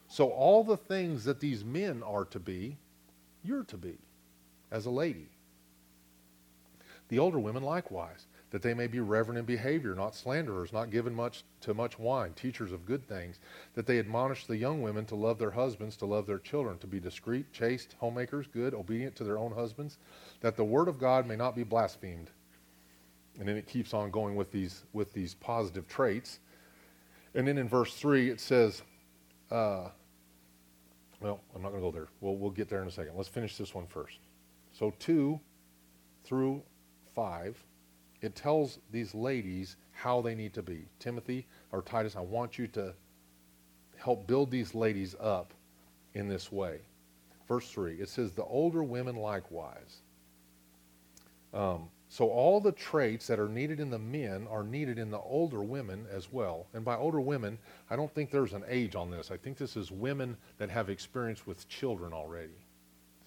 So 0.09 0.29
all 0.31 0.65
the 0.65 0.77
things 0.77 1.23
that 1.23 1.39
these 1.39 1.65
men 1.65 2.03
are 2.03 2.25
to 2.25 2.41
be, 2.41 2.79
you're 3.45 3.63
to 3.65 3.77
be 3.77 3.99
as 4.73 4.87
a 4.87 4.91
lady. 4.91 5.29
The 7.09 7.19
older 7.19 7.39
women 7.39 7.63
likewise 7.63 8.27
that 8.51 8.63
they 8.63 8.73
may 8.73 8.87
be 8.87 9.01
reverent 9.01 9.39
in 9.39 9.45
behavior, 9.45 9.95
not 9.97 10.15
slanderers, 10.15 10.73
not 10.73 10.91
given 10.91 11.13
much 11.13 11.43
to 11.61 11.75
much 11.75 11.99
wine, 11.99 12.33
teachers 12.35 12.71
of 12.71 12.87
good 12.87 13.05
things, 13.09 13.41
that 13.75 13.85
they 13.85 13.99
admonish 13.99 14.47
the 14.47 14.57
young 14.57 14.81
women 14.81 15.05
to 15.05 15.17
love 15.17 15.39
their 15.39 15.51
husbands, 15.51 15.97
to 15.97 16.07
love 16.07 16.25
their 16.25 16.39
children, 16.39 16.79
to 16.79 16.87
be 16.87 17.01
discreet, 17.01 17.53
chaste, 17.53 17.97
homemakers, 17.99 18.47
good, 18.47 18.73
obedient 18.73 19.17
to 19.17 19.25
their 19.25 19.39
own 19.39 19.53
husbands, 19.53 19.99
that 20.41 20.57
the 20.57 20.65
word 20.65 20.87
of 20.87 20.99
God 20.99 21.27
may 21.27 21.35
not 21.35 21.57
be 21.57 21.65
blasphemed. 21.65 22.31
And 23.41 23.49
then 23.49 23.57
it 23.57 23.67
keeps 23.67 23.93
on 23.93 24.13
going 24.13 24.37
with 24.37 24.53
these 24.53 24.85
with 24.93 25.13
these 25.13 25.35
positive 25.35 25.89
traits. 25.89 26.39
And 27.35 27.49
then 27.49 27.59
in 27.59 27.69
verse 27.69 27.95
three 27.95 28.31
it 28.31 28.41
says, 28.41 28.83
uh, 29.51 29.89
well, 31.19 31.41
I'm 31.55 31.63
not 31.63 31.71
going 31.71 31.83
to 31.83 31.89
go 31.89 31.91
there. 31.91 32.09
We'll 32.21 32.37
we'll 32.37 32.53
get 32.53 32.69
there 32.69 32.83
in 32.83 32.87
a 32.87 32.93
second. 32.93 33.17
Let's 33.17 33.29
finish 33.29 33.57
this 33.57 33.75
one 33.75 33.89
first. 33.89 34.19
So 34.71 34.95
two 35.01 35.41
through 36.23 36.63
five 37.15 37.63
it 38.25 38.35
tells 38.35 38.79
these 38.91 39.15
ladies 39.15 39.77
how 39.93 40.23
they 40.23 40.35
need 40.35 40.55
to 40.55 40.63
be. 40.63 40.87
Timothy 40.99 41.47
or 41.73 41.83
Titus, 41.83 42.17
I 42.17 42.21
want 42.21 42.59
you 42.59 42.67
to 42.69 42.95
help 43.97 44.27
build 44.27 44.51
these 44.51 44.75
ladies 44.75 45.15
up 45.21 45.53
in 46.15 46.27
this 46.27 46.51
way. 46.51 46.79
Verse 47.47 47.69
3, 47.71 47.97
it 47.97 48.09
says, 48.09 48.33
The 48.33 48.45
older 48.45 48.83
women 48.83 49.17
likewise. 49.17 50.01
Um, 51.53 51.91
so 52.09 52.31
all 52.31 52.61
the 52.61 52.73
traits 52.73 53.27
that 53.27 53.39
are 53.39 53.49
needed 53.49 53.79
in 53.79 53.91
the 53.91 53.99
men 53.99 54.47
are 54.51 54.65
needed 54.65 54.99
in 54.99 55.11
the 55.11 55.21
older 55.21 55.63
women 55.63 56.07
as 56.11 56.33
well. 56.33 56.67
And 56.73 56.83
by 56.83 56.97
older 56.97 57.21
women, 57.21 57.59
I 57.91 57.97
don't 57.97 58.13
think 58.15 58.31
there's 58.31 58.55
an 58.55 58.65
age 58.67 58.95
on 58.95 59.11
this. 59.11 59.31
I 59.31 59.37
think 59.37 59.59
this 59.59 59.77
is 59.77 59.91
women 59.91 60.39
that 60.57 60.71
have 60.71 60.89
experience 60.89 61.47
with 61.47 61.69
children 61.69 62.15
already. 62.15 62.57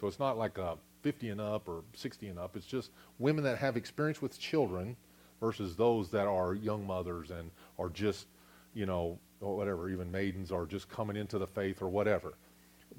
So 0.02 0.08
it's 0.08 0.19
not 0.19 0.39
like 0.39 0.58
a 0.58 0.78
50 1.08 1.30
and 1.30 1.39
up 1.39 1.70
or 1.70 1.86
60 1.93 2.28
and 2.28 2.38
up. 2.38 2.58
It's 2.58 2.65
just 2.65 2.91
women 3.17 3.41
that 3.46 3.58
have 3.60 3.78
experience 3.78 4.22
with 4.22 4.38
children 4.38 4.98
versus 5.39 5.74
those 5.78 6.12
that 6.12 6.28
are 6.28 6.54
young 6.54 6.86
mothers 6.86 7.32
and 7.32 7.50
are 7.80 7.88
just, 7.88 8.28
you 8.74 8.86
know, 8.86 9.17
whatever, 9.39 9.89
even 9.89 10.12
maidens 10.12 10.52
are 10.52 10.65
just 10.65 10.89
coming 10.89 11.15
into 11.15 11.39
the 11.39 11.48
faith 11.48 11.82
or 11.82 11.88
whatever. 11.88 12.34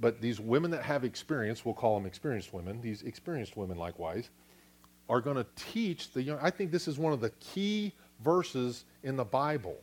But 0.01 0.23
these 0.23 0.40
women 0.40 0.71
that 0.71 0.83
have 0.85 1.05
experience, 1.05 1.66
we'll 1.66 1.75
call 1.75 1.99
them 1.99 2.07
experienced 2.07 2.55
women, 2.55 2.81
these 2.81 3.03
experienced 3.03 3.59
women 3.59 3.77
likewise, 3.77 4.31
are 5.11 5.21
going 5.21 5.37
to 5.37 5.47
teach 5.55 6.11
the 6.12 6.23
young. 6.23 6.38
I 6.40 6.49
think 6.49 6.71
this 6.71 6.88
is 6.88 6.99
one 6.99 7.12
of 7.12 7.21
the 7.21 7.33
key 7.40 7.92
verses 8.25 8.87
in 9.03 9.16
the 9.16 9.25
Bible. 9.25 9.77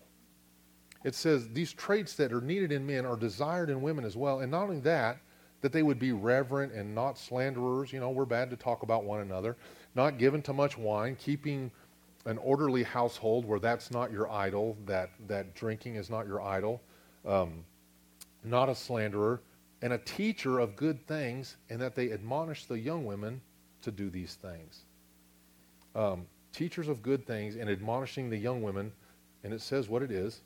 It 1.03 1.13
says 1.13 1.47
these 1.49 1.73
traits 1.73 2.15
that 2.15 2.33
are 2.33 2.41
needed 2.41 2.71
in 2.71 2.87
men 2.87 3.05
are 3.05 3.17
desired 3.17 3.69
in 3.69 3.83
women 3.83 4.03
as 4.03 4.17
well. 4.17 4.39
And 4.39 4.49
not 4.49 4.63
only 4.63 4.79
that, 4.79 5.19
that 5.65 5.71
they 5.71 5.81
would 5.81 5.97
be 5.97 6.11
reverent 6.11 6.71
and 6.73 6.93
not 6.93 7.17
slanderers. 7.17 7.91
You 7.91 7.99
know, 7.99 8.11
we're 8.11 8.25
bad 8.25 8.51
to 8.51 8.55
talk 8.55 8.83
about 8.83 9.03
one 9.03 9.21
another. 9.21 9.57
Not 9.95 10.19
given 10.19 10.43
to 10.43 10.53
much 10.53 10.77
wine, 10.77 11.15
keeping 11.15 11.71
an 12.25 12.37
orderly 12.37 12.83
household 12.83 13.45
where 13.45 13.57
that's 13.57 13.89
not 13.89 14.11
your 14.11 14.29
idol, 14.29 14.77
that, 14.85 15.09
that 15.27 15.55
drinking 15.55 15.95
is 15.95 16.07
not 16.07 16.27
your 16.27 16.39
idol, 16.39 16.83
um, 17.25 17.65
not 18.43 18.69
a 18.69 18.75
slanderer, 18.75 19.41
and 19.81 19.93
a 19.93 19.97
teacher 19.97 20.59
of 20.59 20.75
good 20.75 21.03
things, 21.07 21.57
and 21.71 21.81
that 21.81 21.95
they 21.95 22.11
admonish 22.11 22.65
the 22.65 22.77
young 22.77 23.03
women 23.03 23.41
to 23.81 23.89
do 23.89 24.11
these 24.11 24.35
things. 24.35 24.81
Um, 25.95 26.27
teachers 26.53 26.87
of 26.87 27.01
good 27.01 27.25
things 27.25 27.55
and 27.55 27.71
admonishing 27.71 28.29
the 28.29 28.37
young 28.37 28.61
women, 28.61 28.91
and 29.43 29.51
it 29.51 29.61
says 29.61 29.89
what 29.89 30.03
it 30.03 30.11
is 30.11 30.41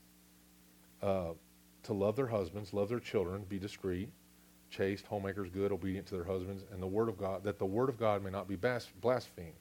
uh, 1.04 1.32
to 1.84 1.92
love 1.92 2.16
their 2.16 2.28
husbands, 2.28 2.74
love 2.74 2.88
their 2.88 3.02
children, 3.02 3.44
be 3.50 3.60
discreet, 3.60 4.08
chaste, 4.70 5.06
homemakers, 5.06 5.50
good, 5.50 5.72
obedient 5.72 6.08
to 6.08 6.16
their 6.16 6.24
husbands, 6.24 6.64
and 6.72 6.82
the 6.82 6.88
word 6.88 7.10
of 7.10 7.18
God, 7.18 7.44
that 7.44 7.60
the 7.60 7.66
word 7.66 7.90
of 7.90 8.00
God 8.00 8.24
may 8.24 8.30
not 8.30 8.48
be 8.48 8.56
blasphemed. 8.56 9.54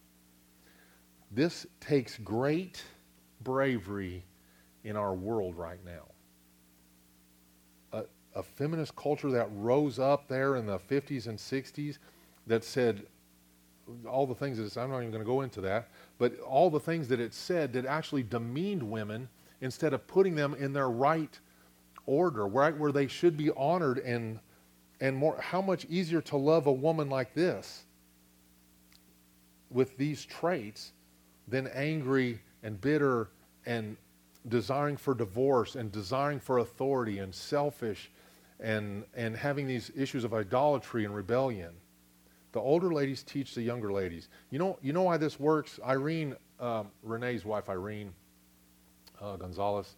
This 1.31 1.67
takes 1.81 2.19
great 2.19 2.83
bravery 3.43 4.25
in 4.85 4.97
our 4.97 5.15
world 5.15 5.57
right 5.57 5.81
now. 5.85 6.07
A, 7.93 8.05
a, 8.39 8.43
feminist 8.43 8.97
culture 8.97 9.31
that 9.31 9.49
rose 9.55 9.99
up 9.99 10.29
there 10.29 10.57
in 10.57 10.67
the 10.67 10.79
50s 10.79 11.27
and 11.27 11.39
60s 11.39 11.99
that 12.47 12.65
said 12.65 13.03
all 14.09 14.27
the 14.27 14.35
things 14.35 14.59
that 14.59 14.81
I'm 14.81 14.91
not 14.91 14.99
even 14.99 15.11
going 15.11 15.23
to 15.23 15.31
go 15.31 15.43
into 15.43 15.61
that, 15.63 15.89
but 16.19 16.39
all 16.41 16.71
the 16.71 16.81
things 16.81 17.09
that 17.09 17.21
it 17.21 17.35
said 17.35 17.73
that 17.75 17.87
actually 17.87 18.23
demeaned 18.23 18.83
women 18.83 19.29
instead 19.61 19.93
of 19.93 20.07
putting 20.07 20.35
them 20.35 20.55
in 20.55 20.73
their 20.73 20.91
right 20.91 21.39
order, 22.07 22.47
right 22.47 22.77
where 22.77 22.93
they 22.93 23.07
should 23.07 23.37
be 23.37 23.51
honored 23.51 23.99
and 23.99 24.39
and 25.01 25.17
more, 25.17 25.41
how 25.41 25.63
much 25.63 25.85
easier 25.89 26.21
to 26.23 26.37
love 26.37 26.67
a 26.67 26.73
woman 26.73 27.09
like 27.09 27.35
this 27.35 27.85
with 29.71 29.97
these 29.97 30.25
traits 30.25 30.93
than 31.47 31.67
angry 31.69 32.41
and 32.63 32.81
bitter 32.81 33.29
and 33.67 33.97
desiring 34.49 34.97
for 34.97 35.15
divorce 35.15 35.77
and 35.77 35.93
desiring 35.93 36.41
for 36.41 36.59
authority 36.59 37.19
and 37.19 37.35
selfish 37.35 38.11
and, 38.61 39.05
and 39.15 39.37
having 39.37 39.67
these 39.67 39.91
issues 39.97 40.25
of 40.25 40.35
idolatry 40.35 41.05
and 41.05 41.15
rebellion. 41.15 41.71
The 42.53 42.61
older 42.61 42.93
ladies 42.93 43.23
teach 43.23 43.55
the 43.55 43.63
younger 43.63 43.93
ladies. 43.93 44.29
You 44.51 44.59
know, 44.59 44.79
you 44.83 44.93
know 44.93 45.03
why 45.03 45.17
this 45.17 45.39
works? 45.39 45.79
Irene, 45.85 46.35
um, 46.59 46.89
Renee's 47.03 47.45
wife, 47.45 47.69
Irene 47.69 48.13
uh, 49.21 49.37
Gonzalez, 49.37 49.95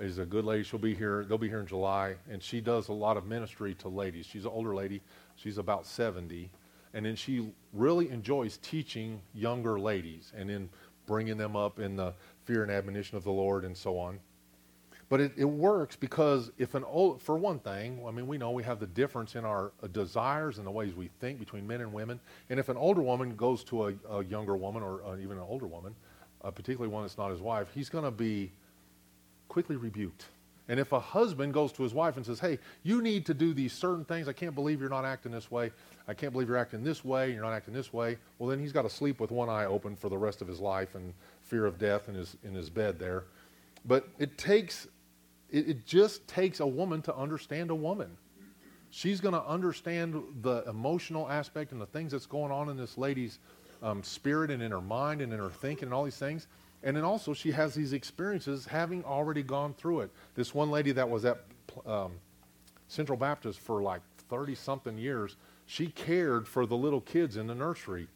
is 0.00 0.18
a 0.18 0.24
good 0.24 0.44
lady. 0.44 0.62
She'll 0.62 0.78
be 0.78 0.94
here. 0.94 1.24
They'll 1.24 1.38
be 1.38 1.48
here 1.48 1.60
in 1.60 1.66
July, 1.66 2.16
and 2.30 2.42
she 2.42 2.60
does 2.60 2.88
a 2.88 2.92
lot 2.92 3.16
of 3.16 3.26
ministry 3.26 3.74
to 3.74 3.88
ladies. 3.88 4.26
She's 4.26 4.44
an 4.44 4.50
older 4.50 4.74
lady. 4.74 5.00
She's 5.36 5.58
about 5.58 5.86
70, 5.86 6.50
and 6.92 7.06
then 7.06 7.16
she 7.16 7.52
really 7.72 8.10
enjoys 8.10 8.56
teaching 8.58 9.20
younger 9.34 9.78
ladies, 9.78 10.32
and 10.36 10.48
then 10.50 10.68
bringing 11.06 11.36
them 11.36 11.54
up 11.54 11.78
in 11.78 11.96
the 11.96 12.14
fear 12.44 12.62
and 12.62 12.72
admonition 12.72 13.16
of 13.16 13.24
the 13.24 13.30
Lord, 13.30 13.64
and 13.64 13.76
so 13.76 13.98
on. 13.98 14.18
But 15.08 15.20
it, 15.20 15.32
it 15.36 15.44
works 15.44 15.96
because 15.96 16.50
if 16.58 16.74
an 16.74 16.82
old, 16.84 17.20
for 17.20 17.36
one 17.36 17.58
thing, 17.58 18.02
I 18.06 18.10
mean, 18.10 18.26
we 18.26 18.38
know 18.38 18.50
we 18.50 18.62
have 18.64 18.80
the 18.80 18.86
difference 18.86 19.36
in 19.36 19.44
our 19.44 19.72
uh, 19.82 19.86
desires 19.88 20.58
and 20.58 20.66
the 20.66 20.70
ways 20.70 20.94
we 20.94 21.10
think 21.20 21.38
between 21.38 21.66
men 21.66 21.82
and 21.82 21.92
women. 21.92 22.18
And 22.48 22.58
if 22.58 22.68
an 22.68 22.76
older 22.76 23.02
woman 23.02 23.36
goes 23.36 23.64
to 23.64 23.88
a, 23.88 23.94
a 24.10 24.24
younger 24.24 24.56
woman 24.56 24.82
or 24.82 25.04
uh, 25.04 25.16
even 25.18 25.36
an 25.36 25.44
older 25.46 25.66
woman, 25.66 25.94
uh, 26.42 26.50
particularly 26.50 26.92
one 26.92 27.02
that's 27.02 27.18
not 27.18 27.30
his 27.30 27.40
wife, 27.40 27.68
he's 27.74 27.90
going 27.90 28.04
to 28.04 28.10
be 28.10 28.50
quickly 29.54 29.76
rebuked. 29.76 30.24
And 30.68 30.80
if 30.80 30.90
a 30.90 30.98
husband 30.98 31.54
goes 31.54 31.70
to 31.74 31.84
his 31.84 31.94
wife 31.94 32.16
and 32.16 32.26
says, 32.26 32.40
Hey, 32.40 32.58
you 32.82 33.00
need 33.00 33.24
to 33.26 33.34
do 33.34 33.54
these 33.54 33.72
certain 33.72 34.04
things, 34.04 34.26
I 34.26 34.32
can't 34.32 34.54
believe 34.54 34.80
you're 34.80 34.90
not 34.90 35.04
acting 35.04 35.30
this 35.30 35.48
way, 35.48 35.70
I 36.08 36.14
can't 36.14 36.32
believe 36.32 36.48
you're 36.48 36.56
acting 36.56 36.82
this 36.82 37.04
way, 37.04 37.32
you're 37.32 37.44
not 37.44 37.52
acting 37.52 37.72
this 37.72 37.92
way, 37.92 38.18
well, 38.38 38.48
then 38.48 38.58
he's 38.58 38.72
got 38.72 38.82
to 38.82 38.90
sleep 38.90 39.20
with 39.20 39.30
one 39.30 39.48
eye 39.48 39.66
open 39.66 39.94
for 39.94 40.08
the 40.08 40.18
rest 40.18 40.42
of 40.42 40.48
his 40.48 40.58
life 40.58 40.96
and 40.96 41.14
fear 41.42 41.66
of 41.66 41.78
death 41.78 42.08
in 42.08 42.16
his, 42.16 42.36
in 42.42 42.52
his 42.52 42.68
bed 42.68 42.98
there. 42.98 43.24
But 43.84 44.08
it 44.18 44.36
takes, 44.36 44.88
It, 45.50 45.68
it 45.68 45.86
just 45.86 46.26
takes 46.26 46.58
a 46.58 46.66
woman 46.66 47.00
to 47.02 47.14
understand 47.14 47.70
a 47.70 47.76
woman. 47.76 48.16
She's 48.90 49.20
going 49.20 49.34
to 49.34 49.44
understand 49.44 50.20
the 50.42 50.64
emotional 50.68 51.30
aspect 51.30 51.70
and 51.70 51.80
the 51.80 51.86
things 51.86 52.10
that's 52.10 52.26
going 52.26 52.50
on 52.50 52.70
in 52.70 52.76
this 52.76 52.98
lady's 52.98 53.38
um, 53.82 54.02
spirit 54.02 54.50
and 54.50 54.60
in 54.62 54.72
her 54.72 54.80
mind 54.80 55.20
and 55.20 55.32
in 55.32 55.38
her 55.38 55.50
thinking 55.50 55.86
and 55.86 55.94
all 55.94 56.04
these 56.04 56.16
things. 56.16 56.48
And 56.84 56.94
then 56.96 57.02
also, 57.02 57.32
she 57.32 57.50
has 57.50 57.74
these 57.74 57.94
experiences 57.94 58.66
having 58.66 59.02
already 59.04 59.42
gone 59.42 59.72
through 59.72 60.00
it. 60.00 60.10
This 60.34 60.54
one 60.54 60.70
lady 60.70 60.92
that 60.92 61.08
was 61.08 61.24
at 61.24 61.40
um, 61.86 62.12
Central 62.88 63.16
Baptist 63.16 63.58
for 63.58 63.82
like 63.82 64.02
30 64.28 64.54
something 64.54 64.98
years, 64.98 65.36
she 65.64 65.86
cared 65.86 66.46
for 66.46 66.66
the 66.66 66.76
little 66.76 67.00
kids 67.00 67.38
in 67.38 67.46
the 67.46 67.54
nursery. 67.54 68.06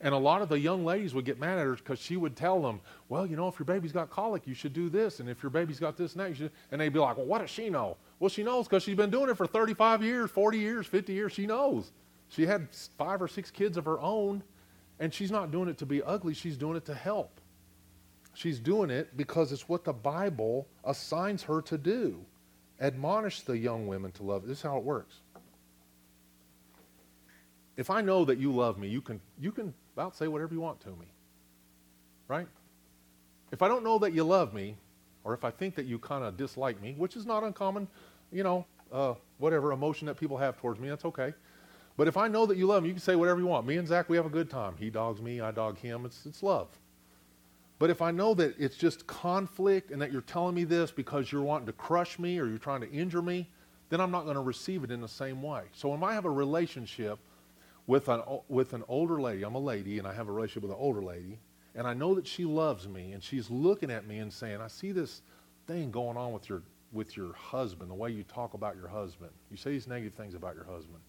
And 0.00 0.14
a 0.14 0.18
lot 0.18 0.42
of 0.42 0.50
the 0.50 0.58
young 0.60 0.84
ladies 0.84 1.14
would 1.14 1.24
get 1.24 1.40
mad 1.40 1.58
at 1.58 1.64
her 1.64 1.74
because 1.74 1.98
she 1.98 2.16
would 2.16 2.36
tell 2.36 2.60
them, 2.60 2.80
well, 3.08 3.26
you 3.26 3.34
know, 3.34 3.48
if 3.48 3.58
your 3.58 3.66
baby's 3.66 3.92
got 3.92 4.10
colic, 4.10 4.46
you 4.46 4.54
should 4.54 4.74
do 4.74 4.90
this. 4.90 5.18
And 5.18 5.28
if 5.28 5.42
your 5.42 5.50
baby's 5.50 5.80
got 5.80 5.96
this 5.96 6.12
and 6.12 6.20
that, 6.20 6.28
you 6.28 6.34
should. 6.34 6.52
And 6.70 6.80
they'd 6.80 6.92
be 6.92 7.00
like, 7.00 7.16
well, 7.16 7.26
what 7.26 7.40
does 7.40 7.50
she 7.50 7.70
know? 7.70 7.96
Well, 8.20 8.28
she 8.28 8.44
knows 8.44 8.68
because 8.68 8.82
she's 8.82 8.94
been 8.94 9.10
doing 9.10 9.30
it 9.30 9.36
for 9.36 9.46
35 9.46 10.02
years, 10.02 10.30
40 10.30 10.58
years, 10.58 10.86
50 10.86 11.12
years. 11.12 11.32
She 11.32 11.46
knows. 11.46 11.92
She 12.28 12.46
had 12.46 12.68
five 12.98 13.22
or 13.22 13.26
six 13.26 13.50
kids 13.50 13.76
of 13.76 13.86
her 13.86 13.98
own, 14.00 14.42
and 15.00 15.12
she's 15.12 15.30
not 15.30 15.50
doing 15.50 15.68
it 15.68 15.78
to 15.78 15.86
be 15.86 16.02
ugly. 16.02 16.34
She's 16.34 16.56
doing 16.56 16.76
it 16.76 16.84
to 16.86 16.94
help. 16.94 17.40
She's 18.34 18.58
doing 18.58 18.90
it 18.90 19.16
because 19.16 19.52
it's 19.52 19.68
what 19.68 19.84
the 19.84 19.92
Bible 19.92 20.68
assigns 20.84 21.42
her 21.44 21.60
to 21.62 21.78
do. 21.78 22.24
Admonish 22.80 23.40
the 23.40 23.58
young 23.58 23.86
women 23.86 24.12
to 24.12 24.22
love. 24.22 24.46
This 24.46 24.58
is 24.58 24.62
how 24.62 24.76
it 24.76 24.84
works. 24.84 25.16
If 27.76 27.90
I 27.90 28.00
know 28.00 28.24
that 28.24 28.38
you 28.38 28.52
love 28.52 28.78
me, 28.78 28.88
you 28.88 29.00
can, 29.00 29.20
you 29.40 29.52
can 29.52 29.74
about 29.96 30.16
say 30.16 30.28
whatever 30.28 30.54
you 30.54 30.60
want 30.60 30.80
to 30.82 30.90
me. 30.90 31.06
Right? 32.28 32.46
If 33.50 33.62
I 33.62 33.68
don't 33.68 33.82
know 33.82 33.98
that 33.98 34.12
you 34.12 34.24
love 34.24 34.52
me, 34.52 34.76
or 35.24 35.34
if 35.34 35.44
I 35.44 35.50
think 35.50 35.74
that 35.76 35.86
you 35.86 35.98
kind 35.98 36.24
of 36.24 36.36
dislike 36.36 36.80
me, 36.80 36.94
which 36.96 37.16
is 37.16 37.26
not 37.26 37.42
uncommon, 37.42 37.88
you 38.30 38.42
know, 38.42 38.66
uh, 38.92 39.14
whatever 39.38 39.72
emotion 39.72 40.06
that 40.06 40.16
people 40.16 40.36
have 40.36 40.56
towards 40.58 40.78
me, 40.78 40.88
that's 40.88 41.04
okay. 41.04 41.32
But 41.98 42.06
if 42.06 42.16
I 42.16 42.28
know 42.28 42.46
that 42.46 42.56
you 42.56 42.66
love 42.66 42.84
me, 42.84 42.88
you 42.90 42.94
can 42.94 43.02
say 43.02 43.16
whatever 43.16 43.40
you 43.40 43.46
want. 43.48 43.66
Me 43.66 43.76
and 43.76 43.86
Zach, 43.86 44.08
we 44.08 44.16
have 44.16 44.24
a 44.24 44.30
good 44.30 44.48
time. 44.48 44.76
He 44.78 44.88
dogs 44.88 45.20
me, 45.20 45.40
I 45.40 45.50
dog 45.50 45.78
him. 45.78 46.06
It's, 46.06 46.24
it's 46.26 46.44
love. 46.44 46.68
But 47.80 47.90
if 47.90 48.00
I 48.00 48.12
know 48.12 48.34
that 48.34 48.54
it's 48.56 48.76
just 48.76 49.04
conflict 49.08 49.90
and 49.90 50.00
that 50.00 50.12
you're 50.12 50.22
telling 50.22 50.54
me 50.54 50.62
this 50.62 50.92
because 50.92 51.32
you're 51.32 51.42
wanting 51.42 51.66
to 51.66 51.72
crush 51.72 52.16
me 52.20 52.38
or 52.38 52.46
you're 52.46 52.56
trying 52.56 52.82
to 52.82 52.90
injure 52.90 53.20
me, 53.20 53.48
then 53.88 54.00
I'm 54.00 54.12
not 54.12 54.24
going 54.24 54.36
to 54.36 54.42
receive 54.42 54.84
it 54.84 54.92
in 54.92 55.00
the 55.00 55.08
same 55.08 55.42
way. 55.42 55.62
So 55.72 55.88
when 55.88 56.04
I 56.04 56.14
have 56.14 56.24
a 56.24 56.30
relationship 56.30 57.18
with 57.88 58.08
an, 58.08 58.22
with 58.48 58.74
an 58.74 58.84
older 58.86 59.20
lady, 59.20 59.42
I'm 59.42 59.56
a 59.56 59.60
lady 59.60 59.98
and 59.98 60.06
I 60.06 60.12
have 60.14 60.28
a 60.28 60.32
relationship 60.32 60.62
with 60.62 60.72
an 60.72 60.78
older 60.78 61.02
lady, 61.02 61.40
and 61.74 61.84
I 61.84 61.94
know 61.94 62.14
that 62.14 62.28
she 62.28 62.44
loves 62.44 62.86
me 62.86 63.10
and 63.10 63.20
she's 63.20 63.50
looking 63.50 63.90
at 63.90 64.06
me 64.06 64.18
and 64.18 64.32
saying, 64.32 64.60
I 64.60 64.68
see 64.68 64.92
this 64.92 65.22
thing 65.66 65.90
going 65.90 66.16
on 66.16 66.32
with 66.32 66.48
your, 66.48 66.62
with 66.92 67.16
your 67.16 67.32
husband, 67.32 67.90
the 67.90 67.94
way 67.94 68.10
you 68.10 68.22
talk 68.22 68.54
about 68.54 68.76
your 68.76 68.88
husband. 68.88 69.32
You 69.50 69.56
say 69.56 69.70
these 69.72 69.88
negative 69.88 70.14
things 70.14 70.34
about 70.34 70.54
your 70.54 70.64
husband. 70.64 71.00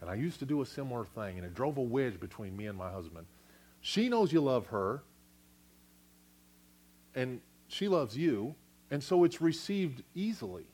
And 0.00 0.10
I 0.10 0.14
used 0.14 0.38
to 0.40 0.46
do 0.46 0.60
a 0.62 0.66
similar 0.66 1.04
thing, 1.04 1.36
and 1.36 1.46
it 1.46 1.54
drove 1.54 1.78
a 1.78 1.82
wedge 1.82 2.20
between 2.20 2.56
me 2.56 2.66
and 2.66 2.76
my 2.76 2.90
husband. 2.90 3.26
She 3.80 4.08
knows 4.08 4.32
you 4.32 4.40
love 4.40 4.66
her, 4.66 5.02
and 7.14 7.40
she 7.68 7.88
loves 7.88 8.16
you, 8.16 8.54
and 8.90 9.02
so 9.02 9.24
it's 9.24 9.40
received 9.40 10.02
easily. 10.14 10.66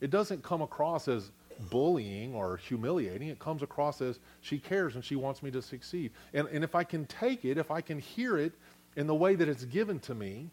It 0.00 0.10
doesn't 0.10 0.42
come 0.42 0.62
across 0.62 1.06
as 1.06 1.30
bullying 1.70 2.34
or 2.34 2.56
humiliating. 2.56 3.28
It 3.28 3.38
comes 3.38 3.62
across 3.62 4.00
as 4.00 4.18
she 4.40 4.58
cares 4.58 4.94
and 4.94 5.04
she 5.04 5.16
wants 5.16 5.42
me 5.42 5.50
to 5.52 5.62
succeed. 5.62 6.10
And, 6.34 6.48
and 6.48 6.64
if 6.64 6.74
I 6.74 6.84
can 6.84 7.06
take 7.06 7.44
it, 7.44 7.58
if 7.58 7.70
I 7.70 7.80
can 7.80 7.98
hear 7.98 8.36
it 8.36 8.52
in 8.96 9.06
the 9.06 9.14
way 9.14 9.34
that 9.34 9.48
it's 9.48 9.64
given 9.64 10.00
to 10.00 10.14
me, 10.14 10.50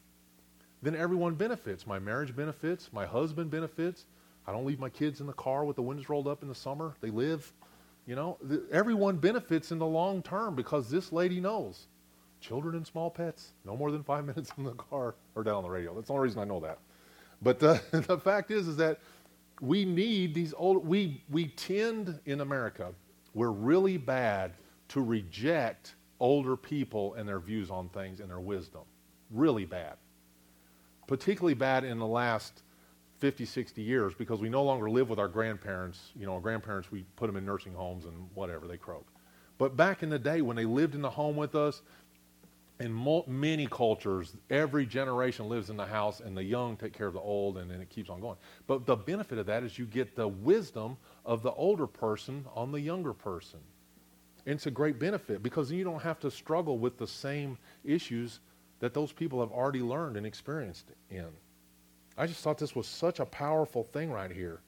then 0.81 0.95
everyone 0.95 1.35
benefits. 1.35 1.85
My 1.85 1.99
marriage 1.99 2.35
benefits. 2.35 2.93
My 2.93 3.05
husband 3.05 3.49
benefits. 3.49 4.05
I 4.47 4.51
don't 4.51 4.65
leave 4.65 4.79
my 4.79 4.89
kids 4.89 5.19
in 5.19 5.27
the 5.27 5.33
car 5.33 5.65
with 5.65 5.75
the 5.75 5.81
windows 5.81 6.09
rolled 6.09 6.27
up 6.27 6.41
in 6.41 6.47
the 6.47 6.55
summer. 6.55 6.95
They 7.01 7.09
live. 7.09 7.51
You 8.09 8.15
know, 8.15 8.39
the, 8.41 8.63
everyone 8.71 9.17
benefits 9.17 9.71
in 9.71 9.77
the 9.77 9.85
long 9.85 10.23
term 10.23 10.55
because 10.55 10.89
this 10.89 11.11
lady 11.11 11.39
knows 11.39 11.85
children 12.41 12.75
and 12.75 12.87
small 12.87 13.11
pets, 13.11 13.51
no 13.63 13.77
more 13.77 13.91
than 13.91 14.01
five 14.01 14.25
minutes 14.25 14.51
in 14.57 14.63
the 14.63 14.71
car 14.71 15.13
or 15.35 15.43
down 15.43 15.57
on 15.57 15.63
the 15.63 15.69
radio. 15.69 15.93
That's 15.93 16.07
the 16.07 16.13
only 16.13 16.23
reason 16.23 16.41
I 16.41 16.45
know 16.45 16.59
that. 16.61 16.79
But 17.43 17.59
the, 17.59 17.79
the 18.07 18.17
fact 18.17 18.49
is, 18.49 18.67
is 18.67 18.77
that 18.77 18.99
we 19.61 19.85
need 19.85 20.33
these 20.33 20.55
old, 20.57 20.87
we, 20.87 21.23
we 21.29 21.49
tend 21.49 22.19
in 22.25 22.41
America, 22.41 22.93
we're 23.35 23.51
really 23.51 23.97
bad 23.97 24.53
to 24.87 25.01
reject 25.01 25.93
older 26.19 26.57
people 26.57 27.13
and 27.13 27.29
their 27.29 27.39
views 27.39 27.69
on 27.69 27.89
things 27.89 28.21
and 28.21 28.29
their 28.31 28.39
wisdom. 28.39 28.81
Really 29.29 29.65
bad. 29.65 29.97
Particularly 31.05 31.53
bad 31.53 31.83
in 31.83 31.99
the 31.99 32.07
last 32.07 32.63
50, 33.19 33.45
60 33.45 33.81
years 33.81 34.13
because 34.13 34.39
we 34.39 34.49
no 34.49 34.63
longer 34.63 34.89
live 34.89 35.09
with 35.09 35.19
our 35.19 35.27
grandparents. 35.27 36.11
You 36.15 36.25
know, 36.25 36.35
our 36.35 36.41
grandparents, 36.41 36.91
we 36.91 37.05
put 37.15 37.27
them 37.27 37.35
in 37.35 37.45
nursing 37.45 37.73
homes 37.73 38.05
and 38.05 38.29
whatever, 38.33 38.67
they 38.67 38.77
croak. 38.77 39.05
But 39.57 39.75
back 39.75 40.03
in 40.03 40.09
the 40.09 40.19
day 40.19 40.41
when 40.41 40.55
they 40.55 40.65
lived 40.65 40.95
in 40.95 41.01
the 41.01 41.09
home 41.09 41.35
with 41.35 41.53
us, 41.53 41.81
in 42.79 42.93
mo- 42.93 43.25
many 43.27 43.67
cultures, 43.67 44.37
every 44.49 44.85
generation 44.85 45.49
lives 45.49 45.69
in 45.69 45.75
the 45.75 45.85
house, 45.85 46.21
and 46.21 46.35
the 46.35 46.43
young 46.43 46.77
take 46.77 46.93
care 46.93 47.07
of 47.07 47.13
the 47.13 47.19
old, 47.19 47.57
and 47.57 47.69
then 47.69 47.81
it 47.81 47.89
keeps 47.89 48.09
on 48.09 48.21
going. 48.21 48.37
But 48.67 48.85
the 48.85 48.95
benefit 48.95 49.37
of 49.37 49.45
that 49.47 49.63
is 49.63 49.77
you 49.77 49.85
get 49.85 50.15
the 50.15 50.27
wisdom 50.27 50.97
of 51.25 51.43
the 51.43 51.51
older 51.51 51.87
person 51.87 52.45
on 52.55 52.71
the 52.71 52.79
younger 52.79 53.13
person. 53.13 53.59
And 54.45 54.55
it's 54.55 54.65
a 54.65 54.71
great 54.71 54.97
benefit 54.97 55.43
because 55.43 55.69
you 55.71 55.83
don't 55.83 56.01
have 56.01 56.19
to 56.21 56.31
struggle 56.31 56.77
with 56.77 56.97
the 56.97 57.07
same 57.07 57.57
issues 57.83 58.39
that 58.79 58.93
those 58.93 59.11
people 59.11 59.41
have 59.41 59.51
already 59.51 59.81
learned 59.81 60.15
and 60.15 60.25
experienced 60.25 60.85
in. 61.09 61.27
I 62.19 62.27
just 62.27 62.41
thought 62.41 62.57
this 62.57 62.75
was 62.75 62.85
such 62.85 63.21
a 63.21 63.25
powerful 63.25 63.85
thing 63.85 64.11
right 64.11 64.29
here. 64.29 64.59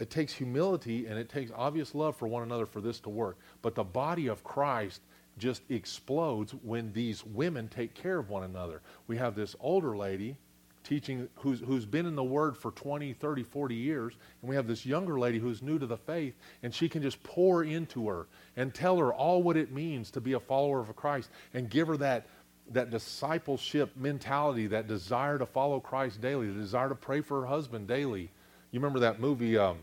It 0.00 0.10
takes 0.10 0.32
humility 0.32 1.06
and 1.06 1.16
it 1.16 1.28
takes 1.28 1.52
obvious 1.54 1.94
love 1.94 2.16
for 2.16 2.26
one 2.26 2.42
another 2.42 2.66
for 2.66 2.80
this 2.80 2.98
to 3.00 3.10
work. 3.10 3.38
But 3.62 3.76
the 3.76 3.84
body 3.84 4.26
of 4.26 4.42
Christ 4.42 5.00
just 5.38 5.62
explodes 5.70 6.52
when 6.62 6.92
these 6.92 7.24
women 7.24 7.68
take 7.68 7.94
care 7.94 8.18
of 8.18 8.28
one 8.28 8.42
another. 8.42 8.82
We 9.06 9.16
have 9.18 9.36
this 9.36 9.54
older 9.60 9.96
lady 9.96 10.36
teaching 10.82 11.28
who's, 11.36 11.60
who's 11.60 11.84
been 11.84 12.06
in 12.06 12.16
the 12.16 12.24
Word 12.24 12.56
for 12.56 12.70
20, 12.72 13.12
30, 13.12 13.42
40 13.42 13.74
years, 13.74 14.14
and 14.40 14.48
we 14.48 14.56
have 14.56 14.66
this 14.66 14.86
younger 14.86 15.18
lady 15.18 15.38
who's 15.38 15.62
new 15.62 15.78
to 15.78 15.86
the 15.86 15.96
faith, 15.96 16.34
and 16.62 16.74
she 16.74 16.88
can 16.88 17.02
just 17.02 17.22
pour 17.22 17.62
into 17.62 18.08
her 18.08 18.26
and 18.56 18.72
tell 18.72 18.96
her 18.96 19.12
all 19.12 19.42
what 19.42 19.56
it 19.56 19.70
means 19.70 20.10
to 20.12 20.20
be 20.20 20.32
a 20.32 20.40
follower 20.40 20.80
of 20.80 20.94
Christ 20.96 21.30
and 21.52 21.68
give 21.68 21.88
her 21.88 21.98
that, 21.98 22.26
that 22.70 22.90
discipleship 22.90 23.96
mentality, 23.96 24.66
that 24.66 24.86
desire 24.88 25.38
to 25.38 25.46
follow 25.46 25.80
Christ 25.80 26.20
daily, 26.20 26.48
the 26.48 26.60
desire 26.60 26.88
to 26.88 26.94
pray 26.94 27.20
for 27.20 27.40
her 27.40 27.46
husband 27.46 27.88
daily. 27.88 28.30
You 28.70 28.80
remember 28.80 28.98
that 29.00 29.20
movie, 29.20 29.56
um, 29.56 29.78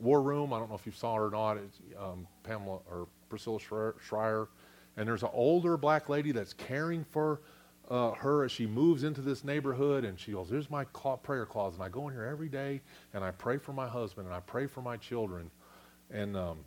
War 0.00 0.22
Room? 0.22 0.52
I 0.52 0.58
don't 0.58 0.68
know 0.68 0.74
if 0.74 0.86
you 0.86 0.92
saw 0.92 1.16
it 1.16 1.20
or 1.20 1.30
not. 1.30 1.58
It's 1.58 1.78
um, 2.00 2.26
Pamela 2.42 2.78
or 2.90 3.06
Priscilla 3.28 3.58
Shirer 3.60 4.48
and 4.96 5.08
there's 5.08 5.22
an 5.22 5.30
older 5.32 5.76
black 5.76 6.08
lady 6.08 6.32
that's 6.32 6.52
caring 6.52 7.04
for 7.04 7.40
uh, 7.88 8.12
her 8.12 8.44
as 8.44 8.52
she 8.52 8.66
moves 8.66 9.04
into 9.04 9.20
this 9.20 9.44
neighborhood 9.44 10.04
and 10.04 10.18
she 10.18 10.32
goes 10.32 10.48
there's 10.48 10.70
my 10.70 10.84
prayer 11.22 11.44
closet 11.44 11.76
and 11.76 11.84
i 11.84 11.88
go 11.88 12.08
in 12.08 12.14
here 12.14 12.24
every 12.24 12.48
day 12.48 12.80
and 13.14 13.24
i 13.24 13.30
pray 13.30 13.58
for 13.58 13.72
my 13.72 13.88
husband 13.88 14.26
and 14.26 14.34
i 14.34 14.40
pray 14.40 14.66
for 14.66 14.80
my 14.80 14.96
children 14.96 15.50
and 16.10 16.36
um, 16.36 16.58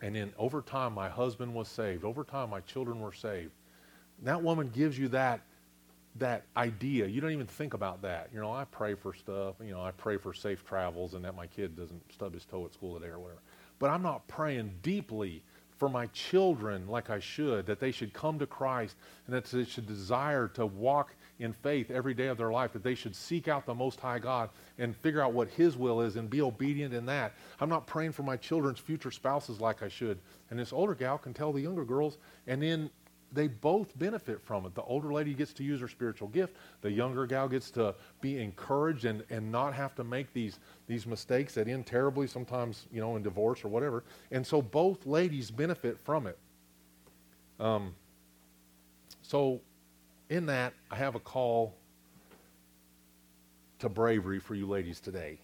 and 0.00 0.14
then 0.14 0.32
over 0.38 0.62
time 0.62 0.92
my 0.92 1.08
husband 1.08 1.52
was 1.52 1.68
saved 1.68 2.04
over 2.04 2.24
time 2.24 2.50
my 2.50 2.60
children 2.60 3.00
were 3.00 3.12
saved 3.12 3.50
that 4.22 4.42
woman 4.42 4.68
gives 4.68 4.98
you 4.98 5.08
that 5.08 5.40
that 6.16 6.44
idea 6.56 7.06
you 7.06 7.20
don't 7.20 7.30
even 7.30 7.46
think 7.46 7.72
about 7.72 8.02
that 8.02 8.28
you 8.34 8.40
know 8.40 8.52
i 8.52 8.64
pray 8.64 8.94
for 8.94 9.14
stuff 9.14 9.54
you 9.64 9.70
know 9.70 9.82
i 9.82 9.90
pray 9.92 10.16
for 10.18 10.34
safe 10.34 10.64
travels 10.66 11.14
and 11.14 11.24
that 11.24 11.34
my 11.34 11.46
kid 11.46 11.74
doesn't 11.76 12.02
stub 12.12 12.34
his 12.34 12.44
toe 12.44 12.64
at 12.66 12.72
school 12.72 12.98
today 12.98 13.10
or 13.10 13.18
whatever 13.18 13.40
but 13.78 13.88
i'm 13.88 14.02
not 14.02 14.26
praying 14.28 14.70
deeply 14.82 15.42
for 15.82 15.88
my 15.88 16.06
children 16.06 16.86
like 16.86 17.10
I 17.10 17.18
should, 17.18 17.66
that 17.66 17.80
they 17.80 17.90
should 17.90 18.12
come 18.12 18.38
to 18.38 18.46
Christ 18.46 18.94
and 19.26 19.34
that 19.34 19.46
they 19.46 19.64
should 19.64 19.88
desire 19.88 20.46
to 20.54 20.64
walk 20.64 21.16
in 21.40 21.52
faith 21.52 21.90
every 21.90 22.14
day 22.14 22.28
of 22.28 22.38
their 22.38 22.52
life, 22.52 22.72
that 22.74 22.84
they 22.84 22.94
should 22.94 23.16
seek 23.16 23.48
out 23.48 23.66
the 23.66 23.74
Most 23.74 23.98
High 23.98 24.20
God 24.20 24.50
and 24.78 24.94
figure 24.96 25.20
out 25.20 25.32
what 25.32 25.48
His 25.48 25.76
will 25.76 26.00
is 26.00 26.14
and 26.14 26.30
be 26.30 26.40
obedient 26.40 26.94
in 26.94 27.04
that. 27.06 27.34
I'm 27.58 27.68
not 27.68 27.88
praying 27.88 28.12
for 28.12 28.22
my 28.22 28.36
children's 28.36 28.78
future 28.78 29.10
spouses 29.10 29.60
like 29.60 29.82
I 29.82 29.88
should. 29.88 30.20
And 30.50 30.58
this 30.60 30.72
older 30.72 30.94
gal 30.94 31.18
can 31.18 31.34
tell 31.34 31.52
the 31.52 31.60
younger 31.60 31.84
girls, 31.84 32.16
and 32.46 32.62
then 32.62 32.88
they 33.32 33.48
both 33.48 33.98
benefit 33.98 34.40
from 34.42 34.66
it. 34.66 34.74
The 34.74 34.82
older 34.82 35.12
lady 35.12 35.34
gets 35.34 35.52
to 35.54 35.64
use 35.64 35.80
her 35.80 35.88
spiritual 35.88 36.28
gift. 36.28 36.56
The 36.80 36.90
younger 36.90 37.26
gal 37.26 37.48
gets 37.48 37.70
to 37.72 37.94
be 38.20 38.40
encouraged 38.40 39.04
and, 39.04 39.24
and 39.30 39.50
not 39.50 39.74
have 39.74 39.94
to 39.96 40.04
make 40.04 40.32
these, 40.32 40.58
these 40.86 41.06
mistakes 41.06 41.54
that 41.54 41.68
end 41.68 41.86
terribly, 41.86 42.26
sometimes, 42.26 42.86
you 42.92 43.00
know, 43.00 43.16
in 43.16 43.22
divorce 43.22 43.64
or 43.64 43.68
whatever. 43.68 44.04
And 44.30 44.46
so 44.46 44.60
both 44.60 45.06
ladies 45.06 45.50
benefit 45.50 45.98
from 45.98 46.26
it. 46.26 46.38
Um, 47.58 47.94
so, 49.22 49.60
in 50.28 50.46
that, 50.46 50.74
I 50.90 50.96
have 50.96 51.14
a 51.14 51.20
call 51.20 51.74
to 53.78 53.88
bravery 53.88 54.38
for 54.38 54.54
you 54.54 54.66
ladies 54.66 55.00
today. 55.00 55.38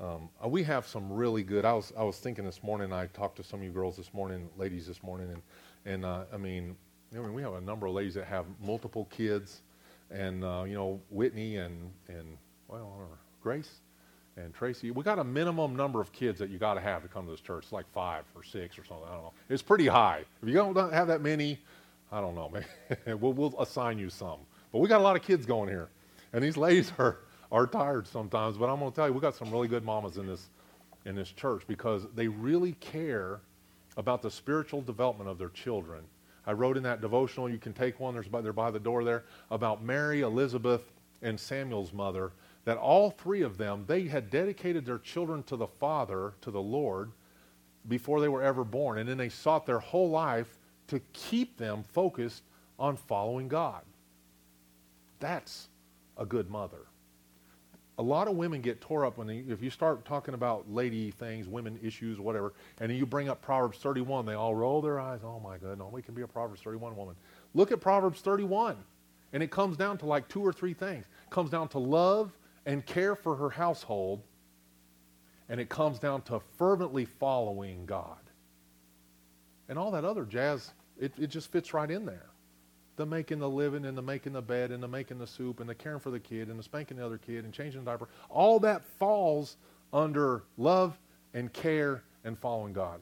Um, 0.00 0.28
uh, 0.44 0.48
we 0.48 0.64
have 0.64 0.86
some 0.86 1.12
really 1.12 1.44
good. 1.44 1.64
I 1.64 1.72
was 1.74 1.92
I 1.96 2.02
was 2.02 2.18
thinking 2.18 2.44
this 2.44 2.62
morning. 2.62 2.92
I 2.92 3.06
talked 3.06 3.36
to 3.36 3.44
some 3.44 3.60
of 3.60 3.64
you 3.64 3.70
girls 3.70 3.96
this 3.96 4.12
morning, 4.12 4.48
ladies 4.56 4.86
this 4.86 5.02
morning, 5.02 5.30
and 5.30 5.42
and 5.84 6.04
uh, 6.04 6.24
I 6.32 6.36
mean, 6.36 6.76
I 7.14 7.18
mean, 7.18 7.34
we 7.34 7.42
have 7.42 7.54
a 7.54 7.60
number 7.60 7.86
of 7.86 7.94
ladies 7.94 8.14
that 8.14 8.26
have 8.26 8.46
multiple 8.64 9.06
kids, 9.10 9.62
and 10.10 10.44
uh, 10.44 10.64
you 10.66 10.74
know 10.74 11.00
Whitney 11.10 11.56
and 11.56 11.90
and 12.08 12.36
well 12.68 13.08
Grace 13.42 13.80
and 14.36 14.54
Tracy. 14.54 14.90
We 14.90 15.02
got 15.02 15.18
a 15.18 15.24
minimum 15.24 15.76
number 15.76 16.00
of 16.00 16.12
kids 16.12 16.38
that 16.38 16.48
you 16.48 16.58
got 16.58 16.74
to 16.74 16.80
have 16.80 17.02
to 17.02 17.08
come 17.08 17.26
to 17.26 17.30
this 17.30 17.40
church. 17.40 17.64
It's 17.64 17.72
like 17.72 17.90
five 17.92 18.24
or 18.34 18.42
six 18.42 18.78
or 18.78 18.84
something. 18.84 19.06
I 19.08 19.12
don't 19.14 19.24
know. 19.24 19.32
It's 19.48 19.62
pretty 19.62 19.86
high. 19.86 20.24
If 20.42 20.48
you 20.48 20.54
don't 20.54 20.76
have 20.92 21.08
that 21.08 21.20
many, 21.20 21.58
I 22.10 22.20
don't 22.20 22.34
know. 22.34 22.50
we'll, 23.20 23.32
we'll 23.32 23.60
assign 23.60 23.98
you 23.98 24.08
some. 24.08 24.38
But 24.72 24.78
we 24.78 24.88
got 24.88 25.00
a 25.00 25.04
lot 25.04 25.16
of 25.16 25.22
kids 25.22 25.44
going 25.44 25.68
here, 25.68 25.88
and 26.32 26.42
these 26.42 26.56
ladies 26.56 26.92
are 26.98 27.18
are 27.50 27.66
tired 27.66 28.06
sometimes. 28.06 28.56
But 28.56 28.70
I'm 28.70 28.78
going 28.78 28.90
to 28.90 28.96
tell 28.96 29.06
you, 29.08 29.12
we 29.12 29.20
got 29.20 29.34
some 29.34 29.50
really 29.50 29.68
good 29.68 29.84
mamas 29.84 30.16
in 30.16 30.26
this 30.26 30.48
in 31.04 31.14
this 31.14 31.30
church 31.30 31.64
because 31.66 32.06
they 32.14 32.28
really 32.28 32.72
care 32.74 33.40
about 33.96 34.22
the 34.22 34.30
spiritual 34.30 34.82
development 34.82 35.28
of 35.28 35.38
their 35.38 35.50
children. 35.50 36.02
I 36.46 36.52
wrote 36.52 36.76
in 36.76 36.82
that 36.82 37.00
devotional, 37.00 37.48
you 37.48 37.58
can 37.58 37.72
take 37.72 38.00
one, 38.00 38.14
there's 38.14 38.28
by, 38.28 38.40
they're 38.40 38.52
by 38.52 38.70
the 38.70 38.80
door 38.80 39.04
there, 39.04 39.24
about 39.50 39.84
Mary, 39.84 40.22
Elizabeth, 40.22 40.82
and 41.22 41.38
Samuel's 41.38 41.92
mother, 41.92 42.32
that 42.64 42.78
all 42.78 43.10
three 43.10 43.42
of 43.42 43.58
them, 43.58 43.84
they 43.86 44.02
had 44.02 44.30
dedicated 44.30 44.84
their 44.84 44.98
children 44.98 45.42
to 45.44 45.56
the 45.56 45.66
Father, 45.66 46.34
to 46.40 46.50
the 46.50 46.60
Lord, 46.60 47.12
before 47.88 48.20
they 48.20 48.28
were 48.28 48.42
ever 48.42 48.64
born. 48.64 48.98
And 48.98 49.08
then 49.08 49.18
they 49.18 49.28
sought 49.28 49.66
their 49.66 49.78
whole 49.78 50.10
life 50.10 50.58
to 50.88 51.00
keep 51.12 51.56
them 51.56 51.84
focused 51.92 52.42
on 52.78 52.96
following 52.96 53.48
God. 53.48 53.82
That's 55.20 55.68
a 56.16 56.26
good 56.26 56.50
mother 56.50 56.86
a 57.98 58.02
lot 58.02 58.26
of 58.26 58.36
women 58.36 58.60
get 58.60 58.80
tore 58.80 59.04
up 59.04 59.18
when 59.18 59.26
they, 59.26 59.38
if 59.38 59.62
you 59.62 59.68
start 59.68 60.04
talking 60.04 60.34
about 60.34 60.70
lady 60.70 61.10
things, 61.10 61.46
women 61.46 61.78
issues, 61.82 62.18
whatever, 62.18 62.54
and 62.80 62.90
you 62.90 63.04
bring 63.04 63.28
up 63.28 63.42
Proverbs 63.42 63.78
31, 63.78 64.24
they 64.24 64.34
all 64.34 64.54
roll 64.54 64.80
their 64.80 64.98
eyes. 64.98 65.20
Oh 65.22 65.40
my 65.40 65.58
God, 65.58 65.78
no, 65.78 65.88
we 65.88 66.00
can 66.00 66.14
be 66.14 66.22
a 66.22 66.26
Proverbs 66.26 66.62
31 66.62 66.96
woman. 66.96 67.14
Look 67.54 67.70
at 67.70 67.80
Proverbs 67.80 68.20
31, 68.22 68.76
and 69.34 69.42
it 69.42 69.50
comes 69.50 69.76
down 69.76 69.98
to 69.98 70.06
like 70.06 70.26
two 70.28 70.44
or 70.44 70.52
three 70.52 70.72
things. 70.72 71.04
It 71.04 71.30
comes 71.30 71.50
down 71.50 71.68
to 71.68 71.78
love 71.78 72.32
and 72.64 72.84
care 72.86 73.14
for 73.14 73.36
her 73.36 73.50
household, 73.50 74.22
and 75.50 75.60
it 75.60 75.68
comes 75.68 75.98
down 75.98 76.22
to 76.22 76.40
fervently 76.56 77.04
following 77.04 77.84
God. 77.84 78.16
And 79.68 79.78
all 79.78 79.90
that 79.90 80.04
other 80.04 80.24
jazz, 80.24 80.72
it, 80.98 81.12
it 81.18 81.26
just 81.26 81.52
fits 81.52 81.74
right 81.74 81.90
in 81.90 82.06
there 82.06 82.31
the 82.96 83.06
making 83.06 83.38
the 83.38 83.48
living 83.48 83.84
and 83.84 83.96
the 83.96 84.02
making 84.02 84.32
the 84.34 84.42
bed 84.42 84.70
and 84.70 84.82
the 84.82 84.88
making 84.88 85.18
the 85.18 85.26
soup 85.26 85.60
and 85.60 85.68
the 85.68 85.74
caring 85.74 85.98
for 85.98 86.10
the 86.10 86.20
kid 86.20 86.48
and 86.48 86.58
the 86.58 86.62
spanking 86.62 86.98
the 86.98 87.04
other 87.04 87.18
kid 87.18 87.44
and 87.44 87.52
changing 87.52 87.84
the 87.84 87.90
diaper, 87.90 88.08
all 88.28 88.60
that 88.60 88.84
falls 88.98 89.56
under 89.92 90.42
love 90.58 90.98
and 91.34 91.52
care 91.52 92.02
and 92.24 92.38
following 92.38 92.72
God. 92.72 93.00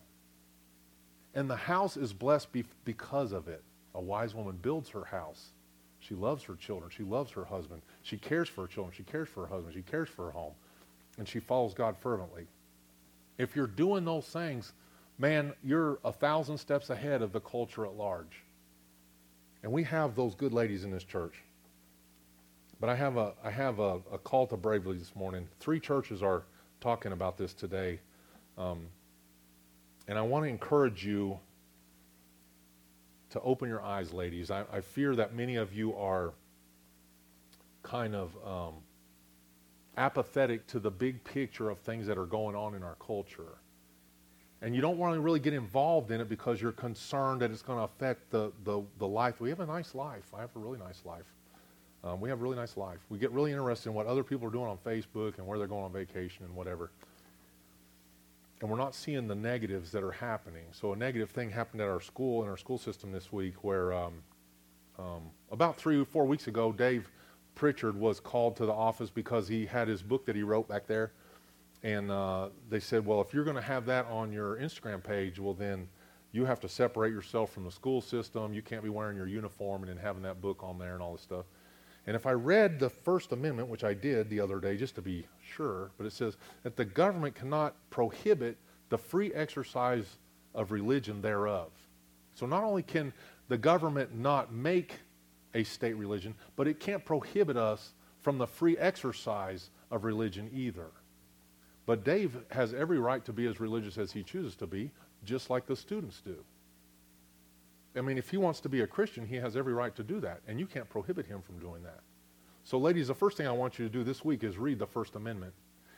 And 1.35 1.49
the 1.49 1.57
house 1.57 1.97
is 1.97 2.13
blessed 2.13 2.53
be- 2.53 2.65
because 2.85 3.33
of 3.33 3.49
it. 3.49 3.63
A 3.95 4.01
wise 4.01 4.35
woman 4.35 4.59
builds 4.61 4.91
her 4.91 5.05
house. 5.05 5.51
She 5.99 6.15
loves 6.15 6.45
her 6.45 6.55
children. 6.55 6.91
She 6.91 7.03
loves 7.03 7.31
her 7.33 7.45
husband. 7.45 7.83
She 8.03 8.17
cares 8.17 8.49
for 8.49 8.63
her 8.63 8.67
children. 8.67 8.95
She 8.97 9.03
cares 9.03 9.29
for 9.29 9.43
her 9.43 9.55
husband. 9.55 9.75
She 9.75 9.83
cares 9.83 10.09
for 10.09 10.27
her 10.27 10.31
home. 10.31 10.55
And 11.19 11.29
she 11.29 11.41
follows 11.41 11.75
God 11.75 11.97
fervently. 11.99 12.47
If 13.39 13.55
you're 13.55 13.67
doing 13.67 14.05
those 14.05 14.27
things, 14.27 14.73
man, 15.19 15.53
you're 15.63 15.99
a 16.05 16.13
thousand 16.13 16.59
steps 16.59 16.91
ahead 16.91 17.23
of 17.23 17.33
the 17.33 17.41
culture 17.41 17.85
at 17.85 17.95
large. 17.97 18.43
And 19.63 19.73
we 19.73 19.83
have 19.85 20.15
those 20.15 20.35
good 20.35 20.53
ladies 20.53 20.85
in 20.85 20.91
this 20.91 21.05
church. 21.05 21.43
But 22.81 22.89
I 22.89 22.97
have 22.97 23.17
a, 23.17 23.35
I 23.45 23.51
have 23.51 23.79
a, 23.79 24.01
a 24.13 24.19
call 24.19 24.47
to 24.49 24.57
bravery 24.57 24.97
this 24.97 25.15
morning. 25.15 25.47
Three 25.59 25.81
churches 25.81 26.23
are 26.23 26.45
talking 26.81 27.13
about 27.13 27.37
this 27.37 27.53
today. 27.53 28.01
Um, 28.57 28.87
and 30.09 30.19
I 30.19 30.23
want 30.23 30.45
to 30.45 30.49
encourage 30.49 31.05
you 31.05 31.39
to 33.31 33.41
open 33.43 33.69
your 33.69 33.83
eyes, 33.83 34.13
ladies. 34.13 34.51
I, 34.51 34.65
I 34.73 34.81
fear 34.81 35.15
that 35.17 35.35
many 35.35 35.57
of 35.57 35.75
you 35.75 35.95
are 35.95 36.33
kind 37.83 38.15
of 38.15 38.35
um, 38.47 38.75
apathetic 39.97 40.67
to 40.69 40.79
the 40.79 40.91
big 40.91 41.23
picture 41.23 41.69
of 41.69 41.79
things 41.81 42.07
that 42.07 42.17
are 42.19 42.27
going 42.27 42.57
on 42.57 42.75
in 42.75 42.83
our 42.83 42.97
culture 42.97 43.59
and 44.63 44.75
you 44.75 44.81
don't 44.81 44.99
want 44.99 45.15
to 45.15 45.21
really 45.21 45.41
get 45.41 45.55
involved 45.55 46.11
in 46.11 46.21
it 46.21 46.29
because 46.29 46.61
you're 46.61 46.73
concerned 46.73 47.41
that 47.41 47.51
it's 47.51 47.63
going 47.63 47.79
to 47.79 47.85
affect 47.85 48.31
the, 48.31 48.53
the, 48.65 48.83
the 48.99 49.07
life. 49.07 49.41
We 49.41 49.49
have 49.49 49.61
a 49.61 49.67
nice 49.67 49.95
life. 49.95 50.25
I 50.37 50.41
have 50.41 50.55
a 50.55 50.59
really 50.59 50.79
nice 50.79 51.03
life. 51.05 51.25
Um, 52.05 52.21
we 52.21 52.29
have 52.29 52.41
a 52.41 52.43
really 52.43 52.57
nice 52.57 52.77
life. 52.77 52.99
We 53.09 53.19
get 53.19 53.31
really 53.31 53.53
interested 53.53 53.89
in 53.89 53.95
what 53.95 54.07
other 54.07 54.23
people 54.23 54.47
are 54.49 54.51
doing 54.51 54.67
on 54.67 54.79
Facebook 54.79 55.39
and 55.39 55.47
where 55.47 55.59
they're 55.59 55.67
going 55.67 55.85
on 55.85 55.93
vacation 55.93 56.45
and 56.45 56.55
whatever. 56.55 56.91
And 58.61 58.69
we're 58.69 58.77
not 58.77 58.95
seeing 58.95 59.27
the 59.27 59.35
negatives 59.35 59.91
that 59.93 60.03
are 60.03 60.13
happening. 60.13 60.65
So 60.73 60.93
a 60.93 60.97
negative 60.97 61.31
thing 61.31 61.51
happened 61.51 61.81
at 61.81 61.89
our 61.89 62.01
school, 62.01 62.43
in 62.43 62.49
our 62.49 62.59
school 62.59 62.79
system 62.79 63.13
this 63.13 63.33
week, 63.33 63.65
where 63.65 63.93
um, 63.95 64.15
um, 64.99 65.31
about 65.51 65.77
three 65.77 65.99
or 65.99 66.05
four 66.05 66.27
weeks 66.27 66.47
ago, 66.47 66.71
Dave 66.71 67.11
Pritchard 67.55 67.99
was 67.99 68.21
called 68.21 68.57
to 68.57 68.67
the 68.67 68.73
office 68.73 69.09
because 69.09 69.49
he 69.49 69.65
had 69.65 69.89
his 69.89 70.03
book 70.03 70.27
that 70.27 70.37
he 70.37 70.43
wrote 70.43 70.69
back 70.69 70.87
there 70.87 71.13
and 71.83 72.11
uh, 72.11 72.49
they 72.69 72.81
said, 72.81 73.07
well, 73.07 73.21
if 73.21 73.33
you're 73.33 73.45
going 73.45 73.57
to 73.57 73.63
have 73.63 73.87
that 73.87 74.07
on 74.07 74.33
your 74.33 74.57
Instagram 74.57 75.03
page, 75.03 75.39
well, 75.39 75.55
then 75.55 75.89
you 76.33 76.45
have 76.45 76.61
to 76.61 76.69
separate 76.69 77.13
yourself 77.13 77.53
from 77.53 77.65
the 77.65 77.71
school 77.71 78.01
system. 78.01 78.53
You 78.53 78.63
can't 78.63 78.83
be 78.83 78.91
wearing 78.91 79.17
your 79.17 79.27
uniform 79.27 79.83
and 79.83 79.91
then 79.91 79.97
having 79.97 80.23
that 80.23 80.41
book 80.41 80.63
on 80.63 80.79
there 80.79 80.95
and 80.95 81.03
all 81.03 81.13
this 81.13 81.23
stuff. 81.23 81.47
And 82.07 82.17
if 82.17 82.27
I 82.27 82.33
read 82.33 82.79
the 82.79 82.91
First 82.91 83.33
Amendment, 83.33 83.69
which 83.69 83.85
I 83.85 83.95
did 83.95 84.31
the 84.31 84.41
other 84.41 84.59
day 84.59 84.77
just 84.77 84.95
to 84.97 85.03
be 85.03 85.27
sure, 85.43 85.91
but 85.97 86.07
it 86.07 86.13
says 86.13 86.37
that 86.63 86.77
the 86.77 86.85
government 86.85 87.35
cannot 87.35 87.75
prohibit 87.91 88.57
the 88.89 88.99
free 88.99 89.33
exercise 89.35 90.17
of 90.55 90.73
religion 90.73 91.21
thereof. 91.21 91.71
So 92.35 92.47
not 92.47 92.65
only 92.65 92.83
can 92.83 93.13
the 93.49 93.59
government 93.59 94.15
not 94.15 94.53
make 94.53 94.95
a 95.55 95.63
state 95.65 95.95
religion, 95.95 96.35
but 96.57 96.69
it 96.69 96.81
can't 96.81 97.05
prohibit 97.05 97.57
us 97.57 97.95
from 98.23 98.39
the 98.39 98.47
free 98.47 98.79
exercise 98.79 99.71
of 99.91 100.05
religion 100.05 100.51
either. 100.53 100.91
But 101.91 102.05
Dave 102.05 102.37
has 102.53 102.73
every 102.73 103.01
right 103.01 103.25
to 103.25 103.33
be 103.33 103.47
as 103.47 103.59
religious 103.59 103.99
as 103.99 104.13
he 104.13 104.23
chooses 104.23 104.55
to 104.59 104.67
be, 104.69 104.93
just 105.25 105.51
like 105.51 105.67
the 105.67 105.75
students 105.75 106.21
do. 106.25 106.37
I 107.97 108.01
mean, 108.01 108.17
if 108.17 108.31
he 108.31 108.37
wants 108.37 108.61
to 108.61 108.69
be 108.69 108.83
a 108.83 108.87
Christian, 108.87 109.27
he 109.27 109.35
has 109.35 109.57
every 109.57 109.75
right 109.75 109.93
to 109.97 110.05
do 110.05 110.21
that, 110.21 110.41
and 110.47 110.61
you 110.61 110.67
can't 110.67 110.89
prohibit 110.89 111.27
him 111.27 111.43
from 111.43 111.59
doing 111.59 111.83
that. 111.83 111.99
So, 112.63 112.79
ladies, 112.79 113.09
the 113.09 113.15
first 113.17 113.37
thing 113.37 113.49
I 113.49 113.51
want 113.51 113.81
you 113.81 113.89
to 113.89 113.93
do 113.93 114.05
this 114.05 114.25
week 114.25 114.45
is 114.45 114.57
read 114.57 114.79
the 114.79 114.87
First 114.87 115.17
Amendment. 115.17 115.53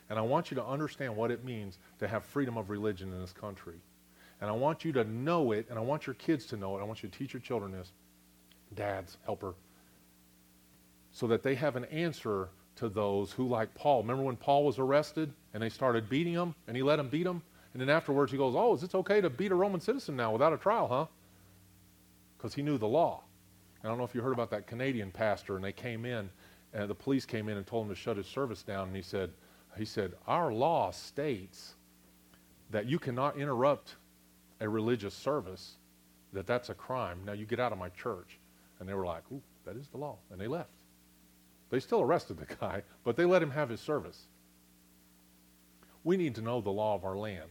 And 0.09 0.19
I 0.19 0.23
want 0.23 0.51
you 0.51 0.55
to 0.55 0.65
understand 0.65 1.15
what 1.15 1.31
it 1.31 1.45
means 1.45 1.79
to 1.99 2.09
have 2.09 2.25
freedom 2.25 2.57
of 2.57 2.71
religion 2.71 3.13
in 3.13 3.21
this 3.21 3.35
country. 3.35 3.77
And 4.41 4.49
I 4.49 4.55
want 4.55 4.87
you 4.87 4.93
to 4.93 5.05
know 5.05 5.53
it, 5.53 5.67
and 5.69 5.79
I 5.79 5.83
want 5.83 6.07
your 6.07 6.15
kids 6.15 6.47
to 6.47 6.57
know 6.57 6.79
it. 6.79 6.81
I 6.81 6.85
want 6.85 7.03
you 7.03 7.11
to 7.11 7.19
teach 7.19 7.35
your 7.35 7.43
children 7.43 7.71
this, 7.71 7.93
dads, 8.75 9.19
helper, 9.27 9.53
so 11.13 11.27
that 11.27 11.43
they 11.43 11.55
have 11.55 11.77
an 11.77 11.85
answer 11.85 12.49
to 12.77 12.89
those 12.89 13.33
who, 13.33 13.47
like 13.47 13.75
Paul, 13.75 14.03
remember 14.03 14.23
when 14.23 14.37
Paul 14.37 14.65
was 14.65 14.79
arrested 14.79 15.33
and 15.55 15.63
they 15.63 15.69
started 15.69 16.09
beating 16.09 16.33
him 16.33 16.55
and 16.67 16.77
he 16.77 16.83
let 16.83 16.97
them 16.97 17.09
beat 17.09 17.27
him? 17.27 17.43
And 17.73 17.81
then 17.81 17.89
afterwards 17.89 18.33
he 18.33 18.39
goes, 18.39 18.55
Oh, 18.57 18.75
is 18.75 18.83
it 18.83 18.95
okay 18.95 19.21
to 19.21 19.31
beat 19.31 19.53
a 19.53 19.55
Roman 19.55 19.81
citizen 19.81 20.17
now 20.17 20.33
without 20.33 20.53
a 20.53 20.59
trial, 20.59 20.89
huh? 20.89 21.07
Because 22.37 22.55
he 22.55 22.63
knew 22.63 22.79
the 22.79 22.89
law. 22.89 23.23
I 23.83 23.89
don't 23.89 23.99
know 23.99 24.05
if 24.05 24.15
you 24.15 24.21
heard 24.21 24.33
about 24.33 24.51
that 24.51 24.67
Canadian 24.67 25.11
pastor, 25.11 25.57
and 25.57 25.65
they 25.65 25.73
came 25.73 26.05
in, 26.05 26.31
and 26.73 26.89
the 26.89 26.95
police 26.95 27.25
came 27.25 27.49
in 27.49 27.57
and 27.57 27.67
told 27.67 27.87
him 27.87 27.95
to 27.95 28.01
shut 28.01 28.17
his 28.17 28.27
service 28.27 28.63
down, 28.63 28.89
and 28.89 28.97
he 28.97 29.03
said, 29.03 29.31
he 29.77 29.85
said, 29.85 30.13
Our 30.27 30.53
law 30.53 30.91
states 30.91 31.75
that 32.71 32.87
you 32.87 32.99
cannot 32.99 33.37
interrupt 33.37 33.97
a 34.61 34.69
religious 34.69 35.15
service, 35.15 35.77
that 36.33 36.47
that's 36.47 36.69
a 36.69 36.75
crime. 36.75 37.21
Now 37.25 37.33
you 37.33 37.47
get 37.47 37.61
out 37.61 37.73
of 37.73 37.79
my 37.79 37.89
church. 37.91 38.39
And 38.79 38.89
they 38.89 38.95
were 38.95 39.07
like, 39.07 39.23
Ooh, 39.33 39.43
that 39.65 39.77
is 39.77 39.89
the 39.89 39.99
law. 39.99 40.19
And 40.31 40.41
they 40.41 40.47
left. 40.47 40.71
They 41.73 41.81
still 41.81 42.03
arrested 42.03 42.37
the 42.37 42.55
guy, 42.61 42.83
but 43.03 43.17
they 43.17 43.25
let 43.25 43.43
him 43.43 43.51
have 43.51 43.71
his 43.71 43.81
service. 43.81 44.27
We 46.05 46.19
need 46.19 46.35
to 46.35 46.43
know 46.43 46.61
the 46.61 46.71
law 46.71 46.95
of 46.95 47.07
our 47.07 47.17
land, 47.17 47.49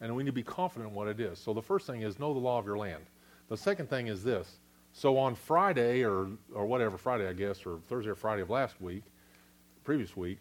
and 0.00 0.14
we 0.14 0.22
need 0.22 0.28
to 0.28 0.32
be 0.32 0.44
confident 0.44 0.90
in 0.90 0.94
what 0.94 1.08
it 1.08 1.18
is. 1.18 1.40
So 1.40 1.52
the 1.52 1.60
first 1.60 1.88
thing 1.88 2.02
is 2.02 2.20
know 2.20 2.32
the 2.32 2.38
law 2.38 2.60
of 2.60 2.66
your 2.66 2.78
land. 2.78 3.02
The 3.48 3.56
second 3.56 3.90
thing 3.90 4.06
is 4.06 4.22
this. 4.22 4.58
So 4.92 5.18
on 5.18 5.34
Friday, 5.34 6.04
or, 6.04 6.28
or 6.54 6.66
whatever, 6.66 6.96
Friday, 6.96 7.28
I 7.28 7.32
guess, 7.32 7.66
or 7.66 7.80
Thursday 7.88 8.10
or 8.12 8.14
Friday 8.14 8.42
of 8.42 8.50
last 8.50 8.80
week, 8.80 9.02
previous 9.82 10.16
week, 10.16 10.38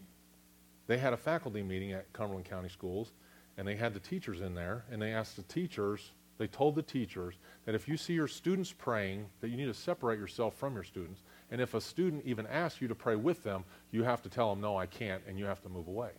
they 0.86 1.00
had 1.00 1.12
a 1.12 1.18
faculty 1.18 1.64
meeting 1.64 1.94
at 1.94 2.14
Cumberland 2.14 2.46
County 2.46 2.70
Schools, 2.70 3.14
and 3.58 3.68
they 3.68 3.76
had 3.76 3.96
the 3.96 4.00
teachers 4.00 4.42
in 4.42 4.54
there, 4.54 4.86
and 4.92 5.02
they 5.02 5.12
asked 5.12 5.38
the 5.38 5.44
teachers, 5.44 6.12
they 6.38 6.46
told 6.46 6.76
the 6.76 6.84
teachers 6.84 7.34
that 7.66 7.74
if 7.74 7.88
you 7.88 7.98
see 7.98 8.14
your 8.14 8.28
students 8.28 8.72
praying, 8.72 9.26
that 9.40 9.50
you 9.50 9.58
need 9.58 9.66
to 9.66 9.74
separate 9.74 10.20
yourself 10.20 10.56
from 10.56 10.76
your 10.76 10.84
students. 10.84 11.24
And 11.52 11.60
if 11.60 11.74
a 11.74 11.82
student 11.82 12.24
even 12.26 12.48
asks 12.48 12.82
you 12.82 12.88
to 12.88 12.96
pray 12.96 13.18
with 13.18 13.44
them, 13.44 13.66
you 13.92 14.04
have 14.04 14.22
to 14.24 14.30
tell 14.30 14.50
them, 14.50 14.62
no, 14.62 14.78
I 14.78 14.86
can't, 14.86 15.22
and 15.28 15.38
you 15.38 15.46
have 15.46 15.62
to 15.64 15.70
move 15.70 15.88
away. 15.88 16.12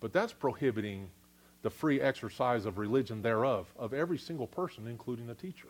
But 0.00 0.12
that's 0.12 0.32
prohibiting 0.32 1.10
the 1.62 1.70
free 1.70 2.00
exercise 2.00 2.64
of 2.64 2.78
religion 2.78 3.20
thereof, 3.20 3.66
of 3.78 3.92
every 3.92 4.16
single 4.16 4.46
person, 4.46 4.86
including 4.86 5.26
the 5.26 5.34
teacher. 5.34 5.68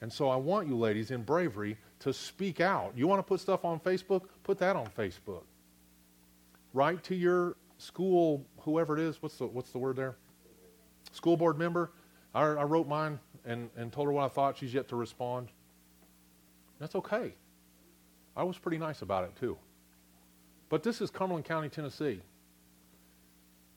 And 0.00 0.12
so 0.12 0.28
I 0.30 0.36
want 0.36 0.68
you, 0.68 0.76
ladies, 0.76 1.10
in 1.10 1.22
bravery, 1.22 1.76
to 2.00 2.12
speak 2.12 2.60
out. 2.60 2.92
You 2.96 3.06
want 3.06 3.20
to 3.20 3.22
put 3.22 3.40
stuff 3.40 3.64
on 3.64 3.78
Facebook? 3.78 4.22
Put 4.42 4.58
that 4.58 4.74
on 4.74 4.86
Facebook. 4.98 5.44
Write 6.72 7.04
to 7.04 7.14
your 7.14 7.56
school, 7.78 8.44
whoever 8.60 8.96
it 8.96 9.02
is. 9.02 9.20
What's 9.20 9.36
the, 9.36 9.46
what's 9.46 9.70
the 9.70 9.78
word 9.78 9.96
there? 9.96 10.16
School 11.12 11.36
board 11.36 11.58
member. 11.58 11.90
I, 12.34 12.42
I 12.42 12.64
wrote 12.64 12.88
mine 12.88 13.20
and, 13.44 13.68
and 13.76 13.92
told 13.92 14.06
her 14.06 14.12
what 14.12 14.24
I 14.24 14.28
thought. 14.28 14.56
She's 14.56 14.72
yet 14.72 14.88
to 14.88 14.96
respond. 14.96 15.48
That's 16.82 16.96
okay. 16.96 17.32
I 18.36 18.42
was 18.42 18.58
pretty 18.58 18.76
nice 18.76 19.02
about 19.02 19.22
it 19.22 19.36
too. 19.38 19.56
But 20.68 20.82
this 20.82 21.00
is 21.00 21.10
Cumberland 21.10 21.44
County, 21.44 21.68
Tennessee. 21.68 22.20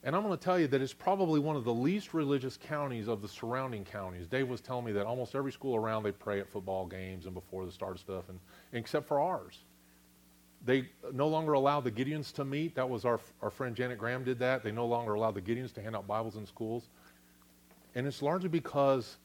And 0.04 0.16
I'm 0.16 0.24
going 0.24 0.36
to 0.36 0.44
tell 0.44 0.58
you 0.58 0.66
that 0.70 0.82
it's 0.82 0.92
probably 0.92 1.40
one 1.40 1.56
of 1.56 1.66
the 1.66 1.74
least 1.74 2.16
religious 2.16 2.58
counties 2.58 3.08
of 3.08 3.22
the 3.22 3.28
surrounding 3.28 3.86
counties. 3.86 4.26
Dave 4.26 4.50
was 4.50 4.60
telling 4.60 4.86
me 4.86 4.92
that 4.94 5.06
almost 5.06 5.36
every 5.36 5.52
school 5.52 5.76
around 5.76 6.02
they 6.02 6.14
pray 6.14 6.40
at 6.40 6.50
football 6.50 6.88
games 6.88 7.26
and 7.26 7.36
before 7.36 7.64
the 7.64 7.72
start 7.72 7.94
of 7.94 8.00
stuff, 8.00 8.24
and, 8.28 8.40
except 8.74 9.08
for 9.08 9.20
ours. 9.20 9.60
They 10.66 10.90
no 11.14 11.28
longer 11.28 11.54
allow 11.54 11.82
the 11.82 11.92
Gideons 11.92 12.34
to 12.34 12.44
meet. 12.44 12.74
That 12.74 12.90
was 12.90 13.06
our, 13.06 13.20
our 13.44 13.52
friend 13.52 13.76
Janet 13.76 14.00
Graham 14.00 14.24
did 14.24 14.40
that. 14.40 14.64
They 14.64 14.72
no 14.72 14.88
longer 14.88 15.14
allow 15.14 15.30
the 15.30 15.42
Gideons 15.42 15.74
to 15.74 15.82
hand 15.82 15.96
out 15.96 16.08
Bibles 16.08 16.38
in 16.38 16.46
schools. 16.48 16.90
And 17.94 18.08
it's 18.08 18.24
largely 18.24 18.50
because 18.50 19.18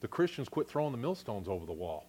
the 0.00 0.06
Christians 0.06 0.48
quit 0.48 0.68
throwing 0.68 0.92
the 0.92 0.98
millstones 0.98 1.48
over 1.48 1.66
the 1.66 1.72
wall. 1.72 2.06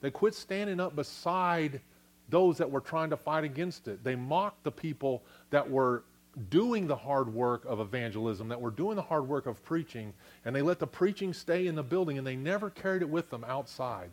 They 0.00 0.10
quit 0.10 0.34
standing 0.34 0.80
up 0.80 0.96
beside 0.96 1.80
those 2.28 2.58
that 2.58 2.70
were 2.70 2.80
trying 2.80 3.10
to 3.10 3.16
fight 3.16 3.44
against 3.44 3.88
it. 3.88 4.02
They 4.04 4.14
mocked 4.14 4.64
the 4.64 4.70
people 4.70 5.24
that 5.50 5.68
were 5.68 6.04
doing 6.48 6.86
the 6.86 6.96
hard 6.96 7.32
work 7.32 7.64
of 7.64 7.80
evangelism, 7.80 8.48
that 8.48 8.60
were 8.60 8.70
doing 8.70 8.96
the 8.96 9.02
hard 9.02 9.28
work 9.28 9.46
of 9.46 9.62
preaching, 9.64 10.14
and 10.44 10.54
they 10.54 10.62
let 10.62 10.78
the 10.78 10.86
preaching 10.86 11.32
stay 11.32 11.66
in 11.66 11.74
the 11.74 11.82
building 11.82 12.18
and 12.18 12.26
they 12.26 12.36
never 12.36 12.70
carried 12.70 13.02
it 13.02 13.08
with 13.08 13.30
them 13.30 13.44
outside. 13.44 14.10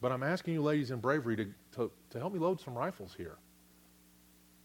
But 0.00 0.12
I'm 0.12 0.22
asking 0.22 0.54
you, 0.54 0.62
ladies 0.62 0.90
in 0.90 1.00
bravery, 1.00 1.36
to, 1.36 1.46
to, 1.76 1.90
to 2.10 2.18
help 2.18 2.32
me 2.32 2.38
load 2.38 2.60
some 2.60 2.76
rifles 2.76 3.14
here. 3.16 3.36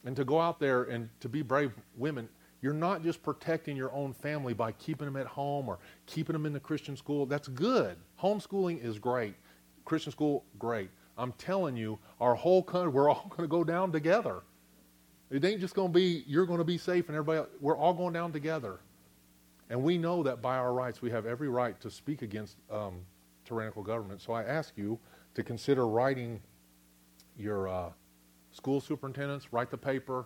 And 0.05 0.15
to 0.15 0.23
go 0.23 0.39
out 0.39 0.59
there 0.59 0.83
and 0.83 1.09
to 1.19 1.29
be 1.29 1.41
brave 1.41 1.73
women. 1.97 2.29
You're 2.61 2.73
not 2.73 3.03
just 3.03 3.21
protecting 3.21 3.77
your 3.77 3.91
own 3.93 4.13
family 4.13 4.53
by 4.53 4.71
keeping 4.73 5.05
them 5.05 5.15
at 5.15 5.27
home 5.27 5.69
or 5.69 5.77
keeping 6.07 6.33
them 6.33 6.45
in 6.45 6.53
the 6.53 6.59
Christian 6.59 6.95
school. 6.95 7.25
That's 7.25 7.47
good. 7.47 7.97
Homeschooling 8.19 8.83
is 8.83 8.97
great. 8.97 9.35
Christian 9.87 10.11
school, 10.11 10.43
great. 10.59 10.89
I'm 11.17 11.31
telling 11.33 11.77
you, 11.77 11.97
our 12.19 12.35
whole 12.35 12.61
country, 12.61 12.91
we're 12.91 13.09
all 13.09 13.25
going 13.29 13.43
to 13.43 13.47
go 13.47 13.63
down 13.63 13.91
together. 13.91 14.41
It 15.31 15.43
ain't 15.43 15.61
just 15.61 15.73
going 15.73 15.89
to 15.89 15.93
be 15.93 16.23
you're 16.27 16.45
going 16.45 16.59
to 16.59 16.65
be 16.65 16.77
safe 16.77 17.07
and 17.07 17.15
everybody 17.15 17.39
else. 17.39 17.49
We're 17.59 17.77
all 17.77 17.93
going 17.93 18.13
down 18.13 18.31
together. 18.31 18.79
And 19.69 19.83
we 19.83 19.97
know 19.97 20.23
that 20.23 20.41
by 20.41 20.57
our 20.57 20.73
rights, 20.73 21.01
we 21.01 21.09
have 21.11 21.25
every 21.25 21.49
right 21.49 21.79
to 21.81 21.89
speak 21.89 22.21
against 22.21 22.55
um, 22.71 22.99
tyrannical 23.43 23.83
government. 23.83 24.21
So 24.21 24.31
I 24.33 24.43
ask 24.43 24.73
you 24.77 24.99
to 25.33 25.43
consider 25.43 25.87
writing 25.87 26.39
your 27.37 27.67
uh, 27.67 27.89
school 28.51 28.79
superintendents, 28.79 29.51
write 29.51 29.69
the 29.69 29.77
paper, 29.77 30.25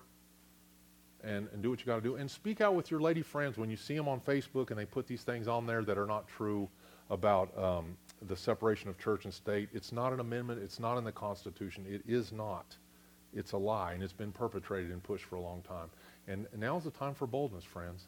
and, 1.23 1.47
and 1.53 1.61
do 1.63 1.71
what 1.71 1.79
you 1.79 1.85
got 1.85 1.95
to 1.95 2.01
do. 2.01 2.15
And 2.15 2.29
speak 2.29 2.61
out 2.61 2.75
with 2.75 2.91
your 2.91 2.99
lady 2.99 3.23
friends 3.23 3.57
when 3.57 3.69
you 3.69 3.77
see 3.77 3.95
them 3.95 4.07
on 4.07 4.19
Facebook 4.19 4.69
and 4.69 4.79
they 4.79 4.85
put 4.85 5.07
these 5.07 5.23
things 5.23 5.47
on 5.47 5.65
there 5.65 5.83
that 5.83 5.97
are 5.97 6.05
not 6.05 6.27
true 6.27 6.69
about 7.09 7.55
um, 7.57 7.97
the 8.27 8.35
separation 8.35 8.89
of 8.89 8.97
church 8.97 9.25
and 9.25 9.33
state. 9.33 9.69
It's 9.73 9.91
not 9.91 10.13
an 10.13 10.19
amendment. 10.19 10.61
It's 10.61 10.79
not 10.79 10.97
in 10.97 11.03
the 11.03 11.11
Constitution. 11.11 11.85
It 11.87 12.03
is 12.07 12.31
not. 12.31 12.77
It's 13.33 13.53
a 13.53 13.57
lie, 13.57 13.93
and 13.93 14.03
it's 14.03 14.13
been 14.13 14.31
perpetrated 14.31 14.91
and 14.91 15.01
pushed 15.01 15.25
for 15.25 15.35
a 15.35 15.41
long 15.41 15.61
time. 15.61 15.89
And 16.27 16.47
now's 16.57 16.83
the 16.83 16.91
time 16.91 17.13
for 17.13 17.25
boldness, 17.25 17.63
friends. 17.63 18.07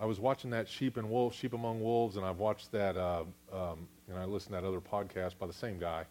I 0.00 0.06
was 0.06 0.20
watching 0.20 0.50
that 0.50 0.68
Sheep 0.68 0.96
and 0.96 1.10
Wolves, 1.10 1.36
Sheep 1.36 1.54
Among 1.54 1.80
Wolves, 1.80 2.16
and 2.16 2.24
I've 2.24 2.38
watched 2.38 2.70
that, 2.72 2.96
uh, 2.96 3.24
um, 3.52 3.88
and 4.08 4.16
I 4.16 4.24
listened 4.24 4.54
to 4.54 4.60
that 4.60 4.66
other 4.66 4.80
podcast 4.80 5.38
by 5.38 5.46
the 5.46 5.52
same 5.52 5.78
guy. 5.78 6.04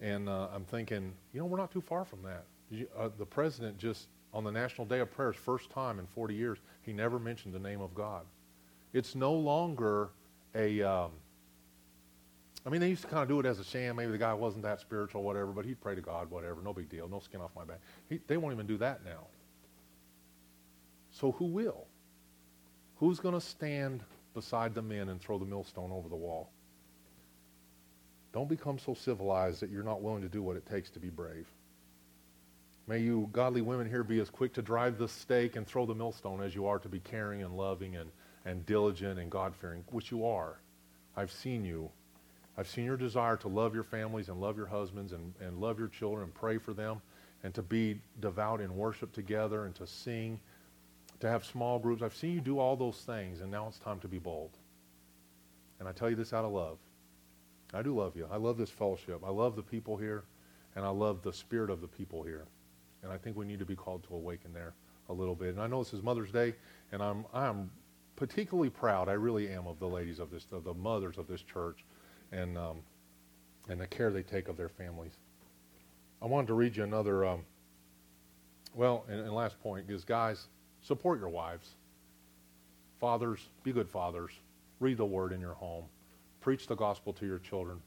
And 0.00 0.28
uh, 0.28 0.48
I'm 0.52 0.64
thinking, 0.64 1.12
you 1.32 1.40
know, 1.40 1.46
we're 1.46 1.56
not 1.56 1.70
too 1.70 1.80
far 1.80 2.04
from 2.04 2.22
that. 2.22 2.44
You, 2.68 2.88
uh, 2.98 3.10
the 3.16 3.24
president 3.24 3.78
just, 3.78 4.08
on 4.34 4.42
the 4.42 4.50
National 4.50 4.86
Day 4.86 4.98
of 4.98 5.10
Prayers, 5.12 5.36
first 5.36 5.70
time 5.70 6.00
in 6.00 6.06
40 6.06 6.34
years, 6.34 6.58
he 6.82 6.92
never 6.92 7.20
mentioned 7.20 7.54
the 7.54 7.60
name 7.60 7.80
of 7.80 7.94
God. 7.94 8.24
It's 8.92 9.14
no 9.14 9.32
longer 9.32 10.10
a, 10.54 10.82
um, 10.82 11.12
I 12.66 12.68
mean, 12.68 12.80
they 12.80 12.88
used 12.88 13.02
to 13.02 13.08
kind 13.08 13.22
of 13.22 13.28
do 13.28 13.38
it 13.38 13.46
as 13.46 13.60
a 13.60 13.64
sham. 13.64 13.94
Maybe 13.94 14.10
the 14.10 14.18
guy 14.18 14.34
wasn't 14.34 14.64
that 14.64 14.80
spiritual, 14.80 15.22
whatever, 15.22 15.52
but 15.52 15.64
he'd 15.64 15.80
pray 15.80 15.94
to 15.94 16.00
God, 16.00 16.28
whatever. 16.30 16.60
No 16.62 16.72
big 16.72 16.88
deal. 16.88 17.08
No 17.08 17.20
skin 17.20 17.40
off 17.40 17.52
my 17.54 17.64
back. 17.64 17.78
He, 18.08 18.18
they 18.26 18.36
won't 18.36 18.54
even 18.54 18.66
do 18.66 18.76
that 18.78 19.04
now. 19.04 19.28
So 21.12 21.30
who 21.32 21.44
will? 21.44 21.86
Who's 22.96 23.20
going 23.20 23.34
to 23.34 23.40
stand 23.40 24.02
beside 24.34 24.74
the 24.74 24.82
men 24.82 25.10
and 25.10 25.20
throw 25.20 25.38
the 25.38 25.44
millstone 25.44 25.92
over 25.92 26.08
the 26.08 26.16
wall? 26.16 26.50
Don't 28.32 28.48
become 28.48 28.80
so 28.80 28.94
civilized 28.94 29.60
that 29.60 29.70
you're 29.70 29.84
not 29.84 30.02
willing 30.02 30.22
to 30.22 30.28
do 30.28 30.42
what 30.42 30.56
it 30.56 30.66
takes 30.66 30.90
to 30.90 30.98
be 30.98 31.08
brave. 31.08 31.46
May 32.88 32.98
you, 32.98 33.28
godly 33.32 33.62
women 33.62 33.88
here, 33.88 34.02
be 34.02 34.18
as 34.20 34.28
quick 34.28 34.52
to 34.54 34.62
drive 34.62 34.98
the 34.98 35.08
stake 35.08 35.54
and 35.54 35.66
throw 35.66 35.86
the 35.86 35.94
millstone 35.94 36.42
as 36.42 36.54
you 36.54 36.66
are 36.66 36.80
to 36.80 36.88
be 36.88 36.98
caring 36.98 37.42
and 37.42 37.56
loving 37.56 37.96
and, 37.96 38.10
and 38.44 38.66
diligent 38.66 39.20
and 39.20 39.30
God 39.30 39.54
fearing, 39.54 39.84
which 39.90 40.10
you 40.10 40.26
are. 40.26 40.58
I've 41.16 41.32
seen 41.32 41.64
you 41.64 41.90
I've 42.58 42.68
seen 42.68 42.84
your 42.84 42.96
desire 42.96 43.36
to 43.38 43.48
love 43.48 43.74
your 43.74 43.84
families 43.84 44.28
and 44.28 44.40
love 44.40 44.56
your 44.56 44.66
husbands 44.66 45.12
and, 45.12 45.34
and 45.40 45.60
love 45.60 45.78
your 45.78 45.88
children 45.88 46.24
and 46.24 46.34
pray 46.34 46.58
for 46.58 46.72
them 46.72 47.02
and 47.42 47.54
to 47.54 47.62
be 47.62 48.00
devout 48.20 48.60
in 48.60 48.74
worship 48.76 49.12
together 49.12 49.66
and 49.66 49.74
to 49.74 49.86
sing, 49.86 50.40
to 51.20 51.28
have 51.28 51.44
small 51.44 51.78
groups. 51.78 52.02
I've 52.02 52.16
seen 52.16 52.32
you 52.32 52.40
do 52.40 52.58
all 52.58 52.76
those 52.76 52.96
things, 52.96 53.40
and 53.40 53.50
now 53.50 53.68
it's 53.68 53.78
time 53.78 54.00
to 54.00 54.08
be 54.08 54.18
bold. 54.18 54.50
And 55.78 55.88
I 55.88 55.92
tell 55.92 56.08
you 56.08 56.16
this 56.16 56.32
out 56.32 56.44
of 56.44 56.52
love. 56.52 56.78
I 57.74 57.82
do 57.82 57.94
love 57.94 58.16
you. 58.16 58.26
I 58.32 58.36
love 58.36 58.56
this 58.56 58.70
fellowship. 58.70 59.22
I 59.24 59.30
love 59.30 59.54
the 59.54 59.62
people 59.62 59.96
here, 59.96 60.24
and 60.74 60.84
I 60.84 60.88
love 60.88 61.22
the 61.22 61.32
spirit 61.32 61.68
of 61.68 61.80
the 61.80 61.88
people 61.88 62.22
here. 62.22 62.46
And 63.02 63.12
I 63.12 63.18
think 63.18 63.36
we 63.36 63.44
need 63.44 63.58
to 63.58 63.66
be 63.66 63.76
called 63.76 64.02
to 64.04 64.14
awaken 64.14 64.52
there 64.54 64.72
a 65.08 65.12
little 65.12 65.34
bit. 65.34 65.50
And 65.50 65.60
I 65.60 65.66
know 65.66 65.82
this 65.82 65.92
is 65.92 66.02
Mother's 66.02 66.32
Day, 66.32 66.54
and 66.90 67.02
I'm, 67.02 67.26
I'm 67.34 67.70
particularly 68.16 68.70
proud, 68.70 69.08
I 69.08 69.12
really 69.12 69.48
am, 69.50 69.66
of 69.66 69.78
the 69.78 69.88
ladies 69.88 70.18
of 70.18 70.30
this, 70.30 70.46
of 70.50 70.64
the 70.64 70.74
mothers 70.74 71.18
of 71.18 71.28
this 71.28 71.42
church 71.42 71.84
and, 72.32 72.56
um, 72.56 72.78
and 73.68 73.80
the 73.80 73.86
care 73.86 74.10
they 74.10 74.22
take 74.22 74.48
of 74.48 74.56
their 74.56 74.68
families. 74.68 75.12
I 76.22 76.26
wanted 76.26 76.48
to 76.48 76.54
read 76.54 76.76
you 76.76 76.84
another, 76.84 77.24
um, 77.24 77.44
well, 78.74 79.04
and, 79.08 79.20
and 79.20 79.32
last 79.32 79.60
point 79.60 79.90
is 79.90 80.04
guys, 80.04 80.48
support 80.80 81.18
your 81.18 81.28
wives. 81.28 81.74
Fathers, 83.00 83.48
be 83.62 83.72
good 83.72 83.88
fathers. 83.88 84.32
Read 84.80 84.96
the 84.96 85.04
word 85.04 85.32
in 85.32 85.40
your 85.40 85.54
home. 85.54 85.84
Preach 86.40 86.66
the 86.66 86.74
gospel 86.74 87.12
to 87.14 87.26
your 87.26 87.38
children. 87.38 87.80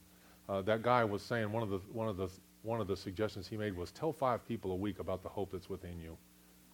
Uh, 0.48 0.62
that 0.62 0.82
guy 0.82 1.04
was 1.04 1.22
saying 1.22 1.52
one 1.52 1.64
of 1.64 1.70
the 1.70 1.80
one 1.94 2.08
of 2.08 2.18
the 2.18 2.30
one 2.64 2.82
of 2.82 2.88
the 2.88 2.98
suggestions 2.98 3.48
he 3.48 3.58
made 3.58 3.76
was 3.76 3.92
tell 3.92 4.12
five 4.12 4.46
people 4.48 4.72
a 4.72 4.76
week 4.76 5.00
about 5.00 5.24
the 5.24 5.30
hope 5.30 5.52
that's 5.52 5.70
within 5.70 6.00
you. 6.00 6.18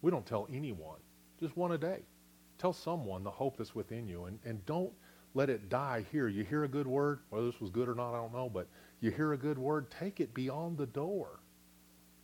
We 0.01 0.11
don't 0.11 0.25
tell 0.25 0.47
anyone, 0.51 0.99
just 1.39 1.55
one 1.57 1.73
a 1.73 1.77
day. 1.77 1.99
Tell 2.57 2.73
someone 2.73 3.23
the 3.23 3.31
hope 3.31 3.57
that's 3.57 3.75
within 3.75 4.07
you, 4.07 4.25
and 4.25 4.39
and 4.45 4.65
don't 4.65 4.91
let 5.35 5.49
it 5.49 5.69
die 5.69 6.03
here. 6.11 6.27
You 6.27 6.43
hear 6.43 6.63
a 6.63 6.67
good 6.67 6.87
word, 6.87 7.19
whether 7.29 7.45
this 7.45 7.61
was 7.61 7.69
good 7.69 7.87
or 7.87 7.93
not, 7.93 8.13
I 8.13 8.17
don't 8.17 8.33
know, 8.33 8.49
but 8.49 8.67
you 9.01 9.11
hear 9.11 9.33
a 9.33 9.37
good 9.37 9.59
word, 9.59 9.91
take 9.91 10.19
it 10.19 10.33
beyond 10.33 10.77
the 10.77 10.87
door. 10.87 11.39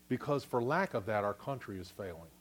Because 0.07 0.43
for 0.43 0.63
lack 0.63 0.93
of 0.93 1.05
that, 1.05 1.23
our 1.23 1.33
country 1.33 1.79
is 1.79 1.89
failing. 1.89 2.31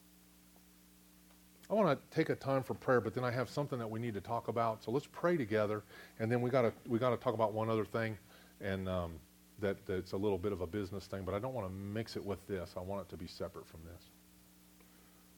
I 1.68 1.74
want 1.74 1.96
to 1.96 2.16
take 2.16 2.30
a 2.30 2.34
time 2.34 2.62
for 2.62 2.74
prayer, 2.74 3.00
but 3.00 3.14
then 3.14 3.24
I 3.24 3.30
have 3.30 3.48
something 3.48 3.78
that 3.78 3.88
we 3.88 4.00
need 4.00 4.14
to 4.14 4.20
talk 4.20 4.48
about. 4.48 4.82
So 4.82 4.90
let's 4.90 5.06
pray 5.06 5.36
together, 5.36 5.84
and 6.18 6.30
then 6.30 6.40
we 6.40 6.50
got 6.50 6.62
to 6.62 6.72
we 6.88 6.98
got 6.98 7.10
to 7.10 7.16
talk 7.16 7.34
about 7.34 7.52
one 7.52 7.70
other 7.70 7.84
thing, 7.84 8.18
and 8.60 8.88
um, 8.88 9.12
that 9.60 9.84
that's 9.86 10.12
a 10.12 10.16
little 10.16 10.38
bit 10.38 10.50
of 10.52 10.62
a 10.62 10.66
business 10.66 11.06
thing, 11.06 11.22
but 11.24 11.32
I 11.32 11.38
don't 11.38 11.54
want 11.54 11.68
to 11.68 11.72
mix 11.72 12.16
it 12.16 12.24
with 12.24 12.44
this. 12.48 12.74
I 12.76 12.80
want 12.80 13.02
it 13.02 13.08
to 13.10 13.16
be 13.16 13.28
separate 13.28 13.68
from 13.68 13.80
this. 13.84 14.02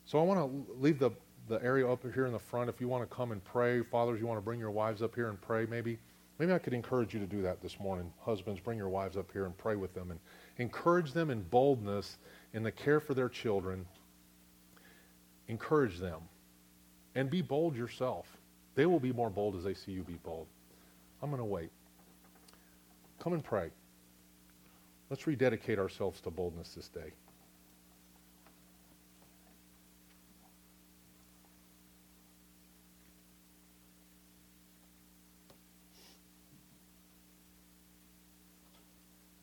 So 0.07 0.19
I 0.19 0.23
want 0.23 0.41
to 0.41 0.75
leave 0.81 0.99
the 0.99 1.11
the 1.53 1.63
area 1.63 1.87
up 1.87 2.03
here 2.15 2.25
in 2.25 2.33
the 2.33 2.39
front, 2.39 2.71
if 2.71 2.81
you 2.81 2.89
want 2.89 3.09
to 3.09 3.15
come 3.15 3.31
and 3.31 3.45
pray, 3.45 3.83
fathers, 3.83 4.19
you 4.19 4.27
want 4.27 4.39
to 4.39 4.45
bring 4.45 4.59
your 4.59 4.71
wives 4.71 5.03
up 5.03 5.15
here 5.15 5.29
and 5.29 5.41
pray, 5.41 5.67
maybe, 5.67 5.99
maybe 6.39 6.53
I 6.53 6.59
could 6.59 6.73
encourage 6.73 7.13
you 7.13 7.21
to 7.21 7.27
do 7.27 7.43
that 7.43 7.61
this 7.61 7.79
morning. 7.79 8.11
Husbands, 8.21 8.59
bring 8.59 8.79
your 8.79 8.89
wives 8.89 9.19
up 9.19 9.31
here 9.33 9.45
and 9.45 9.57
pray 9.57 9.77
with 9.77 9.93
them 9.95 10.11
and 10.11 10.19
encourage 10.57 11.13
them 11.13 11.31
in 11.31 11.43
boldness 11.43 12.17
in 12.55 12.63
the 12.63 12.73
care 12.73 13.01
for 13.01 13.13
their 13.13 13.29
children. 13.29 13.85
Encourage 15.49 15.99
them 15.99 16.23
and 17.15 17.31
be 17.31 17.43
bold 17.43 17.77
yourself. 17.77 18.27
They 18.75 18.87
will 18.87 19.01
be 19.01 19.13
more 19.13 19.29
bold 19.29 19.55
as 19.55 19.63
they 19.63 19.75
see 19.75 19.93
you 19.93 20.03
be 20.03 20.19
bold. 20.25 20.47
I'm 21.23 21.29
going 21.29 21.39
to 21.39 21.45
wait. 21.45 21.71
Come 23.23 23.35
and 23.35 23.45
pray. 23.45 23.71
Let's 25.11 25.27
rededicate 25.27 25.79
ourselves 25.79 26.23
to 26.23 26.31
boldness 26.31 26.73
this 26.75 26.89
day. 26.89 27.13